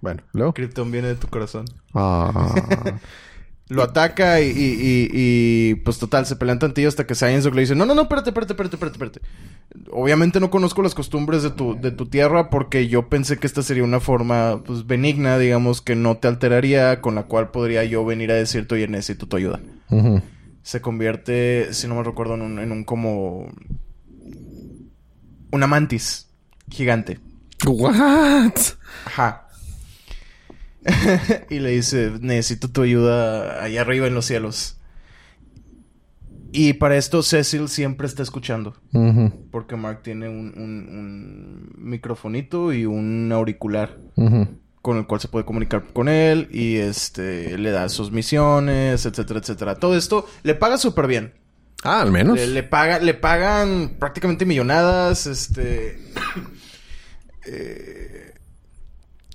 [0.00, 0.52] Bueno, luego.
[0.54, 1.64] Krypton viene de tu corazón.
[1.94, 2.98] Ah.
[3.72, 7.60] Lo ataca y, y, y, y, pues total, se pelean tantillo hasta que Science le
[7.60, 9.20] dice, no, no, no, espérate, espérate, espérate, espérate, espérate.
[9.90, 13.62] Obviamente no conozco las costumbres de tu, de tu tierra porque yo pensé que esta
[13.62, 18.04] sería una forma, pues, benigna, digamos, que no te alteraría, con la cual podría yo
[18.04, 19.60] venir a decirte, oye, necesito tu ayuda.
[19.90, 20.20] Ujú.
[20.62, 23.48] Se convierte, si no me recuerdo, en un, en un como...
[25.50, 26.28] Una mantis
[26.70, 27.20] gigante.
[27.66, 28.52] What?
[29.04, 29.41] Ajá.
[31.50, 34.78] y le dice, necesito tu ayuda allá arriba en los cielos.
[36.54, 38.74] Y para esto Cecil siempre está escuchando.
[39.50, 43.96] Porque Mark tiene un, un- un microfonito y un auricular
[44.82, 49.40] con el cual se puede comunicar con él y este le da sus misiones, etcétera,
[49.40, 49.76] etcétera.
[49.76, 51.32] Todo esto le paga súper bien.
[51.84, 52.36] Ah, al menos.
[52.36, 55.98] Le, le paga, le pagan prácticamente millonadas, este...
[57.46, 58.31] eh,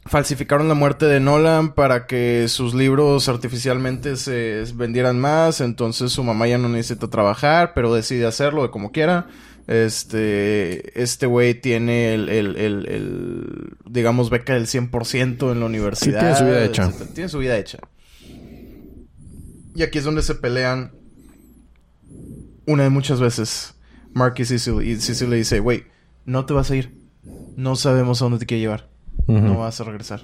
[0.08, 6.24] falsificaron la muerte de Nolan para que sus libros artificialmente se vendieran más, entonces su
[6.24, 9.28] mamá ya no necesita trabajar, pero decide hacerlo de como quiera.
[9.68, 16.20] Este, este güey tiene el, el, el, el, digamos, beca del 100% en la universidad.
[16.20, 16.86] tiene su vida hecha.
[16.86, 17.14] etcétera.
[17.14, 17.80] Tiene su vida hecha.
[19.76, 20.94] Y aquí es donde se pelean
[22.66, 23.76] una de muchas veces
[24.14, 24.82] Mark y Cecil.
[24.82, 25.84] Y Cecil le dice, güey,
[26.26, 26.98] no te vas a ir.
[27.56, 28.90] No sabemos a dónde te quiere llevar.
[29.28, 30.22] No vas a regresar.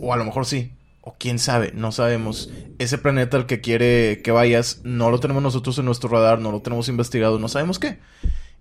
[0.00, 0.72] O a lo mejor sí.
[1.00, 2.50] O quién sabe, no sabemos.
[2.78, 6.50] Ese planeta al que quiere que vayas, no lo tenemos nosotros en nuestro radar, no
[6.50, 7.98] lo tenemos investigado, no sabemos qué.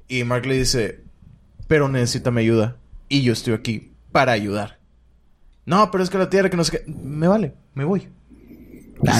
[0.07, 1.01] Y Mark le dice,
[1.67, 2.77] pero necesita mi ayuda.
[3.09, 4.79] Y yo estoy aquí para ayudar.
[5.65, 6.91] No, pero es que la Tierra que no sé qué.
[6.91, 8.09] Me vale, me voy.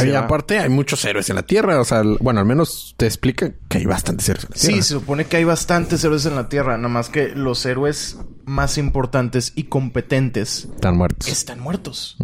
[0.06, 1.80] Y aparte hay muchos héroes en la Tierra.
[1.82, 4.84] O sea, bueno, al menos te explica que hay bastantes héroes en la Sí, Tierra.
[4.84, 8.78] se supone que hay bastantes héroes en la Tierra, nada más que los héroes más
[8.78, 11.28] importantes y competentes Están muertos.
[11.28, 12.18] están muertos.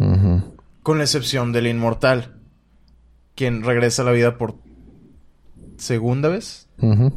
[0.82, 2.36] Con la excepción del inmortal,
[3.34, 4.56] quien regresa a la vida por
[5.78, 7.12] segunda vez en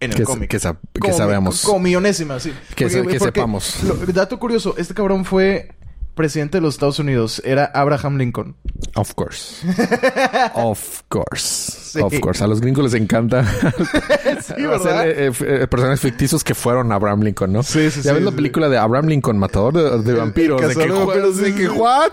[0.00, 0.50] el Que, cómic.
[0.50, 1.62] que sa- que Como- sabemos.
[1.62, 2.52] Como millonésima, sí.
[2.74, 3.82] Que se- que porque sepamos.
[3.84, 5.70] lo- dato curioso, este cabrón fue
[6.14, 7.40] presidente de los Estados Unidos.
[7.44, 8.56] Era Abraham Lincoln.
[8.94, 9.66] Of course.
[10.54, 11.90] of course.
[11.92, 12.00] Sí.
[12.00, 12.42] Of course.
[12.42, 13.44] A los gringos les encanta
[14.40, 15.08] Sí, ¿verdad?
[15.08, 17.62] eh, eh, personajes ficticios que fueron Abraham Lincoln, ¿no?
[17.62, 20.60] Sí, sí, ¿Ya sí, ves la película de Abraham Lincoln, matador de, vampiros?
[20.60, 22.12] de que, de vampiros, de que, what?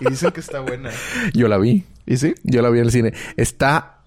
[0.00, 0.90] Y dicen que está buena.
[1.34, 1.84] Yo la vi.
[2.06, 2.34] ¿Y sí?
[2.42, 3.12] Yo la vi en el cine.
[3.36, 4.00] Está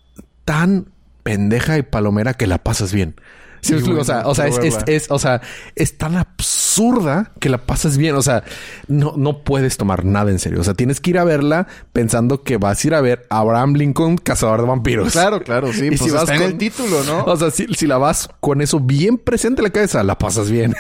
[0.46, 0.88] tan
[1.24, 3.16] pendeja y palomera que la pasas bien.
[3.64, 4.02] Sí, explico?
[4.02, 5.42] o sea, bueno, o sea, es, es, es- o sea,
[5.76, 8.16] es tan absurda que la pasas bien.
[8.16, 8.44] O sea,
[8.88, 10.62] no, no puedes tomar nada en serio.
[10.62, 13.40] O sea, tienes que ir a verla pensando que vas a ir a ver a
[13.40, 15.12] Abraham Lincoln, cazador de vampiros.
[15.14, 15.86] Claro, claro, sí.
[15.94, 17.24] Y pues si vas está en con- el título, ¿no?
[17.26, 20.52] O sea, si, si la vas con eso bien presente en la cabeza, la pasas
[20.52, 20.76] bien.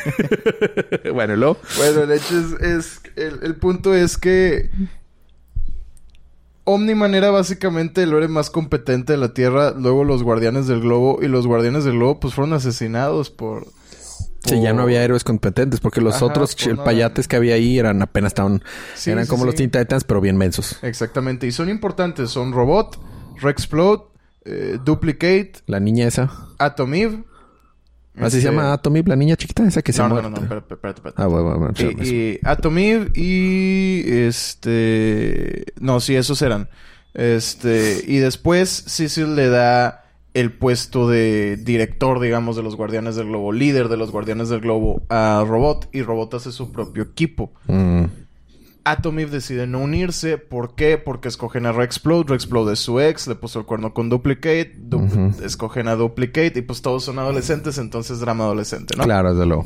[1.13, 1.57] bueno, luego.
[1.77, 2.61] Bueno, el hecho es...
[2.61, 4.71] es- el, el punto es que...
[6.66, 9.72] Omniman era básicamente el héroe más competente de la Tierra.
[9.72, 11.20] Luego los Guardianes del Globo.
[11.22, 13.68] Y los Guardianes del Globo pues fueron asesinados por...
[14.45, 18.01] Sí, ya no había héroes competentes porque los Ajá, otros payates que había ahí eran
[18.01, 18.61] apenas estaban.
[18.93, 19.45] Sí, eran sí, como sí.
[19.47, 20.80] los Teen Titans, pero bien mensos.
[20.82, 21.47] Exactamente.
[21.47, 22.30] Y son importantes.
[22.30, 22.99] Son Robot,
[23.39, 24.03] Rexplode,
[24.43, 26.30] eh, Duplicate, La niña esa.
[26.57, 26.91] Atom
[28.20, 30.30] Así se este- llama Atomy, la niña chiquita esa que se No, no, muere.
[30.30, 31.22] no, no, espérate, espérate, espérate.
[31.22, 34.03] Ah, bueno, bueno, Y, y Atom Eve y
[34.53, 36.70] este no sí esos eran
[37.14, 43.28] este y después Cecil le da el puesto de director digamos de los Guardianes del
[43.28, 47.53] Globo líder de los Guardianes del Globo a Robot y Robot hace su propio equipo
[47.68, 48.05] Mm.
[48.86, 50.97] Atom Eve decide no unirse ¿por qué?
[50.97, 55.34] porque escogen a Rexplode Rexplode es su ex le puso el cuerno con Duplicate Du-
[55.43, 59.03] escogen a Duplicate y pues todos son adolescentes entonces drama adolescente ¿no?
[59.05, 59.65] Claro, desde luego.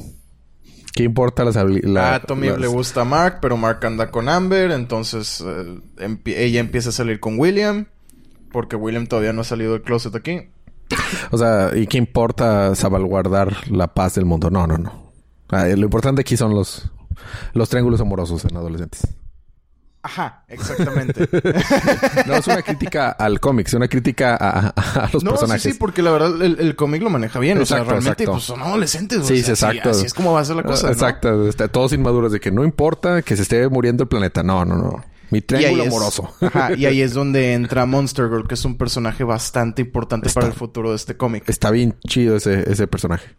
[0.94, 2.24] ¿Qué importa las habilidades?
[2.24, 6.60] a Tommy le gusta a Mark, pero Mark anda con Amber, entonces eh, empie- ella
[6.60, 7.86] empieza a salir con William,
[8.52, 10.50] porque William todavía no ha salido del closet aquí.
[11.30, 14.50] O sea, ¿y qué importa salvaguardar la paz del mundo?
[14.50, 15.12] No, no, no.
[15.50, 16.90] Ah, lo importante aquí son los,
[17.54, 19.08] los triángulos amorosos en adolescentes.
[20.04, 21.28] Ajá, exactamente.
[22.28, 25.64] No, es una crítica al cómic, es una crítica a, a- a los no, personajes.
[25.64, 27.58] sí, sí, porque la verdad el, el cómic lo maneja bien.
[27.60, 28.32] o sea, Exacto, realmente exacto.
[28.34, 29.18] pues, son adolescentes.
[29.20, 29.90] o Sí, sea, sí, exacto.
[29.90, 30.88] Así, así es como va a ser la cosa.
[30.88, 30.94] Ah, ¿no?
[30.94, 31.48] Exacto.
[31.50, 34.44] Está- todos inmaduros de que no importa que se esté muriendo el planeta.
[34.44, 35.06] No, no, no.
[35.30, 36.34] Mi Y triángulo es- amoroso.
[36.42, 40.40] Ajá, y ahí es donde entra Monster Girl, que es un personaje bastante importante Está-
[40.42, 41.44] para el futuro de este cómic.
[41.50, 43.36] Está bien chido ese, ese personaje.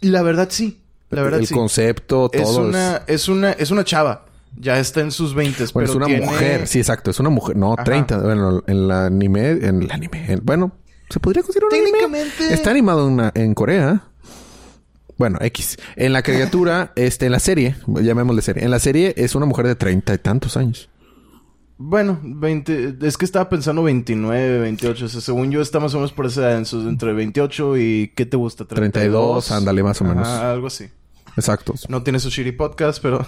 [0.00, 0.81] La verdad sí.
[1.12, 1.54] La verdad el sí.
[1.54, 2.42] concepto, todo.
[2.42, 4.26] es una, es una, es una chava.
[4.58, 6.66] Ya está en sus 20, Bueno, es una mujer.
[6.66, 7.10] Sí, exacto.
[7.10, 7.56] Es una mujer.
[7.56, 7.84] No, Ajá.
[7.84, 8.18] 30.
[8.18, 9.50] Bueno, en el anime...
[9.52, 10.30] En el anime...
[10.30, 10.72] en- bueno,
[11.08, 11.90] ¿se podría considerar un anime?
[11.98, 12.52] Técnicamente...
[12.54, 14.02] Está animado en, una- en Corea.
[15.16, 15.78] Bueno, X.
[15.96, 18.64] En la caricatura, este, en la serie, llamémosle serie.
[18.64, 20.90] En la serie es una mujer de treinta y tantos años.
[21.78, 22.98] Bueno, 20...
[23.02, 25.04] Es que estaba pensando 29, 28.
[25.06, 26.62] O sea, según yo, está más o menos por esa edad.
[26.74, 28.12] entre 28 y...
[28.14, 28.66] ¿Qué te gusta?
[28.66, 30.28] 32, ándale, más o menos.
[30.28, 30.90] Ajá, algo así.
[31.36, 31.74] Exacto.
[31.88, 33.26] No tiene su shitty podcast, pero...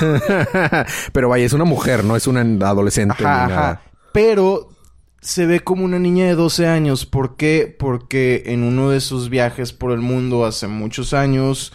[1.12, 3.70] Pero vaya, es una mujer, no es una adolescente Ajá, ni nada.
[3.70, 3.82] ajá.
[4.12, 4.68] Pero
[5.20, 7.06] se ve como una niña de 12 años.
[7.06, 7.74] ¿Por qué?
[7.78, 11.72] Porque en uno de sus viajes por el mundo hace muchos años,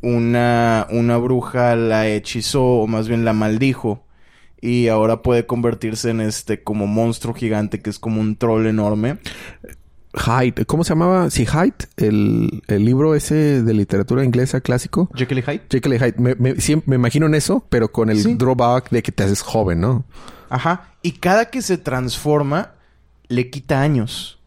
[0.00, 4.04] una, una bruja la hechizó, o más bien la maldijo.
[4.60, 9.18] Y ahora puede convertirse en este como monstruo gigante que es como un troll enorme.
[10.16, 11.28] Hyde, ¿cómo se llamaba?
[11.30, 15.10] Sí, Hyde, el, el libro ese de literatura inglesa clásico.
[15.14, 15.62] Jekyll y Hyde.
[15.70, 16.14] Jekyll y Hyde.
[16.18, 18.34] Me, me- siempre- me imagino en eso, pero con el Sí.
[18.34, 20.04] drawback de que te haces joven, ¿no?
[20.50, 20.90] Ajá.
[21.02, 22.72] Y cada que se transforma,
[23.28, 24.38] le quita años.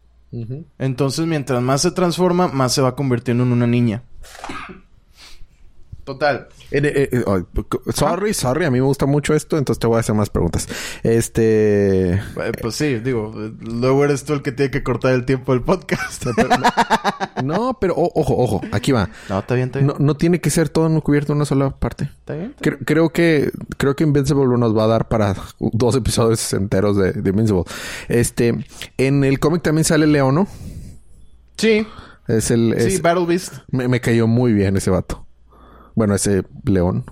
[0.78, 4.02] Entonces, mientras más se transforma, más se va convirtiendo en una niña.
[6.08, 6.48] Total.
[6.70, 7.38] Eh, eh, eh, oh,
[7.92, 10.66] sorry, sorry, a mí me gusta mucho esto, entonces te voy a hacer más preguntas.
[11.02, 12.12] Este.
[12.14, 12.20] Eh,
[12.62, 13.30] Pues sí, digo,
[13.60, 16.24] luego eres tú el que tiene que cortar el tiempo del podcast.
[17.44, 19.10] No, pero ojo, ojo, aquí va.
[19.28, 19.86] no, está bien, está bien.
[19.86, 22.04] No, no tiene que ser todo cubierto en una sola parte.
[22.04, 22.54] ¿Está bien?
[22.60, 27.12] Cre- creo que creo que Invincible nos va a dar para dos episodios enteros de,
[27.12, 27.62] de Invincible.
[28.08, 28.64] Este,
[28.96, 30.48] en el cómic también sale Leono.
[31.58, 31.86] Sí,
[32.26, 33.54] Es el es- sí, Battle Beast.
[33.70, 35.24] me, me cayó muy bien ese vato.
[35.98, 37.04] Bueno, ese león.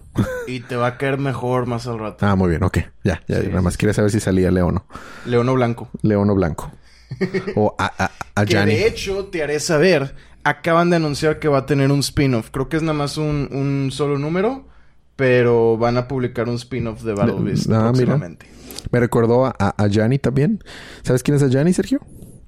[0.47, 2.25] Y te va a caer mejor más al rato.
[2.25, 2.79] Ah, muy bien, ok.
[3.03, 4.87] Ya, ya, Sí, nada más quería saber si salía Leono.
[5.25, 5.89] Leono Blanco.
[6.03, 6.71] Leono blanco.
[7.57, 10.15] o a, a, a Que de hecho, te haré saber,
[10.45, 12.51] acaban de anunciar que va a tener un spin-off.
[12.53, 14.69] Creo que es nada más un, un solo número,
[15.17, 17.93] pero van a publicar un spin-off de Battle Beast ah, mira.
[17.93, 18.47] próximamente.
[18.93, 20.63] Me recordó a, a, Gianni también.
[21.03, 21.99] ¿Sabes quién es a Gianni, Sergio?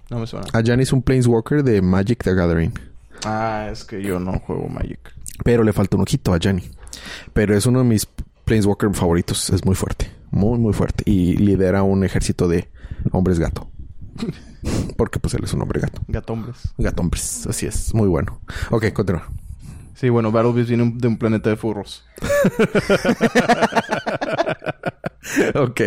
[0.09, 0.47] No me suena.
[0.53, 2.75] A Gianni es un Planeswalker de Magic the Gathering.
[3.25, 5.18] Ah, es que yo no juego Magic.
[5.45, 6.71] Pero le falta un ojito a Gianni.
[7.33, 8.07] Pero es uno de mis
[8.45, 9.51] Planeswalker favoritos.
[9.51, 10.11] Es muy fuerte.
[10.31, 11.05] Muy, muy fuerte.
[11.07, 12.69] Y lidera un ejército de
[13.13, 13.71] hombres gato.
[14.97, 16.01] Porque pues él es un hombre gato.
[16.09, 16.75] Gatombres.
[16.79, 17.47] Gato hombres.
[17.47, 17.95] Así es.
[17.95, 18.41] Muy bueno.
[18.71, 19.29] Ok, continúa.
[19.95, 22.05] Sí, bueno, Battle Beast viene de un planeta de furros.
[25.55, 25.81] ok.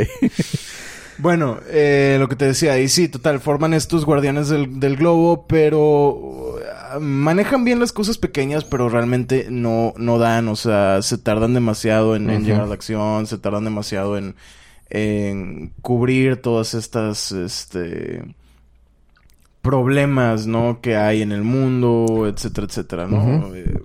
[1.17, 5.47] Bueno, eh, lo que te decía, y sí, total, forman estos guardianes del, del globo,
[5.47, 6.59] pero
[6.99, 12.15] manejan bien las cosas pequeñas, pero realmente no, no dan, o sea, se tardan demasiado
[12.15, 14.35] en, llegar a la acción, se tardan demasiado en,
[14.89, 18.23] en cubrir todas estas, este
[19.61, 20.81] problemas, ¿no?
[20.81, 23.53] Que hay en el mundo, etcétera, etcétera, ¿no?
[23.55, 23.79] Eh,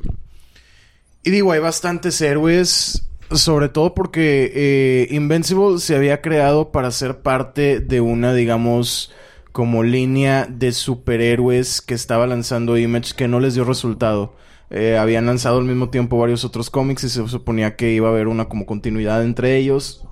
[1.23, 7.21] y digo, hay bastantes héroes, sobre todo porque eh, Invincible se había creado para ser
[7.21, 9.13] parte de una, digamos,
[9.57, 14.35] como línea de superhéroes que estaba lanzando Image que no les dio resultado.
[14.69, 18.11] Eh, habían lanzado al mismo tiempo varios otros cómics y se suponía que iba a
[18.11, 20.07] haber una como continuidad entre ellos.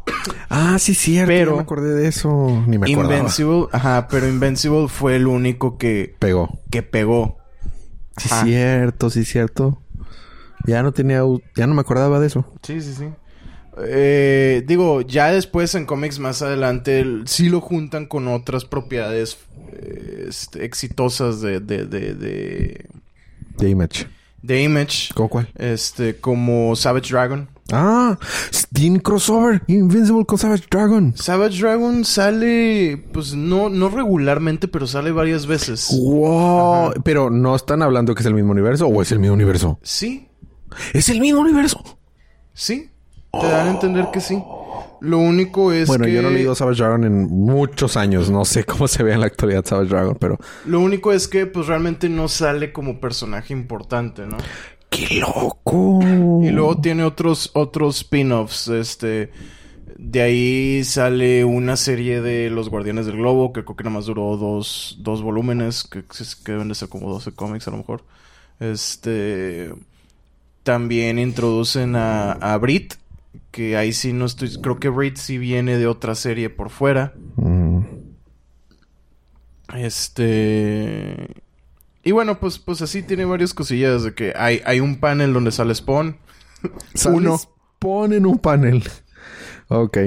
[0.49, 1.29] Ah, sí, cierto.
[1.29, 1.57] Pero- Pero...
[1.57, 2.65] me acordé de eso.
[2.67, 3.17] Ni me acordaba.
[3.19, 6.49] Invincible, ajá, pero Invincible fue el único que, Pegó.
[6.71, 7.37] que pegó.
[8.17, 9.83] Sí, cierto, sí, cierto.
[10.67, 11.21] Ya no tenía...
[11.55, 12.47] Ya no me acordaba de eso.
[12.63, 13.09] Sí, sí, sí.
[13.87, 19.37] Eh, digo, ya después en cómics más adelante el- sí lo juntan con otras propiedades
[19.73, 22.87] eh, este, exitosas de, de, de, de,
[23.59, 24.07] De Image.
[24.43, 25.13] de Image.
[25.15, 25.49] ¿Cómo cuál?
[25.57, 27.49] Este, como Savage Dragon.
[27.73, 28.19] Ah,
[28.53, 29.63] Steam Crossover.
[29.67, 31.15] Invincible con Savage Dragon.
[31.17, 35.89] Savage Dragon sale, pues no, no regularmente, pero sale varias veces.
[35.99, 36.91] Wow.
[36.91, 36.95] Ajá.
[37.05, 39.79] Pero no están hablando que es el mismo universo o es el mismo universo.
[39.83, 40.29] Sí,
[40.93, 41.83] Es el mismo universo.
[42.53, 42.91] sí.
[43.41, 44.43] Te dan a entender que sí.
[45.01, 46.15] Lo único es bueno, que...
[46.15, 48.31] yo no he leído Savage Dragon en muchos años.
[48.31, 51.47] No sé cómo se ve en la actualidad Savage Dragon, pero Lo único es que,
[51.47, 54.39] pues realmente no sale como personaje importante, ¿no?
[54.95, 56.01] ¡qué loco!
[56.43, 58.69] Y luego tiene otros, otros spin-offs.
[58.69, 59.31] Este.
[59.97, 64.07] De ahí sale una serie de Los Guardianes del Globo, que creo que nada más
[64.07, 66.03] duró dos, dos volúmenes, que,
[66.45, 68.03] que deben de ser como 12 cómics a lo mejor.
[68.61, 69.73] Este.
[70.63, 72.95] También introducen a, a Brit,
[73.55, 74.53] que ahí sí no estoy.
[74.61, 77.15] Creo que Brit sí viene de otra serie por fuera.
[77.37, 77.85] Mm.
[79.77, 81.29] Este.
[82.03, 85.53] Y bueno, pues, pues así tiene varias cosillas de que hay, hay un panel donde
[85.53, 86.19] sale Spawn.
[86.95, 87.39] Sale Uno.
[87.39, 88.83] Spawn en un panel.
[89.69, 89.99] Ok.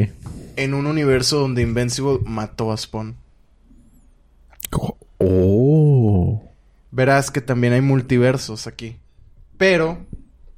[0.58, 3.16] En un universo donde Invincible mató a Spawn.
[5.20, 6.44] Oh.
[6.92, 8.98] Verás que también hay multiversos aquí.
[9.58, 10.00] Pero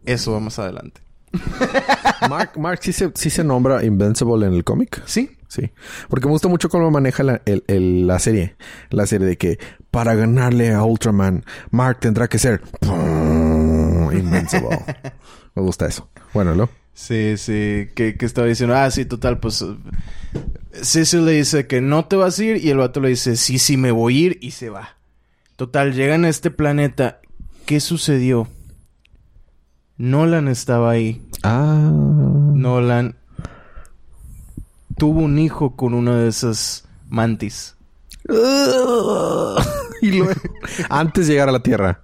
[0.06, 1.02] eso va más adelante.
[2.30, 5.02] Mark, Mark sí se, sí se nombra Invincible en el cómic.
[5.06, 5.32] Sí.
[5.48, 5.72] Sí.
[6.10, 8.56] Porque me gusta mucho cómo maneja la, el- el- la serie.
[8.92, 9.58] La serie de que
[9.90, 14.12] para ganarle a Ultraman, Mark tendrá que ser ¡pum!
[14.12, 14.78] Invincible.
[15.56, 16.08] me gusta eso.
[16.34, 16.70] Bueno, ¿no?
[16.94, 19.64] Sí, sí, que, que estaba diciendo, ah, sí, total, pues
[20.74, 23.58] Cecil le dice que no te vas a ir y el vato le dice, sí,
[23.58, 24.98] sí, me voy a ir y se va.
[25.56, 27.22] Total, llegan a este planeta.
[27.66, 28.48] ¿Qué sucedió?
[30.00, 31.22] Nolan estaba ahí.
[31.44, 31.92] Ah.
[31.94, 33.18] Nolan
[34.98, 37.76] tuvo un hijo con una de esas mantis.
[40.02, 40.42] y luego,
[40.90, 42.02] antes de llegar a la Tierra.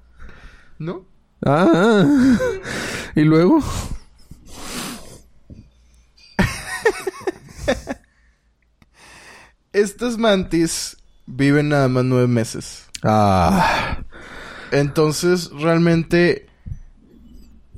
[0.78, 1.06] ¿No?
[1.46, 2.04] Ah.
[3.16, 3.60] Y luego.
[9.72, 12.88] Estas mantis viven nada más nueve meses.
[13.04, 14.04] Ah.
[14.72, 16.50] Entonces, realmente,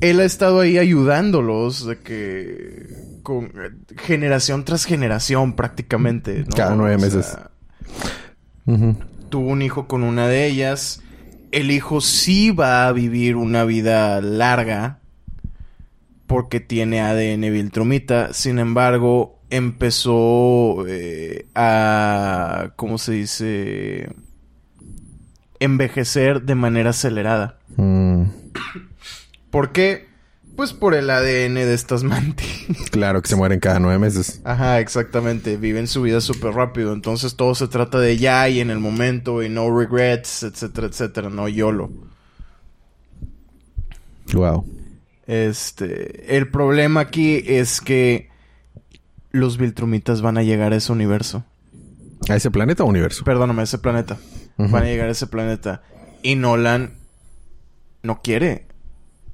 [0.01, 2.87] él ha estado ahí ayudándolos de que
[3.23, 3.51] con
[3.97, 6.45] generación tras generación prácticamente.
[6.47, 6.55] ¿no?
[6.55, 7.51] Cada nueve O sea,
[8.65, 8.97] meses.
[9.29, 11.01] Tuvo un hijo con una de ellas.
[11.51, 14.99] El hijo sí va a vivir una vida larga
[16.27, 18.33] porque tiene ADN Viltrumita.
[18.33, 24.09] Sin embargo, empezó eh, a, ¿cómo se dice?
[25.59, 27.57] Envejecer de manera acelerada.
[27.77, 28.23] Mm,
[29.49, 30.07] ¿Por qué?
[30.55, 32.65] Pues por el ADN de estas mantis.
[32.91, 34.41] claro que se mueren cada nueve meses.
[34.43, 35.55] Ajá, exactamente.
[35.57, 36.93] Viven su vida súper rápido.
[36.93, 41.29] Entonces todo se trata de ya y en el momento y no regrets, etcétera, etcétera.
[41.29, 41.91] No YOLO.
[44.33, 44.65] Wow.
[45.27, 48.29] Este, el problema aquí es que
[49.31, 51.45] los Viltrumitas van a llegar a ese universo.
[52.29, 53.23] ¿A ese planeta o universo?
[53.23, 54.17] Perdóname, a ese planeta.
[54.57, 55.83] Van a llegar a ese planeta.
[56.23, 56.97] Y Nolan
[58.01, 58.65] no quiere.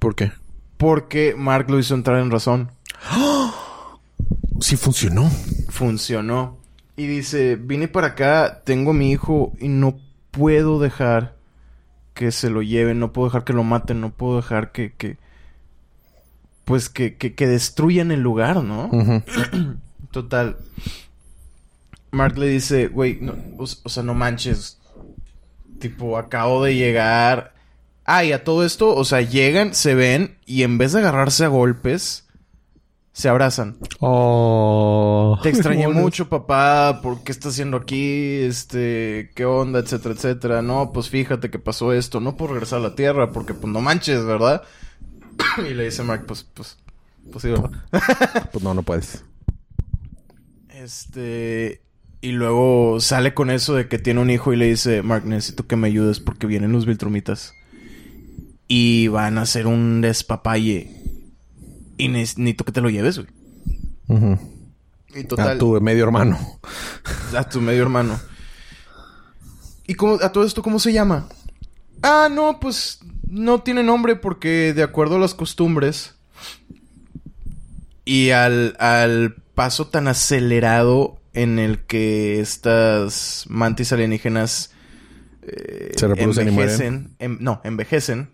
[0.04, 0.34] ¿Por qué?
[0.76, 2.70] Porque Mark lo hizo entrar en razón.
[4.60, 5.32] Sí funcionó.
[5.70, 6.58] Funcionó.
[6.98, 9.98] Y dice, vine para acá, tengo a mi hijo y no
[10.32, 11.38] puedo dejar
[12.14, 14.92] que se lo lleven, no puedo dejar que lo maten, no puedo dejar que...
[14.92, 15.18] que
[16.66, 18.92] pues que, que, que destruyan el lugar, ¿no?
[20.12, 20.58] Total.
[22.12, 24.80] Mark le dice, güey, no, o, o sea, no manches.
[25.80, 27.53] Tipo, acabo de llegar.
[28.06, 31.46] Ah, y a todo esto, o sea, llegan, se ven y en vez de agarrarse
[31.46, 32.28] a golpes,
[33.14, 33.78] se abrazan.
[34.00, 35.40] Oh.
[35.42, 37.00] Te extrañé mucho, papá.
[37.02, 38.42] ¿Por qué estás haciendo aquí?
[38.42, 39.80] Este, ¿qué onda?
[39.80, 40.62] Etcétera, etcétera.
[40.62, 42.20] No, pues fíjate que pasó esto.
[42.20, 44.64] No puedo regresar a la Tierra porque, pues, no manches, ¿verdad?
[45.70, 46.78] y le dice Mark, pues, pues,
[47.32, 47.72] pues sí, ¿verdad?
[48.52, 49.24] Pues no, no puedes.
[50.70, 51.82] Este.
[52.20, 55.68] Y luego sale con eso de que tiene un hijo y le dice, Mark, necesito
[55.68, 57.54] que me ayudes porque vienen los Viltrumitas.
[58.76, 60.90] Y van a hacer un despapalle.
[61.98, 63.30] Y ne- necesito que te lo lleves, güey.
[64.08, 64.40] Ujú.
[65.16, 65.50] Y total.
[65.50, 66.40] A tu medio hermano.
[67.38, 68.20] A tu medio hermano.
[69.86, 71.28] ¿Y cómo, a todo esto cómo se llama?
[72.02, 73.00] Ah, no, pues
[73.30, 76.16] no tiene nombre porque de acuerdo a las costumbres
[78.06, 84.72] y al, al paso tan acelerado en el que estas mantis alienígenas
[85.44, 86.82] eh, Se reproducen y mueren.
[87.20, 88.30] envejecen, no, envejecen,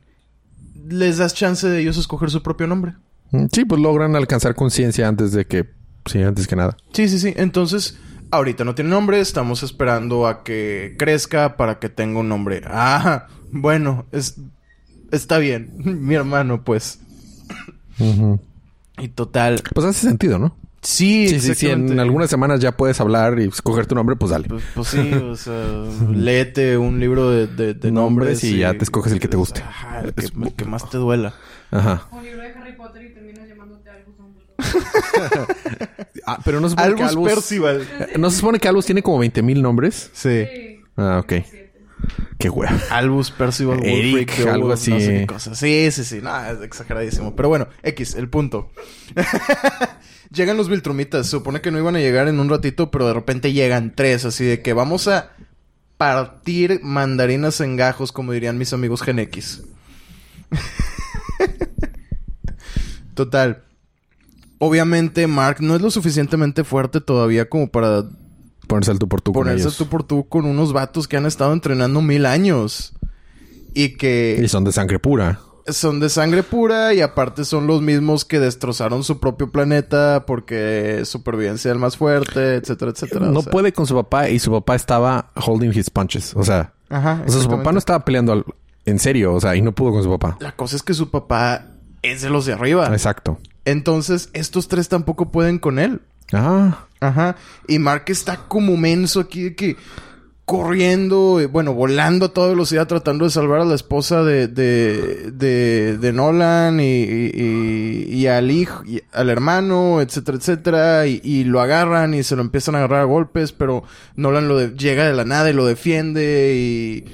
[0.89, 2.95] les das chance de ellos escoger su propio nombre.
[3.31, 5.69] Mm, Sí, pues logran alcanzar conciencia antes de que...
[6.05, 6.75] Sí, antes que nada.
[6.93, 7.33] Sí, sí, sí.
[7.37, 7.97] Entonces,
[8.31, 9.19] ahorita no tiene nombre.
[9.19, 12.61] Estamos esperando a que crezca para que tenga un nombre.
[12.65, 14.35] Ah, bueno, es,
[15.11, 15.71] está bien.
[16.07, 16.99] Mi hermano, pues.
[18.97, 19.61] Y total.
[19.73, 20.55] Pues hace sentido, ¿no?
[20.81, 21.67] Sí, Sí, sí.
[21.67, 24.47] En algunas semanas ya puedes hablar y escoger tu nombre, pues dale.
[24.47, 28.43] Pues, pues sí, o sea, léete un libro de, de, de Nombres nombres.
[28.45, 29.61] y ya te escoges el que te guste.
[29.61, 31.33] Ajá, el que, el que más te duela.
[31.71, 32.07] Ajá.
[32.11, 34.15] Un libro de Harry Potter y terminas llamándote Albus.
[36.25, 37.29] Ah, pero no se supone que Albus Albus...
[37.33, 37.87] Percival.
[38.17, 40.11] ¿No se supone que Albus tiene como 20 mil nombres?
[40.13, 40.45] Sí.
[40.45, 40.81] Sí.
[40.95, 41.33] Ah, ok.
[42.37, 42.73] Qué huevo.
[42.91, 45.01] Albus Percival Eric, algo Beowulf, no así.
[45.05, 45.55] sé qué cosa.
[45.55, 46.19] Sí, sí, sí.
[46.21, 47.35] No, es exageradísimo.
[47.35, 48.71] Pero bueno, X, el punto.
[50.31, 51.25] Llegan los Viltrumitas.
[51.25, 54.25] Se supone que no iban a llegar en un ratito, pero de repente llegan tres.
[54.25, 55.31] Así de que vamos a
[55.97, 59.63] partir mandarinas en gajos, como dirían mis amigos Gen X.
[63.13, 63.63] Total.
[64.59, 68.03] Obviamente, Mark no es lo suficientemente fuerte todavía como para
[68.67, 69.77] Ponerse al tú por tú con ponerse ellos.
[69.77, 72.93] tú por tú con unos vatos que han estado entrenando mil años.
[73.73, 75.39] Y que Y son de sangre pura.
[75.73, 81.01] Son de sangre pura y aparte son los mismos que destrozaron su propio planeta porque
[81.05, 83.25] supervivencia del más fuerte, etcétera, etcétera.
[83.27, 86.33] No O sea, puede con su papá y su papá estaba holding his punches.
[86.35, 87.23] O sea, Ajá.
[87.27, 88.45] o sea su papá no estaba peleando al-
[88.85, 89.33] en serio.
[89.33, 90.37] O sea, y no pudo con su papá.
[90.39, 91.65] La cosa es que su papá
[92.01, 92.87] es de los de arriba.
[92.91, 93.39] Exacto.
[93.65, 96.01] Entonces, estos tres tampoco pueden con él.
[96.33, 96.85] Ah.
[97.01, 97.35] Ajá.
[97.67, 99.77] Y Mark está como menso aquí de que
[100.49, 105.29] corriendo, eh, bueno, volando a toda velocidad tratando de salvar a la esposa de, de,
[105.31, 111.05] de, de Nolan y, y, y al hijo, y al hermano, etcétera, etcétera.
[111.05, 113.83] Y, lo agarran y se lo empiezan a agarrar a golpes, pero
[114.15, 117.05] Nolan lo de- llega de la nada y lo defiende y...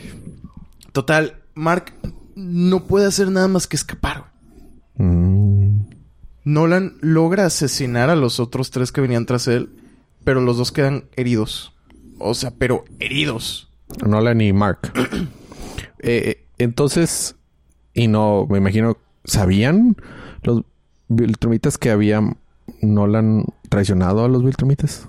[0.93, 1.91] Total, Mark
[2.37, 4.31] no puede hacer nada más que escapar.
[4.95, 5.87] Mm.
[6.45, 9.71] Nolan logra asesinar a los otros tres que venían tras él,
[10.23, 11.73] pero los dos quedan heridos.
[12.19, 13.69] O sea, pero heridos.
[14.05, 14.91] Nolan y Mark.
[16.07, 17.35] Eh, eh, entonces,
[17.95, 19.95] y no, me imagino, ¿sabían
[20.43, 20.61] los
[21.07, 22.21] Viltrumitas que había
[22.81, 25.07] Nolan traicionado a los Viltrumitas?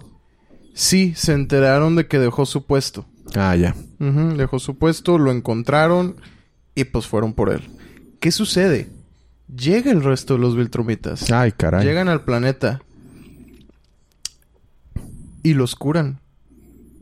[0.73, 3.05] Sí, se enteraron de que dejó su puesto.
[3.35, 3.75] Ah, ya.
[3.99, 6.17] Dejó su puesto, lo encontraron
[6.75, 7.69] y pues fueron por él.
[8.21, 8.89] ¿Qué sucede?
[9.55, 11.31] Llega el resto de los Viltrumitas.
[11.31, 11.85] Ay, caray.
[11.85, 12.81] Llegan al planeta
[15.43, 16.21] y los curan.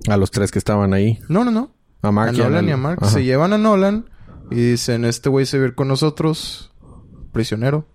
[0.09, 1.19] A los tres que estaban ahí.
[1.29, 1.71] No, no, no.
[2.03, 2.99] A Mark a y Nolan y a Mark.
[3.03, 3.11] Ajá.
[3.11, 4.11] Se llevan a Nolan
[4.51, 6.73] y dicen, este güey se va a ir con nosotros,
[7.33, 7.87] prisionero.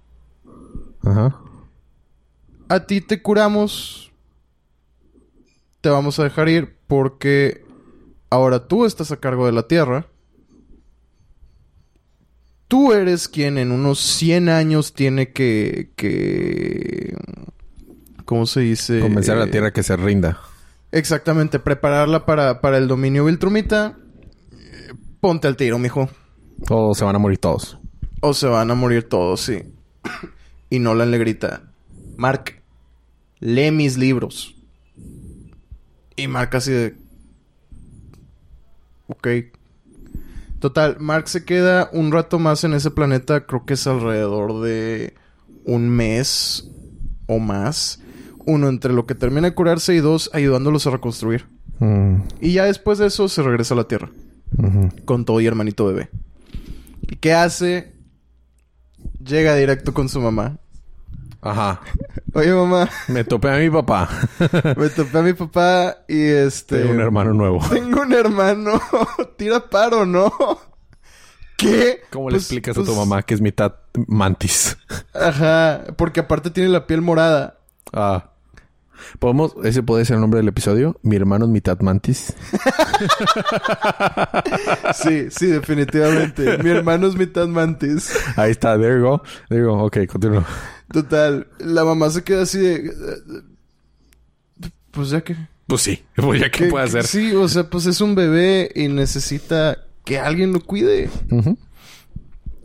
[1.04, 1.40] Ajá.
[2.70, 4.12] A ti te curamos.
[5.82, 7.64] Te vamos a dejar ir porque
[8.30, 10.08] ahora tú estás a cargo de la Tierra.
[12.68, 15.92] Tú eres quien en unos 100 años tiene que...
[15.96, 17.16] que
[18.26, 19.00] ¿Cómo se dice?
[19.00, 20.40] Convencer a la Eh, Tierra que se rinda.
[20.92, 23.98] Exactamente, prepararla para, para el dominio Viltrumita.
[24.52, 26.10] Eh, Ponte al tiro, mijo.
[26.70, 27.78] O se van a morir todos.
[28.22, 29.64] O se van a morir todos, sí.
[30.70, 31.72] Y Nolan le grita,
[32.18, 32.62] Mark,
[33.40, 34.56] lee mis libros.
[36.16, 36.96] Y Mark así de...
[39.08, 39.28] Ok.
[40.60, 45.16] Total, Mark se queda un rato más en ese planeta, creo que es alrededor de
[45.64, 46.70] un mes
[47.28, 48.02] o más.
[48.50, 51.46] Uno, entre lo que termina de curarse y dos, ayudándolos a reconstruir.
[51.80, 54.10] Mm, Y ya después de eso se regresa a la Tierra
[55.06, 56.10] con todo y hermanito bebé.
[57.02, 57.94] ¿Y qué hace?
[59.24, 60.58] Llega directo con su mamá.
[61.42, 61.80] Ajá.
[62.34, 64.10] Oye, mamá, Me topé a mi papá.
[64.78, 66.80] me topé a mi papá y este...
[66.80, 67.60] Tengo un hermano nuevo.
[67.70, 68.82] Tengo un hermano.
[69.38, 70.32] Tira paro, ¿no?
[71.58, 72.02] ¿Qué?
[72.10, 73.74] ¿Cómo le Pues- explicas a pues, tu mamá que es mitad
[74.08, 74.78] mantis?
[75.14, 77.60] Ajá, porque aparte tiene la piel morada.
[77.94, 78.32] Ah.
[79.20, 79.56] ¿Podemos?
[79.64, 81.00] ¿Ese puede ser el nombre del episodio?
[81.04, 82.34] Mi hermano es mitad mantis.
[84.96, 86.58] Sí, sí, definitivamente.
[86.64, 88.12] Mi hermano es mitad mantis.
[88.36, 88.78] Ahí está.
[88.78, 89.22] There you go.
[89.50, 89.84] There you go.
[89.86, 90.46] Ok, continúa.
[90.92, 92.92] Total, la mamá se queda así de...
[94.92, 95.36] Pues ya que...
[95.68, 96.04] Pues sí.
[96.16, 97.06] Pues ya, ¿qué que- puede hacer?
[97.06, 101.10] Sí, o sea, pues es un bebé y necesita que alguien lo cuide.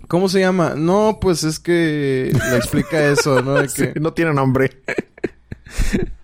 [0.09, 0.75] ¿Cómo se llama?
[0.77, 3.55] No, pues es que le explica eso, ¿no?
[3.55, 4.71] De Sí, que no tiene nombre.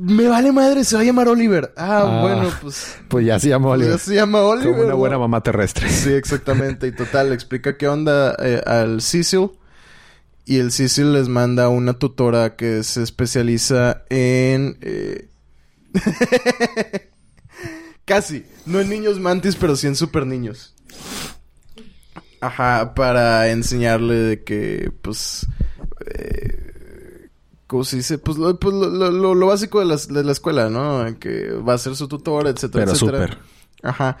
[0.00, 1.72] me vale madre, se va a llamar Oliver.
[1.76, 2.22] Ah, Ah.
[2.22, 3.92] bueno, pues Pues ya se llama pues Oliver.
[3.92, 4.70] ya se llama Oliver.
[4.70, 4.96] Como una ¿no?
[4.98, 5.88] buena mamá terrestre.
[5.90, 6.86] Sí, exactamente.
[6.86, 9.50] Y total, le explica qué onda eh, al Cecil.
[10.46, 14.78] Y el Cecil les manda una tutora que se especializa en...
[14.80, 15.28] eh,
[18.04, 18.44] Casi.
[18.66, 20.74] No en niños mantis, pero sí en super niños.
[22.40, 25.46] Ajá, para enseñarle de que, pues...
[26.06, 26.39] eh,
[27.70, 28.18] ¿Cómo se dice?
[28.18, 31.06] Pues, lo, pues, lo, lo- lo- lo básico de, las- de la escuela, ¿no?
[31.20, 33.26] Que va a ser su tutora, etcétera, Pero etcétera.
[33.28, 33.38] súper.
[33.84, 34.18] Ajá.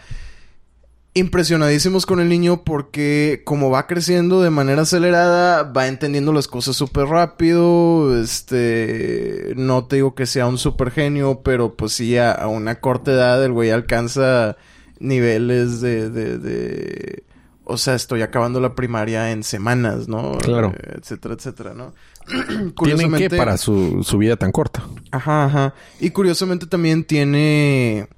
[1.12, 6.76] Impresionadísimos con el niño porque como va creciendo de manera acelerada, va entendiendo las cosas
[6.76, 8.16] súper rápido.
[8.22, 12.76] Este, no te digo que sea un super genio, pero pues sí, a, a una
[12.78, 14.56] corta edad el güey alcanza
[15.00, 17.24] niveles de, de, de...
[17.64, 20.38] O sea, estoy acabando la primaria en semanas, ¿no?
[20.38, 20.72] Claro.
[20.76, 21.92] Eh, etcétera, etcétera, ¿no?
[22.84, 24.82] ¿Tienen que para su, su vida tan corta?
[25.10, 25.74] Ajá, ajá.
[26.00, 28.08] Y curiosamente también tiene.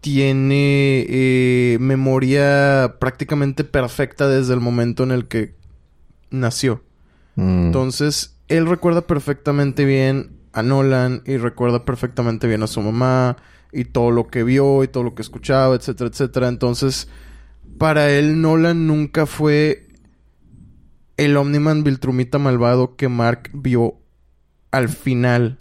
[0.00, 5.56] Tiene eh, memoria prácticamente perfecta desde el momento en el que
[6.30, 6.84] nació.
[7.34, 7.66] Mm.
[7.66, 13.36] Entonces, él recuerda perfectamente bien a Nolan y recuerda perfectamente bien a su mamá
[13.72, 16.48] y todo lo que vio y todo lo que escuchaba, etcétera, etcétera.
[16.48, 17.08] Entonces,
[17.76, 19.87] para él, Nolan nunca fue
[21.18, 23.96] el Omniman Viltrumita malvado que Mark vio
[24.70, 25.58] al final.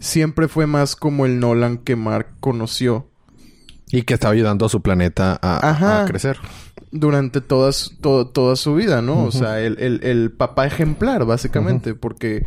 [0.00, 3.08] Siempre fue más como el Nolan que Mark conoció
[3.90, 6.36] Y que estaba ayudando a su planeta a, crecer.
[6.92, 9.24] durante toda, su- to- toda su vida, ¿no?
[9.24, 12.44] O sea, el, el- el papá ejemplar, básicamente, porque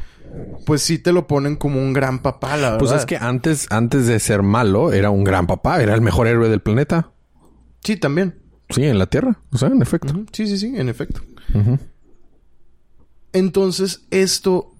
[0.67, 2.79] pues sí te lo ponen como un gran papá, la verdad.
[2.79, 5.81] Pues es que antes, antes de ser malo, era un gran papá.
[5.81, 7.09] Era el mejor héroe del planeta.
[7.83, 8.39] Sí, también.
[8.69, 9.39] Sí, en la Tierra.
[9.51, 10.13] O sea, en efecto.
[10.31, 11.21] Sí, sí, sí, en efecto.
[13.33, 14.73] Entonces esto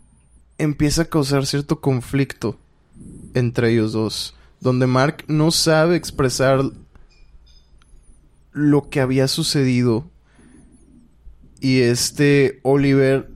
[0.57, 2.57] empieza a causar cierto conflicto
[3.33, 6.61] entre ellos dos, donde Mark no sabe expresar
[8.51, 10.09] lo que había sucedido
[11.61, 13.29] y este Oliver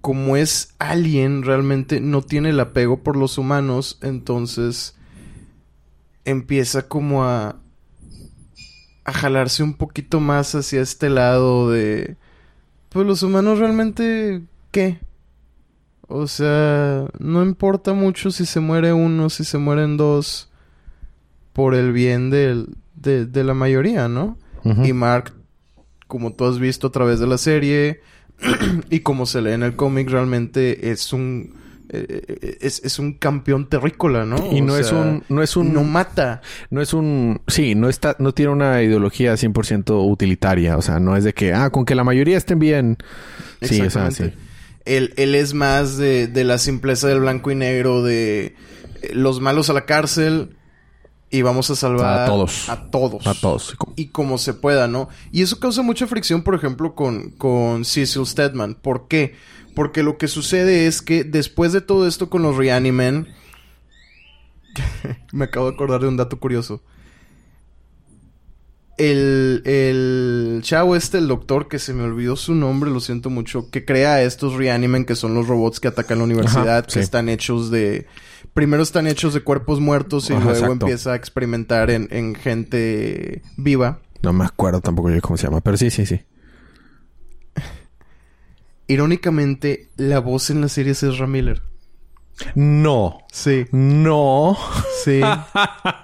[0.00, 4.94] como es alien realmente no tiene el apego por los humanos, entonces
[6.24, 7.56] empieza como a
[9.06, 12.16] a jalarse un poquito más hacia este lado de
[12.88, 14.42] pues los humanos realmente
[14.72, 14.98] qué?
[16.08, 20.50] O sea, no importa mucho si se muere uno, si se mueren dos,
[21.52, 24.38] por el bien del, de, de la mayoría, ¿no?
[24.84, 25.32] Y Mark,
[26.08, 28.00] como tú has visto a través de la serie
[28.90, 31.54] y como se lee en el cómic, realmente es un
[31.88, 34.52] eh, es, es, un campeón terrícola, ¿no?
[34.52, 38.16] Y no es un no es un no mata, no es un sí, no está
[38.18, 41.94] no tiene una ideología 100% utilitaria, o sea, no es de que ah, con que
[41.94, 42.96] la mayoría estén bien.
[43.62, 44.32] Sí, o sea, sí.
[44.84, 48.54] Él, él es más de, de la simpleza del blanco y negro de
[49.02, 50.56] eh, los malos a la cárcel,
[51.30, 52.68] y vamos a salvar a todos.
[52.68, 53.26] A todos.
[53.26, 53.76] A todos.
[53.96, 55.08] Y como se pueda, ¿no?
[55.32, 58.74] Y eso causa mucha fricción, por ejemplo, con, con Cecil Stedman.
[58.74, 59.34] ¿Por qué?
[59.76, 63.28] Porque lo que sucede es que después de todo esto con los Reanimen...
[65.32, 66.82] me acabo de acordar de un dato curioso.
[68.96, 73.70] El, el chavo este, el doctor, que se me olvidó su nombre, lo siento mucho,
[73.70, 77.70] que crea estos Reanimen, que son los robots que atacan la universidad, que están hechos
[77.70, 78.06] de
[78.54, 84.00] primero están hechos de cuerpos muertos y luego empieza a experimentar en, en, gente viva.
[84.22, 86.22] No me acuerdo tampoco yo cómo se llama, pero sí, sí, sí.
[88.88, 91.62] Irónicamente, la voz en la serie es Ezra Miller.
[92.54, 93.18] No.
[93.32, 93.66] Sí.
[93.72, 94.56] No.
[95.04, 95.20] Sí.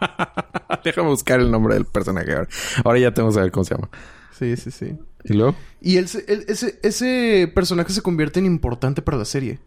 [0.84, 2.48] Déjame buscar el nombre del personaje ahora.
[2.84, 3.90] Ahora ya tengo que saber cómo se llama.
[4.38, 4.96] Sí, sí, sí.
[5.24, 5.54] ¿Y luego?
[5.80, 6.06] Y él,
[6.48, 9.60] ese, ese personaje se convierte en importante para la serie.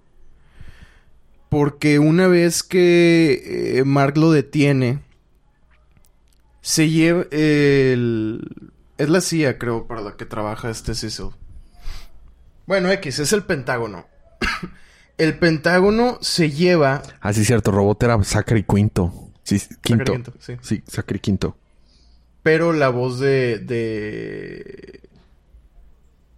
[1.49, 4.99] Porque una vez que eh, Mark lo detiene,
[6.61, 8.72] se lleva el...
[8.97, 11.30] Es la CIA, creo, para la que trabaja este Cecil.
[12.66, 14.05] Bueno, X, es el Pentágono.
[15.18, 17.01] el Pentágono se lleva...
[17.22, 17.72] Ah, sí, cierto.
[17.72, 19.13] Robot era Zachary Quinto.
[19.43, 20.11] Sí, Quinto.
[20.11, 20.57] Quinto sí.
[20.61, 21.57] sí, Zachary Quinto.
[22.43, 25.01] Pero la voz de, de...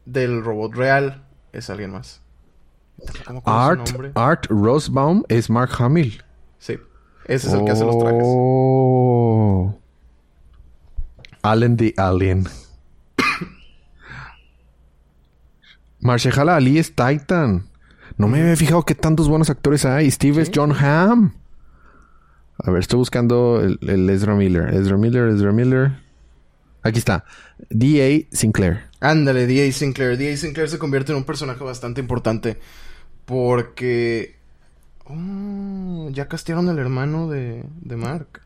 [0.05, 2.21] Del robot real es alguien más.
[3.45, 6.23] Art, Art Rosebaum es Mark Hamill.
[6.59, 6.77] Sí.
[7.25, 8.23] Ese es el que hace los trajes.
[8.23, 9.77] Oh.
[11.41, 12.47] Allen the Alien.
[16.07, 17.67] Marshala Ali es Titan.
[18.17, 20.09] No me había fijado que tantos buenos actores hay.
[20.09, 21.33] Steve es John Hamm.
[22.57, 24.73] A ver, estoy buscando el, el, Ezra Miller.
[24.73, 25.99] Ezra Miller, Ezra Miller.
[26.81, 27.25] Aquí está.
[27.69, 28.33] D.A.
[28.33, 28.85] Sinclair.
[29.01, 29.71] Ándale, D.A.
[29.71, 30.17] Sinclair.
[30.17, 30.37] D.A.
[30.37, 32.57] Sinclair se convierte en un personaje bastante importante.
[33.25, 34.37] Porque.
[35.03, 38.41] Oh, ya castearon al hermano de, de Mark.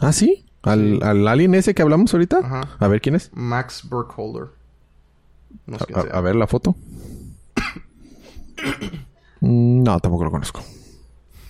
[0.00, 0.46] ¿Ah, sí?
[0.62, 2.38] ¿Al, ¿Al, alien ese que hablamos ahorita?
[2.38, 2.60] Ajá.
[2.78, 3.30] A ver quién es.
[3.34, 4.57] Max Burkholder.
[5.68, 6.74] No sé a, a, a, ver la foto.
[9.40, 10.64] Mm, no, tampoco lo conozco.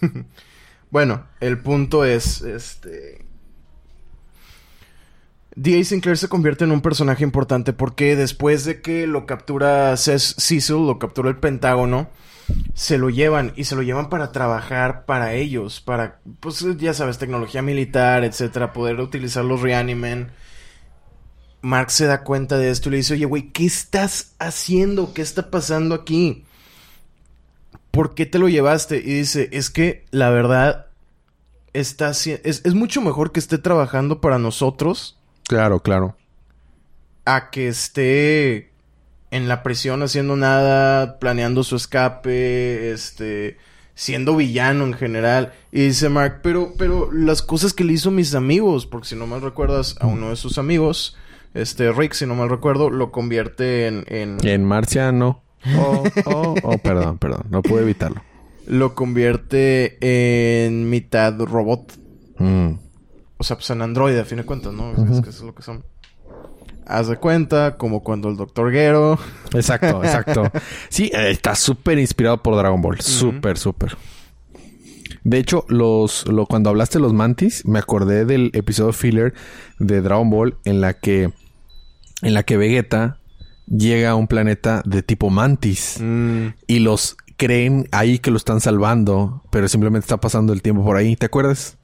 [0.91, 2.43] bueno, el punto es.
[2.43, 3.25] Este.
[5.57, 5.83] D.A.
[5.83, 10.99] Sinclair se convierte en un personaje importante porque después de que lo captura Cecil, lo
[10.99, 12.11] captura el Pentágono
[12.75, 17.19] se lo llevan y se lo llevan para trabajar para ellos, para, pues ya sabes,
[17.19, 20.31] tecnología militar, etcétera, poder utilizar los Reanimen.
[21.61, 25.13] Mark se da cuenta de esto y le dice, oye, güey, ¿qué estás haciendo?
[25.13, 26.45] ¿Qué está pasando aquí?
[27.91, 28.99] ¿Por qué te lo llevaste?
[28.99, 30.87] Y dice, es que la verdad
[31.73, 35.19] está es, es mucho mejor que esté trabajando para nosotros.
[35.49, 36.17] Claro, claro.
[37.25, 38.71] A que esté
[39.31, 43.59] en la prisión haciendo nada, planeando su escape, este,
[43.95, 45.53] siendo villano en general.
[45.73, 49.27] Y dice Mark, pero, pero las cosas que le hizo mis amigos, porque si no
[49.27, 51.17] mal recuerdas, a uno de sus amigos,
[51.55, 54.05] este, Rick, si no mal recuerdo, lo convierte en...
[54.09, 55.43] En, en marciano.
[55.77, 58.23] Oh, oh, oh, perdón, perdón, no pude evitarlo.
[58.67, 61.93] Lo convierte en mitad robot.
[62.39, 62.73] Mm.
[63.39, 64.91] O sea, pues en androide, a fin de cuentas, ¿no?
[64.91, 65.13] Uh -huh.
[65.17, 65.85] Es que eso es lo que son
[66.89, 69.19] haz de cuenta, como cuando el Doctor Gero.
[69.55, 70.51] Exacto, exacto.
[70.89, 73.01] Sí, está súper inspirado por Dragon Ball.
[73.01, 73.97] Súper, súper.
[75.25, 79.35] De hecho, los, lo, cuando hablaste de los mantis, me acordé del episodio filler
[79.79, 81.33] de Dragon Ball en la que,
[82.23, 83.19] en la que Vegeta
[83.67, 86.47] llega a un planeta de tipo mantis mm.
[86.67, 90.97] y los creen ahí que lo están salvando, pero simplemente está pasando el tiempo por
[90.97, 91.17] ahí.
[91.17, 91.79] ¿Te acuerdas?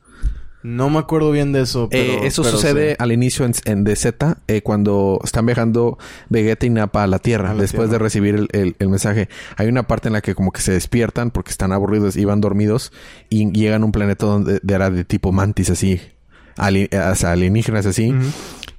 [0.65, 1.89] No me acuerdo bien de eso.
[1.91, 2.97] Eh, Pero, eso pero sucede sí.
[2.99, 4.07] al inicio en, en DZ,
[4.49, 5.99] eh, cuando están viajando
[6.31, 9.29] Vegeta y Nappa a la Tierra, A la después de recibir el, el- el mensaje.
[9.57, 12.41] Hay una parte en la que como que se despiertan porque están aburridos y van
[12.41, 12.93] dormidos
[13.29, 16.01] y llegan a un planeta donde era de tipo mantis, así,
[16.57, 18.15] ali- o sea, alienígenas así,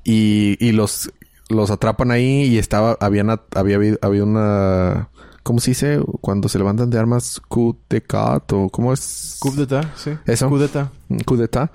[0.03, 1.11] y, y los,
[1.49, 5.09] los atrapan ahí y estaba, habían, había, habido- había una...
[5.45, 5.99] ¿Cómo se dice?
[6.22, 9.38] Cuando se levantan de armas, coup de cat o cómo es?
[9.39, 10.09] Coup d'etat, sí.
[10.26, 10.49] Eso.
[10.49, 10.89] Coup d'etat.
[11.23, 11.69] Coup d'etat.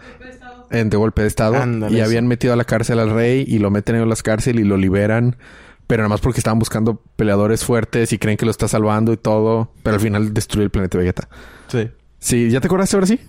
[0.73, 1.55] En de golpe de estado.
[1.55, 4.59] Ándale, y habían metido a la cárcel al rey y lo meten en la cárcel
[4.59, 5.37] y lo liberan.
[5.87, 9.17] Pero nada más porque estaban buscando peleadores fuertes y creen que lo está salvando y
[9.17, 9.71] todo.
[9.85, 11.29] Pero al final destruye el planeta Vegeta.
[11.69, 11.89] Sí.
[12.19, 13.21] Sí, ¿ya te acordaste ahora sí?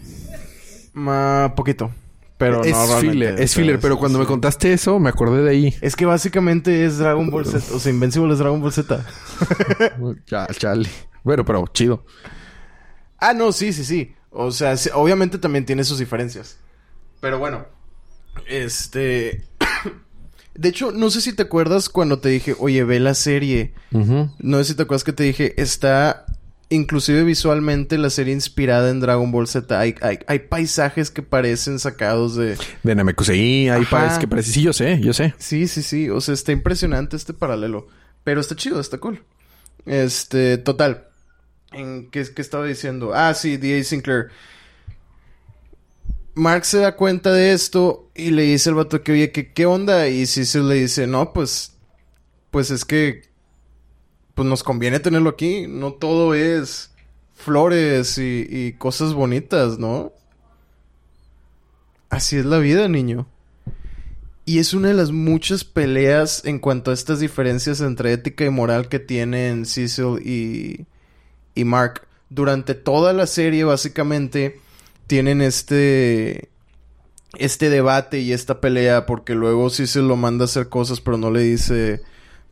[0.94, 1.92] Ma, poquito.
[2.42, 3.80] Pero es no filler, es filler.
[3.80, 5.76] Pero cuando me contaste eso, me acordé de ahí.
[5.80, 7.76] Es que básicamente es Dragon Ball Z.
[7.76, 9.06] O sea, Invincible es Dragon Ball Z.
[10.26, 10.90] ya, chale.
[11.24, 12.04] Bueno, pero chido.
[13.20, 14.16] Ah, no, sí, sí, sí.
[14.32, 16.58] O sea, sí, obviamente también tiene sus diferencias.
[17.20, 17.68] Pero bueno.
[18.48, 19.44] Este.
[20.56, 23.76] De hecho, no sé si te acuerdas cuando te dije, oye, ve la serie.
[23.92, 26.26] No sé si te acuerdas que te dije, está
[26.72, 29.80] inclusive visualmente la serie inspirada en Dragon Ball Z.
[29.80, 32.58] Hay, hay, hay paisajes que parecen sacados de...
[32.82, 33.86] De Namekusei, Ajá.
[33.90, 34.52] parece que parece.
[34.52, 35.36] Sí, yo sé, yo sé.
[35.38, 36.10] Sí, sí, sí.
[36.10, 37.88] O sea, está impresionante este paralelo.
[38.24, 39.22] Pero está chido, está cool.
[39.86, 41.08] Este, total.
[41.72, 43.12] ¿En qué, qué estaba diciendo?
[43.14, 43.84] Ah, sí, D.A.
[43.84, 44.30] Sinclair.
[46.34, 49.66] Mark se da cuenta de esto y le dice al vato que, oye, ¿qué, qué
[49.66, 50.08] onda?
[50.08, 51.74] Y Cecil le dice, no, pues,
[52.50, 53.24] pues es que,
[54.42, 55.68] pues nos conviene tenerlo aquí.
[55.68, 56.90] No todo es
[57.36, 60.14] flores y, y cosas bonitas, ¿no?
[62.10, 63.28] Así es la vida, niño.
[64.46, 68.50] Y es una de las muchas peleas en cuanto a estas diferencias entre ética y
[68.50, 70.88] moral que tienen Cecil y,
[71.54, 72.08] y Mark.
[72.32, 74.60] Durante toda la serie, básicamente,
[75.06, 76.50] tienen este.
[77.38, 79.06] Este debate y esta pelea.
[79.06, 82.02] Porque luego Cecil lo manda a hacer cosas, pero no le dice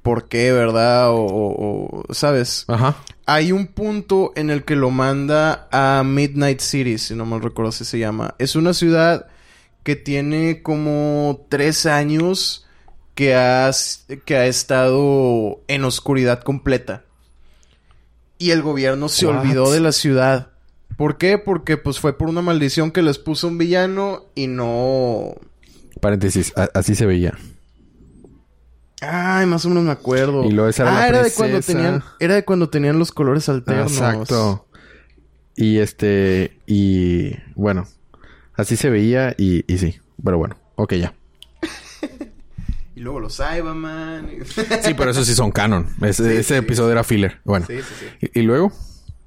[0.10, 1.12] por qué, ¿verdad?
[1.12, 2.66] O, o- o- ¿sabes?
[2.68, 2.96] Ajá.
[3.28, 7.70] Hay un punto en el que lo manda a Midnight City, si no mal recuerdo
[7.70, 8.34] así se llama.
[8.40, 9.28] Es una ciudad
[9.84, 12.66] que tiene como tres años
[13.14, 13.70] que ha,
[14.26, 17.04] que ha estado en oscuridad completa.
[18.40, 20.48] Y el gobierno se olvidó de la ciudad.
[20.98, 21.38] ¿Por qué?
[21.38, 25.36] Porque pues fue por una maldición que les puso un villano y no...
[26.02, 27.38] Paréntesis, así se veía.
[29.02, 30.44] Ay, más o menos me acuerdo.
[30.44, 33.12] Y luego esa era ah, la era de cuando tenían, era de cuando tenían los
[33.12, 33.92] colores alternos.
[33.94, 34.66] Exacto.
[35.56, 37.86] Y este, y bueno,
[38.56, 40.00] así se veía y, y sí.
[40.24, 41.14] Pero bueno, ok, ya.
[42.96, 44.30] Y luego los Cyberman.
[44.84, 45.88] Sí, pero eso sí son canon.
[46.02, 46.54] Ese, Sí, ese sí.
[46.56, 47.40] episodio era filler.
[47.46, 48.30] Bueno, Sí, sí, sí.
[48.34, 48.74] y, y luego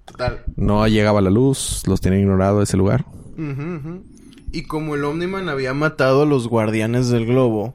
[0.05, 0.45] Total.
[0.57, 3.07] no llegaba la luz, los tenían ignorado ese lugar.
[3.39, 4.05] Ujú, ujú.
[4.53, 7.75] Y como el Omniman había matado a los guardianes del globo,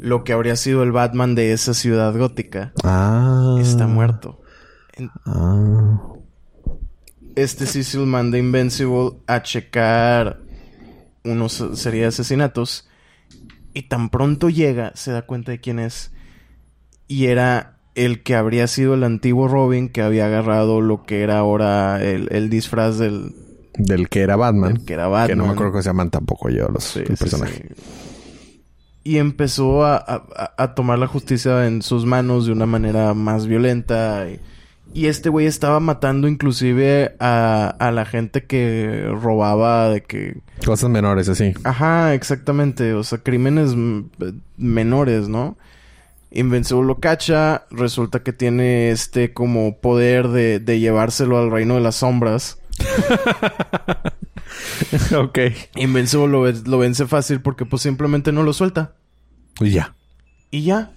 [0.00, 3.56] lo que habría sido el Batman de esa ciudad gótica Ah.
[3.60, 4.40] está muerto.
[5.26, 6.00] Ah.
[7.36, 10.40] Este Cecil manda Invincible a checar
[11.24, 12.88] unos serie de asesinatos.
[13.72, 16.10] Y tan pronto llega, se da cuenta de quién es.
[17.06, 21.38] Y era el que habría sido el antiguo Robin que había agarrado lo que era
[21.38, 23.34] ahora el, el disfraz del,
[23.74, 24.74] Del que era Batman.
[24.74, 25.28] del que era Batman.
[25.28, 27.68] Que no me acuerdo cómo se llaman tampoco yo los Sí, el sí, personaje.
[27.68, 27.84] sí.
[29.02, 33.46] Y empezó a, a- a tomar la justicia en sus manos de una manera más
[33.46, 34.26] violenta.
[34.28, 34.38] Y,
[34.92, 40.36] y este güey estaba matando inclusive a, a la gente que robaba de que...
[40.66, 41.54] Cosas menores así.
[41.64, 42.92] Ajá, exactamente.
[42.94, 44.02] O sea, crímenes mm,
[44.58, 45.56] menores, ¿no?
[46.32, 47.62] Invencible lo cacha.
[47.70, 52.58] Resulta que tiene este como poder de, de llevárselo al reino de las sombras.
[55.16, 55.38] ok.
[55.76, 58.94] Invencible lo, lo vence fácil porque pues simplemente no lo suelta.
[59.60, 59.94] Y ya.
[60.50, 60.92] Y ya.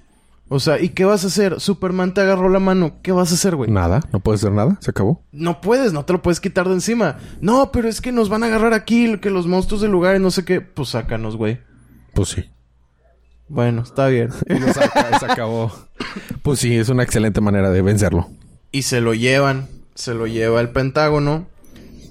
[0.49, 1.59] O sea, ¿y qué vas a hacer?
[1.59, 2.97] Superman te agarró la mano.
[3.01, 3.71] ¿Qué vas a hacer, güey?
[3.71, 4.01] Nada.
[4.11, 4.77] No puede ser nada.
[4.81, 5.23] Se acabó.
[5.31, 7.17] No puedes, no te lo puedes quitar de encima.
[7.41, 10.19] No, pero es que nos van a agarrar aquí, que los monstruos del lugar y
[10.19, 10.61] no sé qué.
[10.61, 11.59] Pues sácanos, güey.
[12.13, 12.45] Pues sí.
[13.47, 14.29] Bueno, está bien.
[14.73, 15.71] Saca se acabó.
[16.43, 18.29] Pues sí, es una excelente manera de vencerlo.
[18.71, 19.67] y se lo llevan.
[19.95, 21.47] Se lo lleva el Pentágono.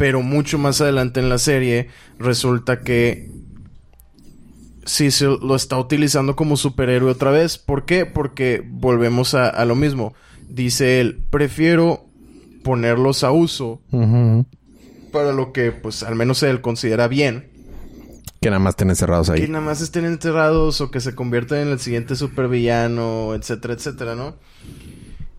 [0.03, 1.87] Pero mucho más adelante en la serie
[2.19, 3.31] resulta que
[4.85, 7.57] Cecil lo está utilizando como superhéroe otra vez.
[7.57, 8.05] ¿Por qué?
[8.05, 10.13] Porque volvemos a, a lo mismo.
[10.49, 12.05] Dice él, prefiero
[12.65, 13.81] ponerlos a uso
[15.13, 17.49] para lo que, pues, al menos él considera bien.
[18.41, 19.49] Que nada más estén encerrados Que ahí.
[19.49, 24.35] nada más estén enterrados o que se conviertan en el siguiente supervillano, etcétera, etcétera, ¿no?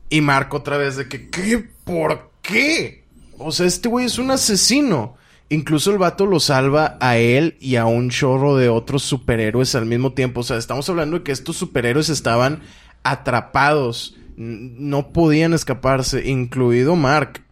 [0.10, 1.68] Y Marco otra vez de que, ¿qué?
[1.84, 3.02] ¿Por qué?
[3.38, 5.15] O sea, este güey es un asesino.
[5.49, 9.85] Incluso el vato lo salva a él y a un chorro de otros superhéroes al
[9.85, 10.41] mismo tiempo.
[10.41, 12.61] O sea, estamos hablando de que estos superhéroes estaban
[13.03, 14.18] atrapados.
[14.35, 17.43] No podían escaparse, incluido Mark.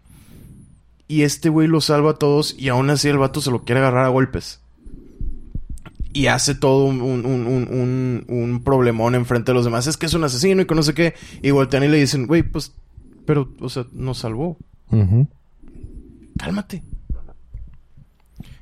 [1.08, 3.82] Y este güey lo salva a todos y aún así el vato se lo quiere
[3.82, 4.62] agarrar a golpes.
[6.14, 9.88] Y hace todo un, un, un, un, problemón enfrente de los demás.
[9.88, 11.14] Es que es un asesino y que no sé qué.
[11.42, 12.74] Y voltean y le dicen, güey, pues,
[13.26, 14.58] pero, o sea, nos salvó.
[16.42, 16.84] Cálmate.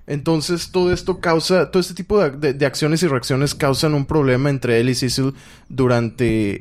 [0.06, 4.80] Entonces todo esto causa, todo este tipo de, acciones y reacciones causan un problema entre
[4.82, 5.34] él y Cecil
[5.70, 6.58] durante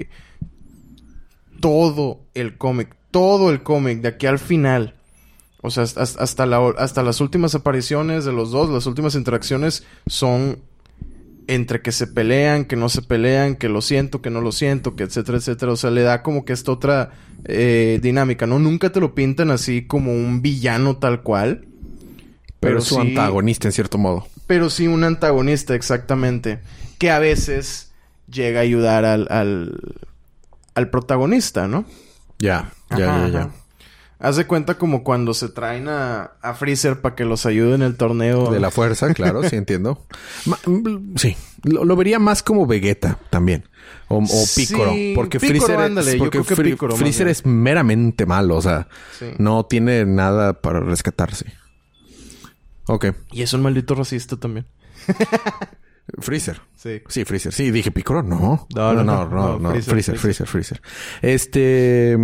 [0.00, 0.08] eh,
[1.60, 4.96] todo el cómic, todo el cómic, de aquí al final.
[5.62, 10.58] O sea, hasta, hasta las últimas apariciones de los dos, las últimas interacciones son
[11.54, 14.94] entre que se pelean, que no se pelean, que lo siento, que no lo siento,
[14.94, 15.72] que etcétera, etcétera.
[15.72, 17.10] O sea, le da como que esta otra
[17.44, 18.58] eh, dinámica, ¿no?
[18.58, 21.66] Nunca te lo pintan así como un villano tal cual
[22.60, 24.26] pero, su antagonista en cierto modo.
[24.46, 26.60] Pero sí un antagonista, exactamente.
[26.98, 27.90] Que a veces
[28.30, 29.26] llega a ayudar al,
[30.74, 31.86] al, protagonista, ¿no?
[32.38, 33.50] Ya, ya, ya, ya.
[34.22, 37.80] Haz de cuenta como cuando se traen a, a Freezer para que los ayude en
[37.80, 38.50] el torneo.
[38.50, 40.04] De la fuerza, claro, sí entiendo.
[41.16, 43.64] Sí, lo, vería más como Vegeta también.
[44.08, 44.92] O, o Picoro.
[45.14, 48.56] porque Freezer, es, porque Freezer es meramente malo.
[48.56, 48.88] O sea,
[49.38, 51.54] no tiene nada para rescatarse.
[52.88, 53.06] Ok.
[53.32, 54.66] Y es un maldito racista también.
[56.18, 56.60] Freezer.
[56.76, 57.00] Sí.
[57.08, 57.54] Sí, Freezer.
[57.54, 58.22] Sí, dije Picoro.
[58.22, 58.66] No.
[58.74, 59.26] No, no, no.
[59.26, 60.82] no, no, Freezer, Freezer, Freezer,
[61.22, 62.18] Este...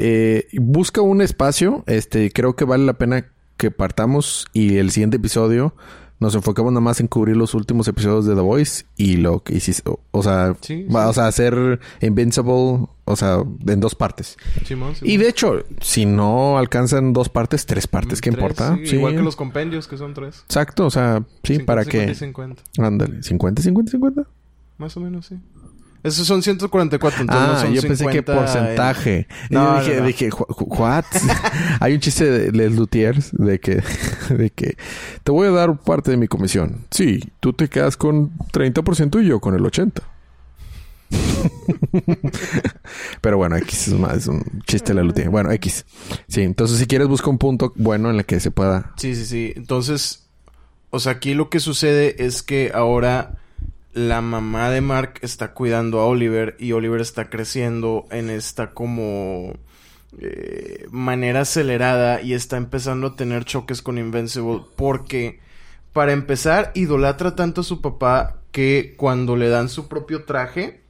[0.00, 1.82] Eh, busca un espacio.
[1.86, 3.26] Este, creo que vale la pena
[3.56, 5.74] que partamos y el siguiente episodio
[6.20, 9.54] nos enfocamos nada más en cubrir los últimos episodios de The Voice y lo que
[9.54, 14.36] hiciste, o, sea, o sea, hacer Invincible, o sea, en dos partes.
[15.02, 18.76] Y de hecho, si no alcanzan dos partes, tres partes, ¿qué importa?
[18.82, 20.42] Igual que los compendios, que son tres.
[20.46, 22.14] Exacto, o sea, sí, para que...
[22.14, 24.26] 50 Ándale, 50, 50, 50.
[24.78, 25.36] Más o menos, sí.
[26.02, 29.26] Esos son 144, entonces ah, son yo pensé que porcentaje.
[29.50, 31.04] No, dije, dije, ¿what?
[31.80, 33.82] Hay un chiste de Les Luthiers de que,
[34.30, 34.76] de que
[35.24, 36.86] te voy a dar parte de mi comisión.
[36.90, 40.02] Sí, tú te quedas con 30% y yo con el 80%.
[43.20, 45.30] Pero bueno, X es, más, es un chiste de la Luthier.
[45.30, 45.84] Bueno, X.
[46.28, 48.92] Sí, entonces si quieres busca un punto bueno en el que se pueda.
[48.96, 49.52] Sí, sí, sí.
[49.56, 50.26] Entonces,
[50.90, 53.36] o sea, aquí lo que sucede es que ahora
[53.92, 59.54] la mamá de Mark está cuidando a Oliver y Oliver está creciendo en esta como
[60.18, 65.40] eh, manera acelerada y está empezando a tener choques con Invincible porque
[65.92, 70.80] para empezar idolatra tanto a su papá que cuando le dan su propio traje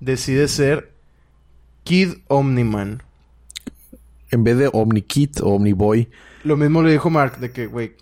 [0.00, 0.92] decide ser
[1.84, 3.02] Kid Omniman.
[4.30, 6.08] En vez de Omnikid o Omniboy.
[6.42, 7.94] Lo mismo le dijo Mark de que, güey,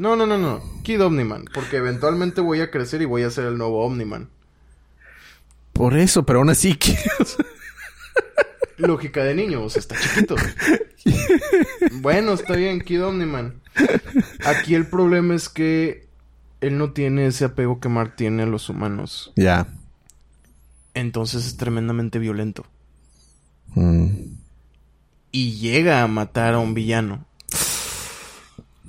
[0.00, 0.62] no, no, no, no.
[0.82, 1.44] Kid Omniman.
[1.52, 4.30] Porque eventualmente voy a crecer y voy a ser el nuevo Omniman.
[5.74, 6.78] Por eso, pero aún así...
[8.78, 10.36] Lógica de niño, o sea, está chiquito.
[12.00, 13.60] bueno, está bien, Kid Omniman.
[14.46, 16.08] Aquí el problema es que
[16.62, 19.34] él no tiene ese apego que Mark tiene a los humanos.
[19.36, 19.66] Ya.
[20.94, 22.64] Entonces es tremendamente violento.
[23.74, 24.06] Mm.
[25.30, 27.26] Y llega a matar a un villano.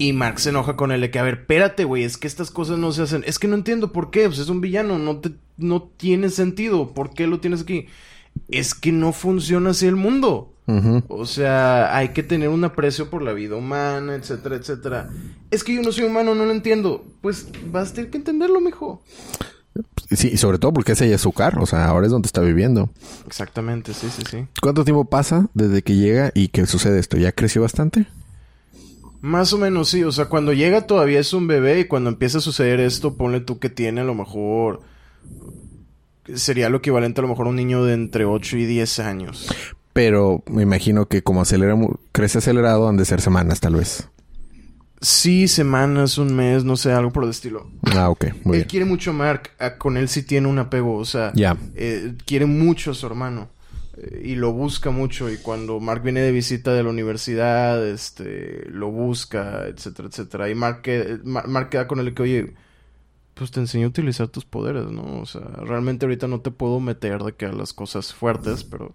[0.01, 2.49] Y Mark se enoja con él de que, a ver, espérate, güey, es que estas
[2.49, 3.23] cosas no se hacen.
[3.27, 6.91] Es que no entiendo por qué, pues es un villano, no, te, no tiene sentido.
[6.95, 7.85] ¿Por qué lo tienes aquí?
[8.47, 10.55] Es que no funciona así el mundo.
[11.07, 15.09] O sea, hay que tener un aprecio por la vida humana, etcétera, etcétera.
[15.51, 17.05] Es que yo no soy humano, no lo entiendo.
[17.21, 19.03] Pues vas a tener que entenderlo, mijo.
[20.09, 22.25] Sí, y sobre todo porque ese ya es su carro, o sea, ahora es donde
[22.25, 22.89] está viviendo.
[23.27, 24.47] Exactamente, sí, sí, sí.
[24.63, 27.17] ¿Cuánto tiempo pasa desde que llega y que sucede esto?
[27.17, 28.07] ¿Ya creció bastante?
[29.21, 32.39] Más o menos sí, o sea, cuando llega todavía es un bebé y cuando empieza
[32.39, 34.81] a suceder esto, ponle tú que tiene a lo mejor...
[36.33, 39.47] Sería lo equivalente a lo mejor a un niño de entre 8 y 10 años.
[39.93, 41.75] Pero me imagino que como acelera,
[42.11, 44.07] crece acelerado, han de ser semanas tal vez.
[45.01, 47.69] Sí, semanas, un mes, no sé, algo por el estilo.
[47.95, 49.49] Ah, ok, muy él quiere mucho a Mark,
[49.79, 53.49] con él sí tiene un apego, o sea, ya eh, quiere mucho a su hermano.
[54.23, 58.89] Y lo busca mucho y cuando Mark viene de visita de la universidad, este, lo
[58.89, 60.49] busca, etcétera, etcétera.
[60.49, 60.81] Y Mark,
[61.23, 62.53] Mark queda con él que, oye,
[63.35, 65.21] pues te enseño a utilizar tus poderes, ¿no?
[65.21, 68.93] O sea, realmente ahorita no te puedo meter de que a las cosas fuertes, pero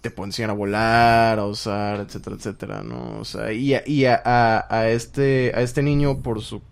[0.00, 3.18] te puedo enseñar a volar, a usar, etcétera, etcétera, ¿no?
[3.20, 6.62] O sea, y a, y a, a, este, a este niño, por su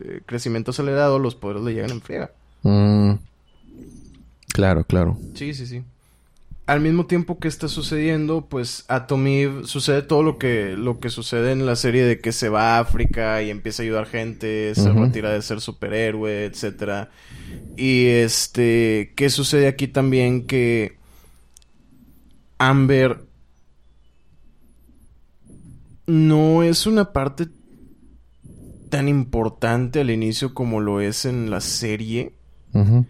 [0.00, 2.30] eh, crecimiento acelerado, los poderes le llegan en friega.
[2.62, 3.14] Mm.
[4.52, 5.18] Claro, claro.
[5.34, 5.82] Sí, sí, sí.
[6.66, 11.10] Al mismo tiempo que está sucediendo, pues a Tommy sucede todo lo que, lo que
[11.10, 14.74] sucede en la serie de que se va a África y empieza a ayudar gente,
[14.74, 17.10] se retira de ser superhéroe, etcétera.
[17.76, 20.46] Y este, ¿qué sucede aquí también?
[20.46, 20.96] Que
[22.56, 23.26] Amber
[26.06, 27.48] no es una parte
[28.88, 32.32] tan importante al inicio como lo es en la serie.
[32.72, 33.04] Ujú.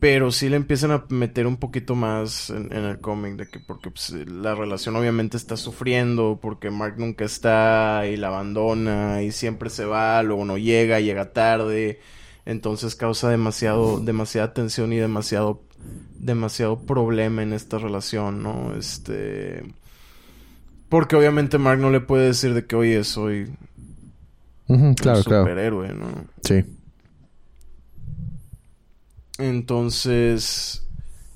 [0.00, 3.60] Pero sí le empiezan a meter un poquito más en, en el cómic de que
[3.60, 9.30] porque pues, la relación obviamente está sufriendo porque Mark nunca está y la abandona y
[9.32, 12.00] siempre se va, luego no llega, llega tarde,
[12.46, 15.62] entonces causa demasiado demasiada tensión y demasiado
[16.18, 18.74] demasiado problema en esta relación, ¿no?
[18.78, 19.62] Este
[20.88, 23.50] porque obviamente Mark no le puede decir de que oye soy
[25.00, 25.42] Claro, un claro.
[25.42, 26.06] superhéroe, ¿no?
[26.44, 26.64] Sí.
[29.40, 30.86] Entonces,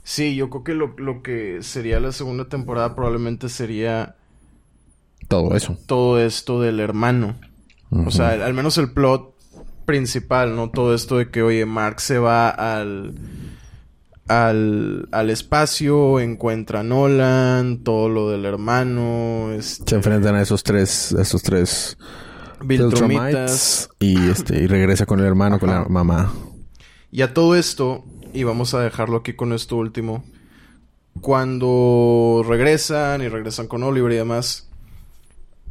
[0.03, 4.17] sí, yo creo que lo, lo que sería la segunda temporada probablemente sería
[5.29, 5.79] Todo eso.
[5.87, 7.37] todo esto del hermano.
[7.91, 9.35] O sea, al, menos el plot
[9.87, 10.71] principal, ¿no?
[10.71, 13.15] Todo esto de que, oye, Mark se va al,
[14.27, 20.63] al, al espacio, encuentra a Nolan, todo lo del hermano, este, Se enfrentan a esos
[20.65, 21.97] tres, a esos tres
[22.65, 23.89] Viltrumitas.
[24.01, 26.33] Y este y regresa con el hermano, con la mamá.
[27.15, 30.25] Y a todo esto, y vamos a dejarlo aquí con esto último,
[31.21, 34.69] cuando regresan y regresan con Oliver y demás,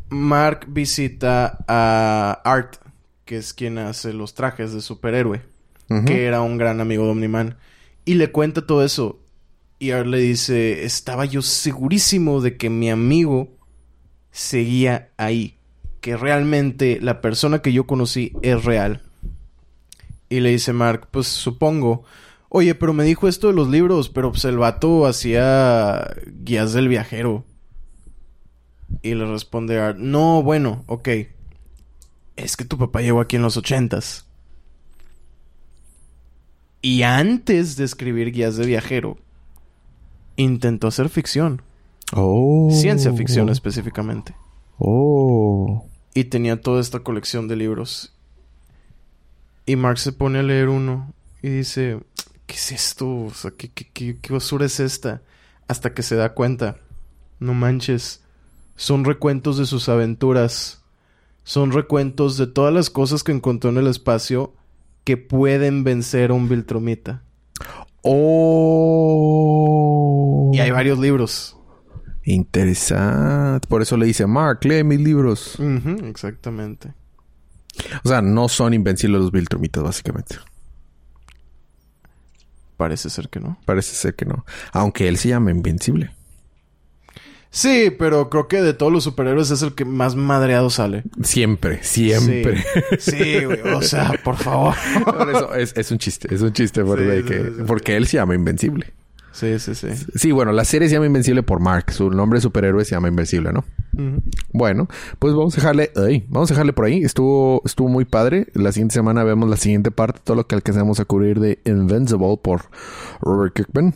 [0.07, 2.77] Mark visita a Art,
[3.25, 5.41] que es quien hace los trajes de superhéroe,
[6.05, 7.57] que era un gran amigo de Omniman,
[8.05, 9.19] y le cuenta todo eso.
[9.79, 13.49] Y Art le dice, estaba yo segurísimo de que mi amigo
[14.31, 15.57] seguía ahí,
[15.99, 19.01] que realmente la persona que yo conocí es real.
[20.29, 22.03] Y le dice Mark, pues supongo.
[22.49, 26.87] Oye, pero me dijo esto de los libros, pero pues el vato hacía guías del
[26.87, 27.45] viajero.
[29.01, 31.09] Y le responde Art, no, bueno, ok.
[32.35, 34.27] Es que tu papá llegó aquí en los ochentas.
[36.81, 39.17] Y antes de escribir guías de viajero,
[40.35, 41.61] intentó hacer ficción.
[42.13, 42.69] Oh.
[42.71, 44.35] Ciencia ficción específicamente.
[44.77, 45.87] Oh.
[46.13, 48.12] Y tenía toda esta colección de libros.
[49.65, 51.99] Y Mark se pone a leer uno y dice,
[52.45, 53.25] ¿qué es esto?
[53.25, 55.21] O sea, ¿qué, qué, qué, qué basura es esta?
[55.67, 56.77] Hasta que se da cuenta,
[57.39, 58.23] no manches,
[58.75, 60.83] son recuentos de sus aventuras.
[61.43, 64.53] Son recuentos de todas las cosas que encontró en el espacio
[65.03, 67.21] que pueden vencer a un Viltrumita.
[68.01, 68.91] Oh.
[70.53, 71.57] Y hay varios libros.
[72.23, 73.67] Interesante.
[73.67, 75.57] Por eso le dice, Mark, lee mis libros.
[76.03, 76.93] Exactamente.
[78.03, 80.35] O sea, no son invencibles los Viltrumitas, básicamente.
[82.77, 83.57] Parece ser que no.
[83.65, 84.45] Parece ser que no.
[84.71, 86.11] Aunque él se llama Invencible.
[87.49, 91.03] Sí, pero creo que de todos los superhéroes es el que más madreado sale.
[91.21, 92.63] Siempre, siempre.
[92.99, 93.61] Sí, Sí, güey.
[93.75, 94.73] O sea, por favor.
[95.05, 97.49] Por eso es, es un chiste, es un chiste por Sí, de sí, que- sí,
[97.57, 97.63] sí.
[97.67, 98.91] porque él se llama Invencible.
[99.33, 99.87] Sí, sí, sí.
[100.15, 101.91] Sí, bueno, la serie se llama Invencible por Mark.
[101.91, 103.65] Su nombre de superhéroe se llama Invencible, ¿no?
[104.53, 104.87] Bueno,
[105.19, 105.91] pues vamos a dejarle,
[106.29, 107.03] vamos a dejarle por ahí.
[107.03, 108.47] Estuvo, estuvo muy padre.
[108.53, 112.37] La siguiente semana vemos la siguiente parte, todo lo que alcanzamos a cubrir de Invincible
[112.41, 112.61] por
[113.21, 113.95] Robert Kirkman.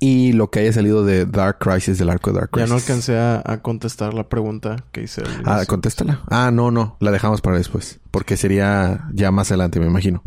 [0.00, 2.70] Y lo que haya salido de Dark Crisis, del arco de Dark Ya Crisis.
[2.70, 5.22] no alcancé a, a contestar la pregunta que hice.
[5.44, 6.20] Ah, contéstala.
[6.28, 8.00] Ah, no, no, la dejamos para después.
[8.10, 10.22] Porque sería ya más adelante, me imagino.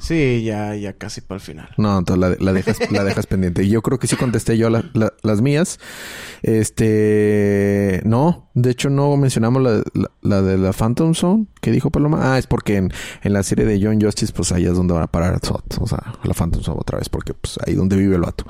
[0.00, 1.68] Sí, ya, ya casi para el final.
[1.76, 3.64] No, entonces la, la dejas, la dejas pendiente.
[3.64, 5.78] Y yo creo que sí contesté yo la- la- las mías.
[6.42, 12.34] Este, no, de hecho no mencionamos la, de la Phantom Zone que dijo Paloma.
[12.34, 12.92] Ah, es porque en,
[13.22, 15.62] en la serie de John Justice, pues ahí es donde van a parar Zod.
[15.80, 18.44] O sea, la Phantom Zone otra vez, porque pues ahí donde vive el vato.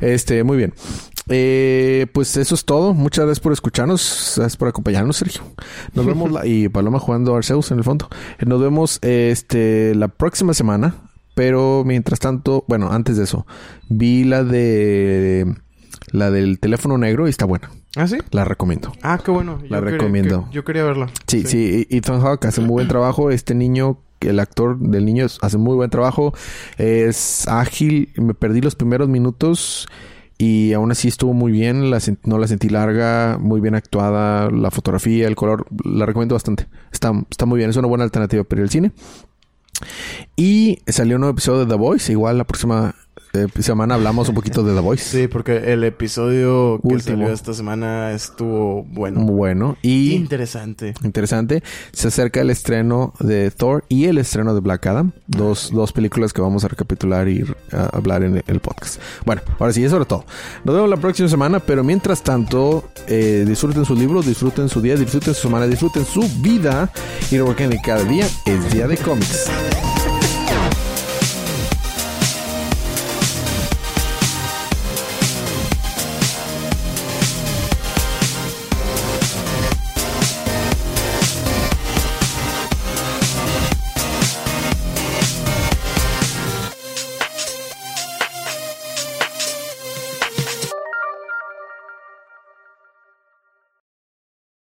[0.00, 0.74] Este, muy bien.
[1.34, 2.92] Eh, pues eso es todo.
[2.94, 4.34] Muchas gracias por escucharnos.
[4.36, 5.42] Gracias por acompañarnos, Sergio.
[5.94, 8.08] Nos vemos la- y Paloma jugando Arceus en el fondo.
[8.38, 10.94] Eh, Nos vemos este la próxima semana.
[11.34, 13.46] Pero mientras tanto, bueno, antes de eso,
[13.88, 15.54] vi la de
[16.10, 17.70] la del teléfono negro y está buena.
[17.96, 18.18] ¿Ah, sí?
[18.32, 18.92] La recomiendo.
[19.02, 19.58] Ah, qué bueno.
[19.70, 20.46] La recomiendo.
[20.50, 21.08] que- yo quería verla.
[21.26, 23.30] Sí, sí, Ethan Hawke hace muy buen trabajo.
[23.30, 26.34] Este niño, el actor del niño hace muy buen trabajo.
[26.76, 28.10] Es ágil.
[28.16, 29.88] Me perdí los primeros minutos
[30.44, 31.88] y aún así estuvo muy bien.
[31.88, 34.50] La no la sentí larga, muy bien actuada.
[34.50, 36.66] La fotografía, el color, la recomiendo bastante.
[36.90, 37.70] Está, está muy bien.
[37.70, 38.90] Es una buena alternativa para ir al cine.
[40.34, 42.10] Y salió un nuevo episodio de The Voice.
[42.10, 42.96] Igual la próxima
[43.60, 45.04] semana hablamos un poquito de The Voice.
[45.22, 47.16] Sí, porque el episodio que Último.
[47.18, 49.20] salió esta semana estuvo bueno.
[49.22, 49.76] Bueno.
[49.82, 50.94] Y Interesante.
[51.02, 51.62] interesante.
[51.92, 55.12] Se acerca el estreno de Thor y el estreno de Black Adam.
[55.26, 59.00] Dos, dos películas que vamos a recapitular y a hablar en el podcast.
[59.24, 60.24] Bueno, ahora sí, eso era todo.
[60.64, 64.96] Nos vemos la próxima semana, pero mientras tanto, eh, disfruten su libro, disfruten su día,
[64.96, 66.90] disfruten su semana, disfruten su vida
[67.30, 69.48] y recuerden que cada día es día de cómics.